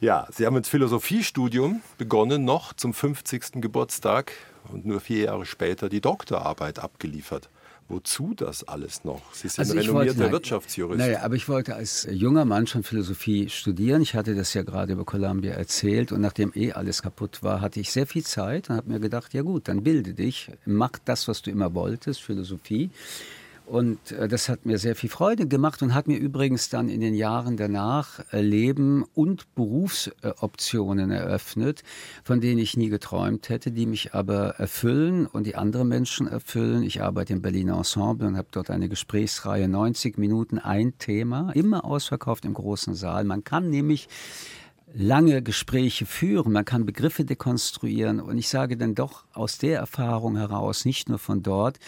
Ja, 0.00 0.28
Sie 0.30 0.46
haben 0.46 0.56
ins 0.56 0.68
Philosophiestudium 0.68 1.80
begonnen, 1.98 2.44
noch 2.44 2.72
zum 2.72 2.94
50. 2.94 3.60
Geburtstag 3.60 4.32
und 4.72 4.86
nur 4.86 5.00
vier 5.00 5.24
Jahre 5.24 5.44
später 5.44 5.88
die 5.88 6.00
Doktorarbeit 6.00 6.78
abgeliefert. 6.78 7.48
Wozu 7.90 8.34
das 8.34 8.68
alles 8.68 9.02
noch? 9.04 9.22
Sie 9.32 9.48
sind 9.48 9.60
Also 9.60 9.72
renommierter 9.72 9.94
wollte- 10.10 10.20
nein, 10.20 10.32
Wirtschaftsjurist. 10.32 10.98
Naja, 10.98 11.22
aber 11.22 11.36
ich 11.36 11.48
wollte 11.48 11.74
als 11.74 12.06
junger 12.10 12.44
Mann 12.44 12.66
schon 12.66 12.82
Philosophie 12.84 13.48
studieren. 13.48 14.02
Ich 14.02 14.14
hatte 14.14 14.34
das 14.34 14.52
ja 14.52 14.62
gerade 14.62 14.92
über 14.92 15.04
Columbia 15.06 15.52
erzählt 15.54 16.12
und 16.12 16.20
nachdem 16.20 16.52
eh 16.54 16.72
alles 16.72 17.00
kaputt 17.02 17.42
war, 17.42 17.62
hatte 17.62 17.80
ich 17.80 17.90
sehr 17.90 18.06
viel 18.06 18.24
Zeit 18.24 18.68
und 18.68 18.76
habe 18.76 18.90
mir 18.90 19.00
gedacht, 19.00 19.32
ja 19.32 19.40
gut, 19.40 19.68
dann 19.68 19.82
bilde 19.82 20.12
dich, 20.12 20.50
mach 20.66 20.92
das, 21.06 21.28
was 21.28 21.40
du 21.40 21.50
immer 21.50 21.72
wolltest, 21.74 22.20
Philosophie. 22.20 22.90
Und 23.68 24.12
äh, 24.12 24.28
das 24.28 24.48
hat 24.48 24.64
mir 24.64 24.78
sehr 24.78 24.96
viel 24.96 25.10
Freude 25.10 25.46
gemacht 25.46 25.82
und 25.82 25.94
hat 25.94 26.08
mir 26.08 26.16
übrigens 26.16 26.70
dann 26.70 26.88
in 26.88 27.00
den 27.00 27.14
Jahren 27.14 27.58
danach 27.58 28.20
äh, 28.32 28.40
Leben 28.40 29.04
und 29.14 29.54
Berufsoptionen 29.54 31.10
eröffnet, 31.10 31.82
von 32.24 32.40
denen 32.40 32.58
ich 32.58 32.78
nie 32.78 32.88
geträumt 32.88 33.50
hätte, 33.50 33.70
die 33.70 33.84
mich 33.84 34.14
aber 34.14 34.54
erfüllen 34.56 35.26
und 35.26 35.46
die 35.46 35.54
andere 35.54 35.84
Menschen 35.84 36.26
erfüllen. 36.26 36.82
Ich 36.82 37.02
arbeite 37.02 37.34
im 37.34 37.42
Berliner 37.42 37.76
Ensemble 37.76 38.26
und 38.26 38.38
habe 38.38 38.48
dort 38.50 38.70
eine 38.70 38.88
Gesprächsreihe, 38.88 39.68
90 39.68 40.16
Minuten, 40.16 40.58
ein 40.58 40.96
Thema, 40.96 41.50
immer 41.50 41.84
ausverkauft 41.84 42.46
im 42.46 42.54
großen 42.54 42.94
Saal. 42.94 43.24
Man 43.24 43.44
kann 43.44 43.68
nämlich 43.68 44.08
lange 44.94 45.42
Gespräche 45.42 46.06
führen, 46.06 46.52
man 46.52 46.64
kann 46.64 46.86
Begriffe 46.86 47.24
dekonstruieren 47.24 48.20
und 48.20 48.38
ich 48.38 48.48
sage 48.48 48.76
dann 48.76 48.94
doch 48.94 49.24
aus 49.32 49.58
der 49.58 49.78
Erfahrung 49.78 50.36
heraus, 50.36 50.84
nicht 50.84 51.08
nur 51.08 51.18
von 51.18 51.42
dort, 51.42 51.78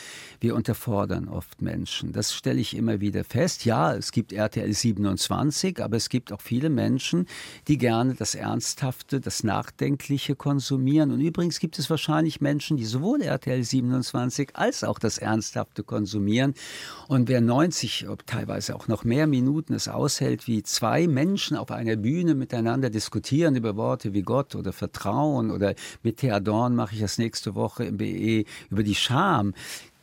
wir 0.41 0.55
unterfordern 0.55 1.29
oft 1.29 1.63
Menschen. 1.63 2.13
Das 2.13 2.35
stelle 2.35 2.61
ich 2.61 2.77
immer 2.77 3.01
wieder 3.01 3.25
fest. 3.25 3.65
Ja, 3.65 3.95
es 3.95 4.13
gibt 4.13 4.33
RTL 4.33 4.73
27, 4.73 5.83
aber 5.83 5.97
es 5.97 6.09
gibt 6.09 6.33
auch 6.33 6.41
viele 6.41 6.69
Menschen, 6.69 7.27
die 7.69 7.79
gerne 7.79 8.15
das 8.15 8.35
Ernsthafte, 8.35 9.21
das 9.21 9.45
Nachdenkliche 9.45 10.37
konsumieren 10.37 11.11
und 11.11 11.21
übrigens 11.21 11.59
gibt 11.59 11.79
es 11.79 11.89
wahrscheinlich 11.89 12.41
Menschen, 12.41 12.77
die 12.77 12.85
sowohl 12.85 13.23
RTL 13.23 13.65
27 13.65 14.57
als 14.57 14.85
auch 14.85 14.99
das 14.99 15.19
Ernsthafte 15.19 15.83
konsumieren 15.85 16.55
und 17.09 17.29
wer 17.29 17.41
90, 17.41 18.07
teilweise 18.27 18.77
auch 18.77 18.89
noch 18.89 19.05
mehr 19.05 19.27
Minuten 19.27 19.73
es 19.73 19.89
aushält, 19.89 20.47
wie 20.47 20.63
zwei 20.63 21.07
Menschen 21.07 21.57
auf 21.57 21.71
einer 21.71 21.97
Bühne 21.97 22.35
miteinander 22.35 22.90
diskutieren 22.91 23.57
über 23.57 23.77
Worte 23.77 24.13
wie 24.13 24.23
Gott 24.23 24.55
oder 24.55 24.73
Vertrauen 24.73 25.51
oder 25.51 25.75
mit 26.03 26.19
Thea 26.19 26.41
Dorn 26.41 26.75
mache 26.75 26.95
ich 26.95 27.01
das 27.01 27.19
nächste 27.19 27.55
Woche 27.55 27.85
im 27.85 27.97
BE 27.97 28.45
über 28.71 28.83
die 28.83 28.95
Scham. 28.95 29.55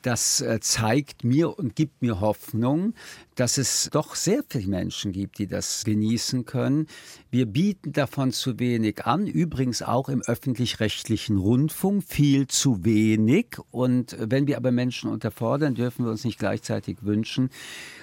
Das 0.07 0.39
äh, 0.39 0.59
zeigt 0.61 1.25
mir 1.25 1.59
und 1.59 1.75
gibt 1.75 2.01
mir 2.01 2.21
Hoffnung, 2.21 2.93
dass 3.35 3.57
es 3.57 3.89
doch 3.91 4.15
sehr 4.15 4.41
viele 4.47 4.67
Menschen 4.69 5.11
gibt, 5.11 5.37
die 5.37 5.47
das 5.47 5.83
genießen 5.83 6.45
können. 6.45 6.87
Wir 7.29 7.45
bieten 7.45 7.91
davon 7.91 8.31
zu 8.31 8.57
wenig 8.57 9.05
an, 9.05 9.27
übrigens 9.27 9.81
auch 9.81 10.07
im 10.07 10.21
öffentlich-rechtlichen 10.21 11.35
Rundfunk 11.35 12.05
viel 12.05 12.47
zu 12.47 12.85
wenig. 12.85 13.57
Und 13.69 14.15
wenn 14.19 14.47
wir 14.47 14.55
aber 14.55 14.71
Menschen 14.71 15.09
unterfordern, 15.09 15.75
dürfen 15.75 16.05
wir 16.05 16.11
uns 16.11 16.23
nicht 16.23 16.39
gleichzeitig 16.39 16.99
wünschen 17.01 17.49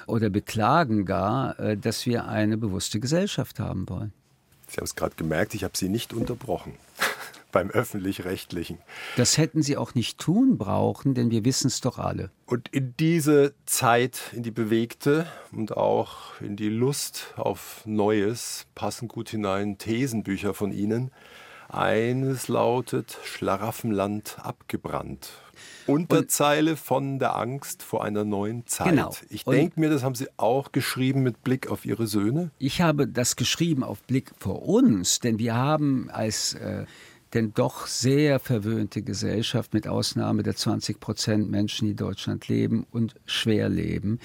oder 0.06 0.28
beklagen 0.30 1.06
gar, 1.06 1.58
äh, 1.58 1.78
dass 1.78 2.04
wir 2.04 2.26
eine 2.26 2.58
bewusste 2.58 3.00
Gesellschaft 3.00 3.60
haben 3.60 3.88
wollen. 3.88 4.12
Sie 4.68 4.76
haben 4.76 4.84
es 4.84 4.94
gerade 4.94 5.14
gemerkt, 5.16 5.54
ich 5.54 5.64
habe 5.64 5.76
Sie 5.76 5.88
nicht 5.88 6.12
unterbrochen 6.12 6.74
beim 7.52 7.70
öffentlich-rechtlichen. 7.70 8.78
Das 9.16 9.38
hätten 9.38 9.62
sie 9.62 9.76
auch 9.76 9.94
nicht 9.94 10.18
tun 10.18 10.58
brauchen, 10.58 11.14
denn 11.14 11.30
wir 11.30 11.44
wissen 11.44 11.68
es 11.68 11.80
doch 11.80 11.98
alle. 11.98 12.30
Und 12.46 12.68
in 12.68 12.94
diese 12.98 13.54
Zeit, 13.64 14.20
in 14.32 14.42
die 14.42 14.50
bewegte 14.50 15.26
und 15.52 15.76
auch 15.76 16.40
in 16.40 16.56
die 16.56 16.68
Lust 16.68 17.32
auf 17.36 17.82
Neues 17.84 18.66
passen 18.74 19.06
gut 19.06 19.28
hinein 19.28 19.78
Thesenbücher 19.78 20.52
von 20.52 20.72
Ihnen. 20.72 21.12
Eines 21.76 22.48
lautet 22.48 23.18
Schlaraffenland 23.24 24.36
abgebrannt. 24.40 25.30
Unterzeile 25.86 26.76
von 26.76 27.18
der 27.18 27.36
Angst 27.36 27.82
vor 27.82 28.04
einer 28.04 28.24
neuen 28.24 28.66
Zeit. 28.66 28.90
Genau. 28.90 29.14
Ich 29.28 29.44
denke 29.44 29.80
mir, 29.80 29.90
das 29.90 30.02
haben 30.02 30.14
Sie 30.14 30.28
auch 30.36 30.72
geschrieben 30.72 31.22
mit 31.22 31.42
Blick 31.42 31.70
auf 31.70 31.84
Ihre 31.84 32.06
Söhne. 32.06 32.50
Ich 32.58 32.80
habe 32.80 33.06
das 33.08 33.36
geschrieben 33.36 33.82
auf 33.82 34.02
Blick 34.02 34.32
vor 34.38 34.62
uns, 34.66 35.20
denn 35.20 35.38
wir 35.38 35.54
haben 35.54 36.10
als 36.10 36.54
äh, 36.54 36.86
denn 37.34 37.52
doch 37.52 37.86
sehr 37.86 38.38
verwöhnte 38.38 39.02
Gesellschaft 39.02 39.74
mit 39.74 39.88
Ausnahme 39.88 40.42
der 40.44 40.54
20 40.54 41.00
Prozent 41.00 41.50
Menschen, 41.50 41.86
die 41.86 41.90
in 41.90 41.96
Deutschland 41.96 42.46
leben 42.48 42.86
und 42.92 43.14
schwer 43.26 43.68
leben, 43.68 44.20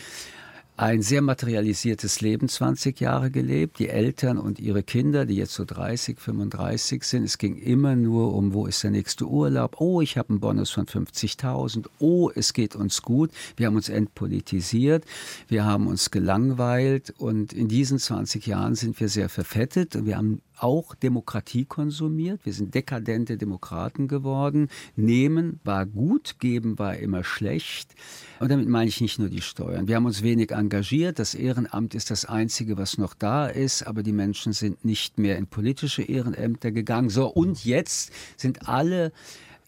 ein 0.80 1.02
sehr 1.02 1.22
materialisiertes 1.22 2.22
Leben 2.22 2.48
20 2.48 3.02
Jahre 3.02 3.32
gelebt. 3.32 3.80
Die 3.80 3.90
Eltern 3.90 4.38
und 4.38 4.60
ihre 4.60 4.82
Kinder, 4.82 5.26
die 5.26 5.36
jetzt 5.36 5.54
so 5.54 5.66
30, 5.66 6.18
35 6.18 7.04
sind, 7.04 7.24
es 7.26 7.38
ging 7.38 7.58
immer 7.58 7.98
nur 7.98 8.34
um, 8.34 8.54
wo 8.54 8.66
ist 8.66 8.82
der 8.82 8.92
nächste 8.92 9.26
Urlaub? 9.26 9.82
Oh, 9.82 10.00
ich 10.00 10.18
habe 10.18 10.30
einen 10.30 10.40
Bonus 10.40 10.72
von 10.72 10.86
50.000. 10.86 11.88
Oh, 12.00 12.32
es 12.34 12.54
geht 12.54 12.78
uns 12.78 13.02
gut. 13.02 13.32
Wir 13.58 13.68
haben 13.68 13.76
uns 13.76 13.90
entpolitisiert. 13.90 15.04
Wir 15.50 15.66
haben 15.66 15.86
uns 15.86 16.12
gelangweilt. 16.12 17.14
Und 17.18 17.52
in 17.52 17.68
diesen 17.68 18.00
20 18.00 18.48
Jahren 18.48 18.76
sind 18.76 18.98
wir 19.02 19.10
sehr 19.10 19.28
verfettet. 19.28 19.98
Und 19.98 20.06
wir 20.06 20.16
haben 20.16 20.42
auch 20.62 20.96
Demokratie 20.96 21.66
konsumiert. 21.66 22.42
Wir 22.46 22.54
sind 22.54 22.76
dekadente 22.76 23.38
Demokraten 23.38 24.08
geworden. 24.08 24.70
Nehmen 24.96 25.60
war 25.64 25.86
gut, 25.86 26.36
geben 26.40 26.80
war 26.80 26.98
immer 26.98 27.24
schlecht. 27.24 27.96
Und 28.40 28.52
damit 28.52 28.68
meine 28.68 28.90
ich 28.90 29.02
nicht 29.02 29.20
nur 29.20 29.30
die 29.30 29.42
Steuern. 29.42 29.88
Wir 29.88 29.96
haben 29.96 30.06
uns 30.06 30.24
wenig 30.24 30.52
engagiert. 30.52 31.20
Das 31.20 31.34
Ehrenamt 31.34 31.96
ist 31.96 32.12
das 32.12 32.26
Einzige, 32.26 32.78
was 32.78 32.98
noch 32.98 33.14
da 33.14 33.48
ist. 33.48 33.88
Aber 33.88 34.04
die 34.04 34.14
Menschen 34.14 34.54
sind 34.54 34.86
nicht 34.86 35.18
mehr 35.18 35.38
in 35.38 35.48
politische 35.48 36.04
Ehrenämter 36.04 36.72
gegangen. 36.72 37.10
So, 37.10 37.28
und 37.28 37.66
jetzt 37.66 38.12
sind 38.38 38.68
alle 38.68 39.12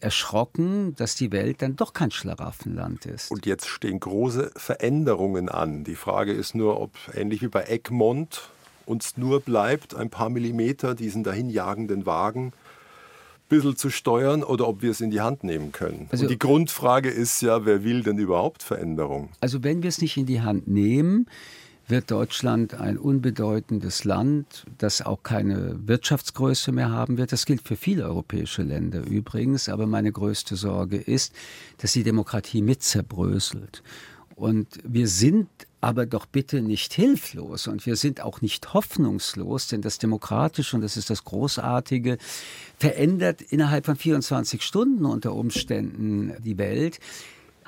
erschrocken, 0.02 0.94
dass 0.96 1.14
die 1.14 1.32
Welt 1.32 1.62
dann 1.62 1.76
doch 1.76 1.92
kein 1.92 2.10
Schlaraffenland 2.10 3.06
ist. 3.06 3.30
Und 3.30 3.46
jetzt 3.46 3.68
stehen 3.68 4.00
große 4.00 4.50
Veränderungen 4.56 5.48
an. 5.48 5.84
Die 5.84 5.94
Frage 5.94 6.32
ist 6.32 6.54
nur, 6.54 6.80
ob 6.80 6.92
ähnlich 7.14 7.42
wie 7.42 7.48
bei 7.48 7.64
Egmont 7.64 8.50
uns 8.86 9.16
nur 9.16 9.40
bleibt, 9.40 9.94
ein 9.94 10.10
paar 10.10 10.30
Millimeter 10.30 10.94
diesen 10.94 11.24
dahinjagenden 11.24 12.06
Wagen 12.06 12.46
ein 12.46 13.48
bisschen 13.48 13.76
zu 13.76 13.90
steuern 13.90 14.42
oder 14.42 14.66
ob 14.68 14.82
wir 14.82 14.90
es 14.90 15.00
in 15.00 15.10
die 15.10 15.20
Hand 15.20 15.44
nehmen 15.44 15.72
können. 15.72 16.08
Also- 16.10 16.26
die 16.26 16.38
Grundfrage 16.38 17.10
ist 17.10 17.42
ja, 17.42 17.64
wer 17.64 17.84
will 17.84 18.02
denn 18.02 18.18
überhaupt 18.18 18.62
Veränderung? 18.62 19.30
Also 19.40 19.62
wenn 19.62 19.82
wir 19.82 19.88
es 19.88 20.00
nicht 20.00 20.16
in 20.16 20.26
die 20.26 20.40
Hand 20.40 20.68
nehmen, 20.68 21.26
wird 21.88 22.10
Deutschland 22.10 22.74
ein 22.74 22.96
unbedeutendes 22.96 24.04
Land, 24.04 24.64
das 24.78 25.02
auch 25.02 25.22
keine 25.22 25.76
Wirtschaftsgröße 25.86 26.72
mehr 26.72 26.90
haben 26.90 27.18
wird. 27.18 27.32
Das 27.32 27.44
gilt 27.44 27.62
für 27.62 27.76
viele 27.76 28.04
europäische 28.04 28.62
Länder 28.62 29.04
übrigens. 29.04 29.68
Aber 29.68 29.86
meine 29.86 30.12
größte 30.12 30.56
Sorge 30.56 30.96
ist, 30.96 31.34
dass 31.78 31.92
die 31.92 32.02
Demokratie 32.02 32.62
mit 32.62 32.82
zerbröselt. 32.82 33.82
Und 34.36 34.68
wir 34.84 35.08
sind 35.08 35.48
aber 35.82 36.06
doch 36.06 36.26
bitte 36.26 36.62
nicht 36.62 36.94
hilflos 36.94 37.66
und 37.66 37.84
wir 37.86 37.96
sind 37.96 38.22
auch 38.22 38.40
nicht 38.40 38.72
hoffnungslos, 38.72 39.66
denn 39.66 39.82
das 39.82 39.98
Demokratische, 39.98 40.76
und 40.76 40.82
das 40.82 40.96
ist 40.96 41.10
das 41.10 41.24
Großartige, 41.24 42.18
verändert 42.78 43.42
innerhalb 43.42 43.84
von 43.86 43.96
24 43.96 44.62
Stunden 44.62 45.04
unter 45.04 45.34
Umständen 45.34 46.34
die 46.42 46.56
Welt. 46.56 47.00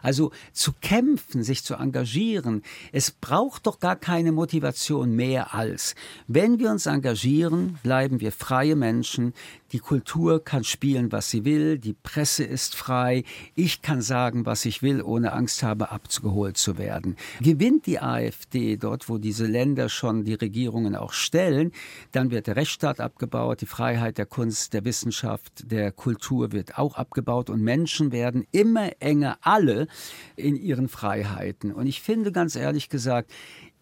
Also 0.00 0.30
zu 0.52 0.72
kämpfen, 0.80 1.42
sich 1.42 1.64
zu 1.64 1.74
engagieren, 1.74 2.62
es 2.92 3.10
braucht 3.10 3.66
doch 3.66 3.80
gar 3.80 3.96
keine 3.96 4.32
Motivation 4.32 5.16
mehr 5.16 5.54
als, 5.54 5.94
wenn 6.28 6.58
wir 6.58 6.70
uns 6.70 6.86
engagieren, 6.86 7.78
bleiben 7.82 8.20
wir 8.20 8.30
freie 8.30 8.76
Menschen, 8.76 9.32
die 9.74 9.80
Kultur 9.80 10.44
kann 10.44 10.62
spielen, 10.62 11.10
was 11.10 11.30
sie 11.30 11.44
will, 11.44 11.78
die 11.78 11.94
Presse 11.94 12.44
ist 12.44 12.76
frei, 12.76 13.24
ich 13.56 13.82
kann 13.82 14.02
sagen, 14.02 14.46
was 14.46 14.64
ich 14.66 14.82
will, 14.82 15.02
ohne 15.02 15.32
Angst 15.32 15.64
habe, 15.64 15.90
abgeholt 15.90 16.56
zu 16.56 16.78
werden. 16.78 17.16
Gewinnt 17.40 17.86
die 17.86 17.98
AfD 17.98 18.76
dort, 18.76 19.08
wo 19.08 19.18
diese 19.18 19.46
Länder 19.46 19.88
schon 19.88 20.22
die 20.22 20.34
Regierungen 20.34 20.94
auch 20.94 21.12
stellen, 21.12 21.72
dann 22.12 22.30
wird 22.30 22.46
der 22.46 22.54
Rechtsstaat 22.54 23.00
abgebaut, 23.00 23.62
die 23.62 23.66
Freiheit 23.66 24.16
der 24.16 24.26
Kunst, 24.26 24.74
der 24.74 24.84
Wissenschaft, 24.84 25.68
der 25.68 25.90
Kultur 25.90 26.52
wird 26.52 26.78
auch 26.78 26.94
abgebaut 26.94 27.50
und 27.50 27.60
Menschen 27.60 28.12
werden 28.12 28.46
immer 28.52 28.92
enger 29.00 29.38
alle 29.40 29.88
in 30.36 30.54
ihren 30.54 30.86
Freiheiten. 30.86 31.72
Und 31.72 31.88
ich 31.88 32.00
finde 32.00 32.30
ganz 32.30 32.54
ehrlich 32.54 32.90
gesagt, 32.90 33.32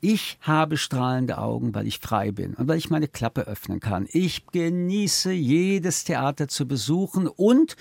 ich 0.04 0.36
habe 0.40 0.76
strahlende 0.76 1.38
Augen, 1.38 1.76
weil 1.76 1.86
ich 1.86 2.00
frei 2.00 2.32
bin 2.32 2.54
und 2.54 2.66
weil 2.66 2.76
ich 2.76 2.90
meine 2.90 3.06
Klappe 3.06 3.42
öffnen 3.42 3.78
kann. 3.78 4.08
Ich 4.10 4.46
genieße 4.48 5.30
jedes 5.30 6.02
Theater 6.02 6.48
zu 6.48 6.66
besuchen 6.66 7.28
und 7.28 7.76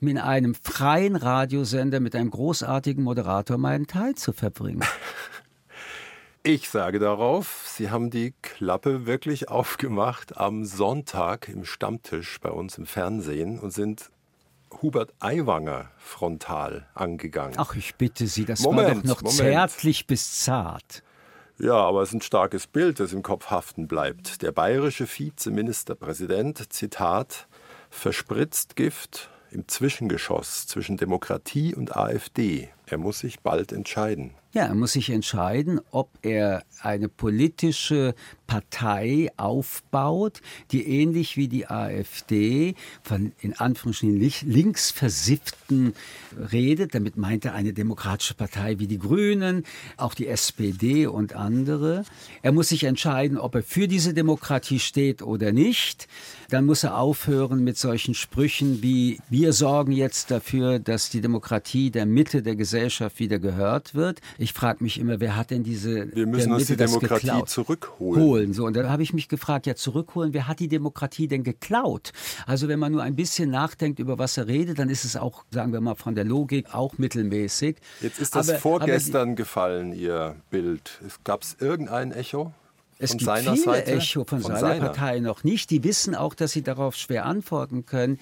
mit 0.00 0.16
einem 0.16 0.54
freien 0.54 1.16
Radiosender 1.16 2.00
mit 2.00 2.16
einem 2.16 2.30
großartigen 2.30 3.04
Moderator 3.04 3.58
meinen 3.58 3.86
Teil 3.86 4.14
zu 4.16 4.32
verbringen. 4.32 4.82
Ich 6.48 6.70
sage 6.70 7.00
darauf, 7.00 7.64
Sie 7.66 7.90
haben 7.90 8.08
die 8.08 8.32
Klappe 8.40 9.04
wirklich 9.04 9.48
aufgemacht 9.48 10.36
am 10.36 10.64
Sonntag 10.64 11.48
im 11.48 11.64
Stammtisch 11.64 12.38
bei 12.40 12.50
uns 12.50 12.78
im 12.78 12.86
Fernsehen 12.86 13.58
und 13.58 13.72
sind 13.72 14.12
Hubert 14.80 15.12
Aiwanger 15.18 15.90
frontal 15.98 16.86
angegangen. 16.94 17.54
Ach, 17.56 17.74
ich 17.74 17.96
bitte 17.96 18.28
Sie, 18.28 18.44
das 18.44 18.60
Moment, 18.60 18.88
war 18.88 18.94
doch 18.94 19.04
noch 19.04 19.22
Moment. 19.22 19.38
zärtlich 19.38 20.06
bis 20.06 20.38
zart. 20.38 21.02
Ja, 21.58 21.76
aber 21.76 22.02
es 22.02 22.10
ist 22.10 22.16
ein 22.16 22.20
starkes 22.20 22.66
Bild, 22.66 23.00
das 23.00 23.14
im 23.14 23.22
Kopf 23.22 23.50
haften 23.50 23.88
bleibt. 23.88 24.42
Der 24.42 24.52
bayerische 24.52 25.06
Vizeministerpräsident, 25.06 26.70
Zitat, 26.70 27.48
verspritzt 27.88 28.76
Gift 28.76 29.30
im 29.50 29.66
Zwischengeschoss 29.66 30.66
zwischen 30.66 30.98
Demokratie 30.98 31.74
und 31.74 31.96
AfD. 31.96 32.68
Er 32.84 32.98
muss 32.98 33.20
sich 33.20 33.40
bald 33.40 33.72
entscheiden. 33.72 34.34
Ja, 34.56 34.64
er 34.64 34.74
muss 34.74 34.94
sich 34.94 35.10
entscheiden, 35.10 35.82
ob 35.90 36.08
er 36.22 36.64
eine 36.80 37.10
politische 37.10 38.14
Partei 38.46 39.28
aufbaut, 39.36 40.40
die 40.72 40.88
ähnlich 40.88 41.36
wie 41.36 41.46
die 41.46 41.66
AfD 41.66 42.74
von 43.02 43.32
in 43.40 43.52
Anführungsstrichen 43.52 44.18
linksversifften 44.50 45.92
redet. 46.52 46.94
Damit 46.94 47.18
meint 47.18 47.44
er 47.44 47.52
eine 47.52 47.74
demokratische 47.74 48.32
Partei 48.32 48.78
wie 48.78 48.86
die 48.86 48.98
Grünen, 48.98 49.64
auch 49.98 50.14
die 50.14 50.26
SPD 50.26 51.06
und 51.06 51.34
andere. 51.34 52.04
Er 52.40 52.52
muss 52.52 52.70
sich 52.70 52.84
entscheiden, 52.84 53.36
ob 53.36 53.56
er 53.56 53.62
für 53.62 53.88
diese 53.88 54.14
Demokratie 54.14 54.78
steht 54.78 55.20
oder 55.20 55.52
nicht. 55.52 56.08
Dann 56.50 56.64
muss 56.64 56.84
er 56.84 56.98
aufhören 56.98 57.64
mit 57.64 57.76
solchen 57.78 58.14
Sprüchen 58.14 58.82
wie 58.82 59.18
wir 59.30 59.52
sorgen 59.52 59.92
jetzt 59.92 60.30
dafür, 60.30 60.78
dass 60.78 61.10
die 61.10 61.20
Demokratie 61.20 61.90
der 61.90 62.06
Mitte 62.06 62.42
der 62.42 62.56
Gesellschaft 62.56 63.18
wieder 63.18 63.38
gehört 63.38 63.94
wird. 63.94 64.20
Ich 64.38 64.52
frage 64.52 64.82
mich 64.84 64.98
immer, 65.00 65.20
wer 65.20 65.36
hat 65.36 65.50
denn 65.50 65.62
diese 65.64 66.14
Wir 66.14 66.26
müssen 66.26 66.52
uns 66.52 66.66
die 66.66 66.76
das 66.76 66.92
Demokratie 66.92 67.26
geklaut? 67.26 67.48
zurückholen. 67.48 68.22
Holen. 68.22 68.52
So, 68.52 68.66
und 68.66 68.76
dann 68.76 68.88
habe 68.88 69.02
ich 69.02 69.12
mich 69.12 69.28
gefragt, 69.28 69.66
ja, 69.66 69.74
zurückholen, 69.74 70.32
wer 70.34 70.46
hat 70.48 70.60
die 70.60 70.68
Demokratie 70.68 71.28
denn 71.28 71.42
geklaut? 71.44 72.12
Also 72.46 72.68
wenn 72.68 72.78
man 72.78 72.92
nur 72.92 73.02
ein 73.02 73.16
bisschen 73.16 73.50
nachdenkt, 73.50 73.98
über 73.98 74.18
was 74.18 74.36
er 74.36 74.46
redet, 74.46 74.78
dann 74.78 74.88
ist 74.88 75.04
es 75.04 75.16
auch, 75.16 75.44
sagen 75.50 75.72
wir 75.72 75.80
mal, 75.80 75.94
von 75.94 76.14
der 76.14 76.24
Logik 76.24 76.74
auch 76.74 76.98
mittelmäßig. 76.98 77.76
Jetzt 78.00 78.20
ist 78.20 78.34
das 78.36 78.48
Aber- 78.50 78.58
vorgestern 78.58 79.36
gefallen, 79.36 79.92
Ihr 79.92 80.36
Bild. 80.50 81.00
Gab 81.24 81.42
es 81.42 81.56
irgendein 81.60 82.12
Echo? 82.12 82.52
Es 82.98 83.10
von 83.10 83.18
gibt 83.18 83.26
seiner 83.26 83.52
viele 83.52 83.64
Seite? 83.64 83.92
Echo 83.92 84.24
von, 84.24 84.40
seiner, 84.40 84.58
seiner. 84.58 84.86
Partei 84.86 85.20
noch 85.20 85.44
nicht. 85.44 85.70
Die 85.70 85.84
wissen 85.84 86.14
auch, 86.14 86.34
dass 86.34 86.52
sie 86.52 86.62
darauf 86.62 86.96
schwer 86.96 87.26
antworten 87.26 87.84
können. 87.84 88.18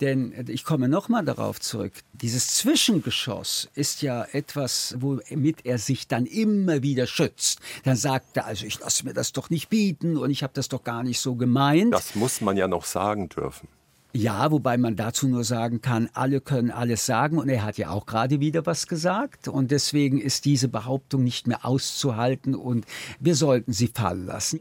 Denn 0.00 0.32
äh, 0.32 0.44
ich 0.48 0.64
komme 0.64 0.88
nochmal 0.88 1.24
darauf 1.24 1.60
zurück. 1.60 1.92
Dieses 2.12 2.48
Zwischengeschoss 2.48 3.68
ist 3.74 4.02
ja 4.02 4.24
etwas, 4.32 4.96
womit 4.98 5.66
er 5.66 5.78
sich 5.78 6.08
dann 6.08 6.26
immer 6.26 6.82
wieder 6.82 7.06
schützt. 7.06 7.60
Dann 7.84 7.96
sagt 7.96 8.36
er, 8.36 8.46
also 8.46 8.64
ich 8.64 8.80
lasse 8.80 9.04
mir 9.04 9.12
das 9.12 9.32
doch 9.32 9.50
nicht 9.50 9.68
bieten 9.68 10.16
und 10.16 10.30
ich 10.30 10.42
habe 10.42 10.52
das 10.54 10.68
doch 10.68 10.84
gar 10.84 11.02
nicht 11.02 11.20
so 11.20 11.34
gemeint. 11.34 11.92
Das 11.92 12.14
muss 12.14 12.40
man 12.40 12.56
ja 12.56 12.66
noch 12.66 12.84
sagen 12.84 13.28
dürfen. 13.28 13.68
Ja, 14.16 14.52
wobei 14.52 14.76
man 14.76 14.94
dazu 14.94 15.26
nur 15.26 15.42
sagen 15.42 15.80
kann, 15.80 16.08
alle 16.12 16.40
können 16.40 16.70
alles 16.70 17.04
sagen 17.04 17.36
und 17.36 17.48
er 17.48 17.64
hat 17.64 17.78
ja 17.78 17.90
auch 17.90 18.06
gerade 18.06 18.38
wieder 18.38 18.64
was 18.64 18.86
gesagt 18.86 19.48
und 19.48 19.72
deswegen 19.72 20.20
ist 20.20 20.44
diese 20.44 20.68
Behauptung 20.68 21.24
nicht 21.24 21.48
mehr 21.48 21.66
auszuhalten 21.66 22.54
und 22.54 22.86
wir 23.18 23.34
sollten 23.34 23.72
sie 23.72 23.88
fallen 23.88 24.24
lassen. 24.24 24.60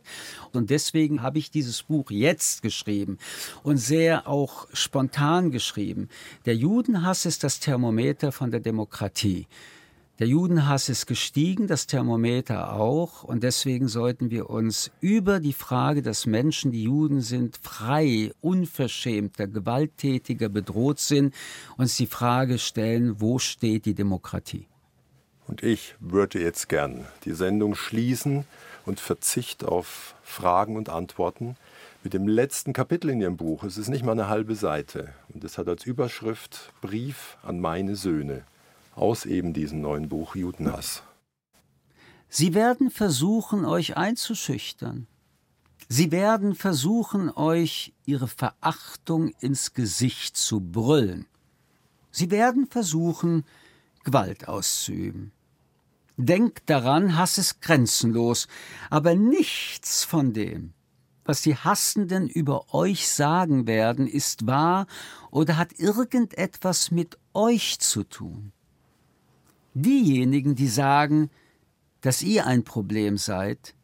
Und 0.54 0.72
deswegen 0.72 1.22
habe 1.22 1.38
ich 1.38 1.52
dieses 1.52 1.84
Buch 1.84 2.10
jetzt 2.10 2.64
geschrieben 2.64 3.20
und 3.62 3.78
sehr 3.78 4.28
auch 4.28 4.68
spontan 4.74 5.52
geschrieben. 5.52 6.10
Der 6.48 6.56
Judenhass 6.56 7.28
ist 7.28 7.44
das 7.44 7.60
Thermometer 7.60 8.32
von 8.32 8.50
der 8.50 8.60
Demokratie. 8.60 9.46
Der 10.20 10.28
Judenhass 10.28 10.90
ist 10.90 11.08
gestiegen, 11.08 11.66
das 11.66 11.88
Thermometer 11.88 12.74
auch, 12.74 13.24
und 13.24 13.42
deswegen 13.42 13.88
sollten 13.88 14.30
wir 14.30 14.48
uns 14.48 14.92
über 15.02 15.40
die 15.40 15.54
Frage, 15.54 16.04
dass 16.04 16.28
Menschen, 16.28 16.72
die 16.72 16.84
Juden 16.84 17.22
sind, 17.22 17.58
frei, 17.58 18.32
unverschämter, 18.40 19.48
gewalttätiger 19.48 20.50
bedroht 20.50 21.00
sind, 21.00 21.34
uns 21.78 21.98
die 21.98 22.06
Frage 22.06 22.60
stellen, 22.60 23.22
wo 23.22 23.40
steht 23.40 23.88
die 23.88 23.96
Demokratie? 23.96 24.68
Und 25.48 25.64
ich 25.64 25.96
würde 26.00 26.40
jetzt 26.40 26.70
gern 26.70 27.08
die 27.26 27.34
Sendung 27.34 27.74
schließen 27.74 28.46
und 28.86 29.00
Verzicht 29.00 29.66
auf 29.66 30.14
Fragen 30.22 30.78
und 30.78 30.90
Antworten 30.90 31.58
mit 32.04 32.14
dem 32.14 32.28
letzten 32.28 32.72
Kapitel 32.72 33.10
in 33.10 33.20
Ihrem 33.20 33.38
Buch. 33.38 33.64
Es 33.64 33.80
ist 33.80 33.90
nicht 33.90 34.06
mal 34.06 34.12
eine 34.12 34.28
halbe 34.28 34.54
Seite. 34.54 35.10
Und 35.34 35.44
es 35.44 35.58
hat 35.58 35.68
als 35.68 35.86
Überschrift 35.86 36.72
Brief 36.82 37.38
an 37.42 37.60
meine 37.60 37.96
Söhne 37.96 38.44
aus 38.96 39.26
eben 39.26 39.54
diesem 39.54 39.82
neuen 39.82 40.10
Buch 40.10 40.36
Judenhass. 40.36 41.04
Sie 42.30 42.54
werden 42.54 42.90
versuchen, 42.90 43.66
euch 43.66 43.96
einzuschüchtern. 43.96 45.08
Sie 45.88 46.12
werden 46.12 46.56
versuchen, 46.56 47.30
euch 47.30 47.94
ihre 48.06 48.28
Verachtung 48.28 49.30
ins 49.40 49.74
Gesicht 49.74 50.36
zu 50.38 50.60
brüllen. 50.60 51.28
Sie 52.10 52.32
werden 52.32 52.68
versuchen, 52.68 53.46
Gewalt 54.04 54.48
auszuüben. 54.48 55.32
Denkt 56.18 56.70
daran, 56.70 57.18
Hass 57.18 57.38
ist 57.38 57.62
grenzenlos, 57.62 58.48
aber 58.90 59.16
nichts 59.16 60.04
von 60.04 60.34
dem, 60.34 60.74
was 61.26 61.42
die 61.42 61.56
Hassenden 61.56 62.28
über 62.30 62.74
euch 62.74 63.10
sagen 63.10 63.66
werden, 63.66 64.08
ist 64.08 64.46
wahr 64.46 64.88
oder 65.32 65.58
hat 65.58 65.74
irgendetwas 65.80 66.92
mit 66.92 67.18
euch 67.34 67.80
zu 67.80 68.04
tun. 68.04 68.52
Diejenigen, 69.74 70.56
die 70.56 70.68
sagen, 70.68 71.30
dass 72.02 72.22
ihr 72.22 72.46
ein 72.46 72.64
Problem 72.64 73.18
seid, 73.18 73.76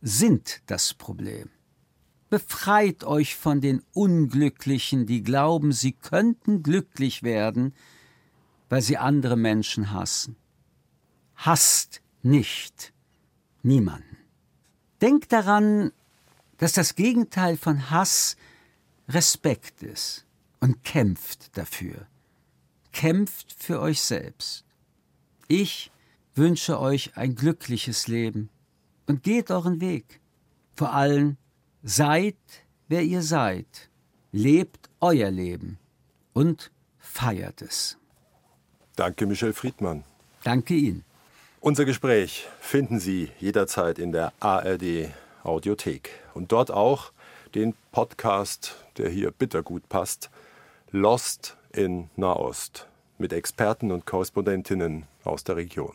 sind 0.00 0.62
das 0.66 0.94
Problem. 0.94 1.50
Befreit 2.30 3.04
euch 3.04 3.36
von 3.36 3.60
den 3.60 3.82
Unglücklichen, 3.92 5.06
die 5.06 5.22
glauben, 5.22 5.72
sie 5.72 5.92
könnten 5.92 6.62
glücklich 6.62 7.22
werden, 7.22 7.74
weil 8.70 8.80
sie 8.80 8.96
andere 8.96 9.36
Menschen 9.36 9.92
hassen. 9.92 10.36
Hasst 11.36 12.00
nicht 12.22 12.92
niemanden. 13.62 14.16
Denkt 15.02 15.32
daran, 15.32 15.92
dass 16.56 16.72
das 16.72 16.94
Gegenteil 16.94 17.56
von 17.56 17.90
Hass 17.90 18.36
Respekt 19.08 19.82
ist 19.82 20.24
und 20.60 20.84
kämpft 20.84 21.56
dafür. 21.58 22.06
Kämpft 22.92 23.52
für 23.52 23.80
euch 23.80 24.00
selbst. 24.00 24.61
Ich 25.54 25.90
wünsche 26.34 26.80
euch 26.80 27.10
ein 27.14 27.34
glückliches 27.34 28.08
Leben 28.08 28.48
und 29.06 29.22
geht 29.22 29.50
euren 29.50 29.82
Weg. 29.82 30.22
Vor 30.74 30.94
allem 30.94 31.36
seid, 31.82 32.38
wer 32.88 33.02
ihr 33.02 33.20
seid. 33.20 33.90
Lebt 34.30 34.88
euer 35.02 35.30
Leben 35.30 35.78
und 36.32 36.70
feiert 36.98 37.60
es. 37.60 37.98
Danke, 38.96 39.26
Michel 39.26 39.52
Friedmann. 39.52 40.04
Danke 40.42 40.72
Ihnen. 40.72 41.04
Unser 41.60 41.84
Gespräch 41.84 42.48
finden 42.58 42.98
Sie 42.98 43.30
jederzeit 43.38 43.98
in 43.98 44.10
der 44.10 44.32
ARD 44.40 45.10
Audiothek 45.44 46.08
und 46.32 46.50
dort 46.50 46.70
auch 46.70 47.12
den 47.54 47.74
Podcast, 47.90 48.74
der 48.96 49.10
hier 49.10 49.30
bittergut 49.32 49.86
passt, 49.90 50.30
Lost 50.92 51.58
in 51.74 52.08
Nahost 52.16 52.88
mit 53.22 53.32
Experten 53.32 53.92
und 53.92 54.04
Korrespondentinnen 54.04 55.04
aus 55.24 55.44
der 55.44 55.56
Region. 55.56 55.94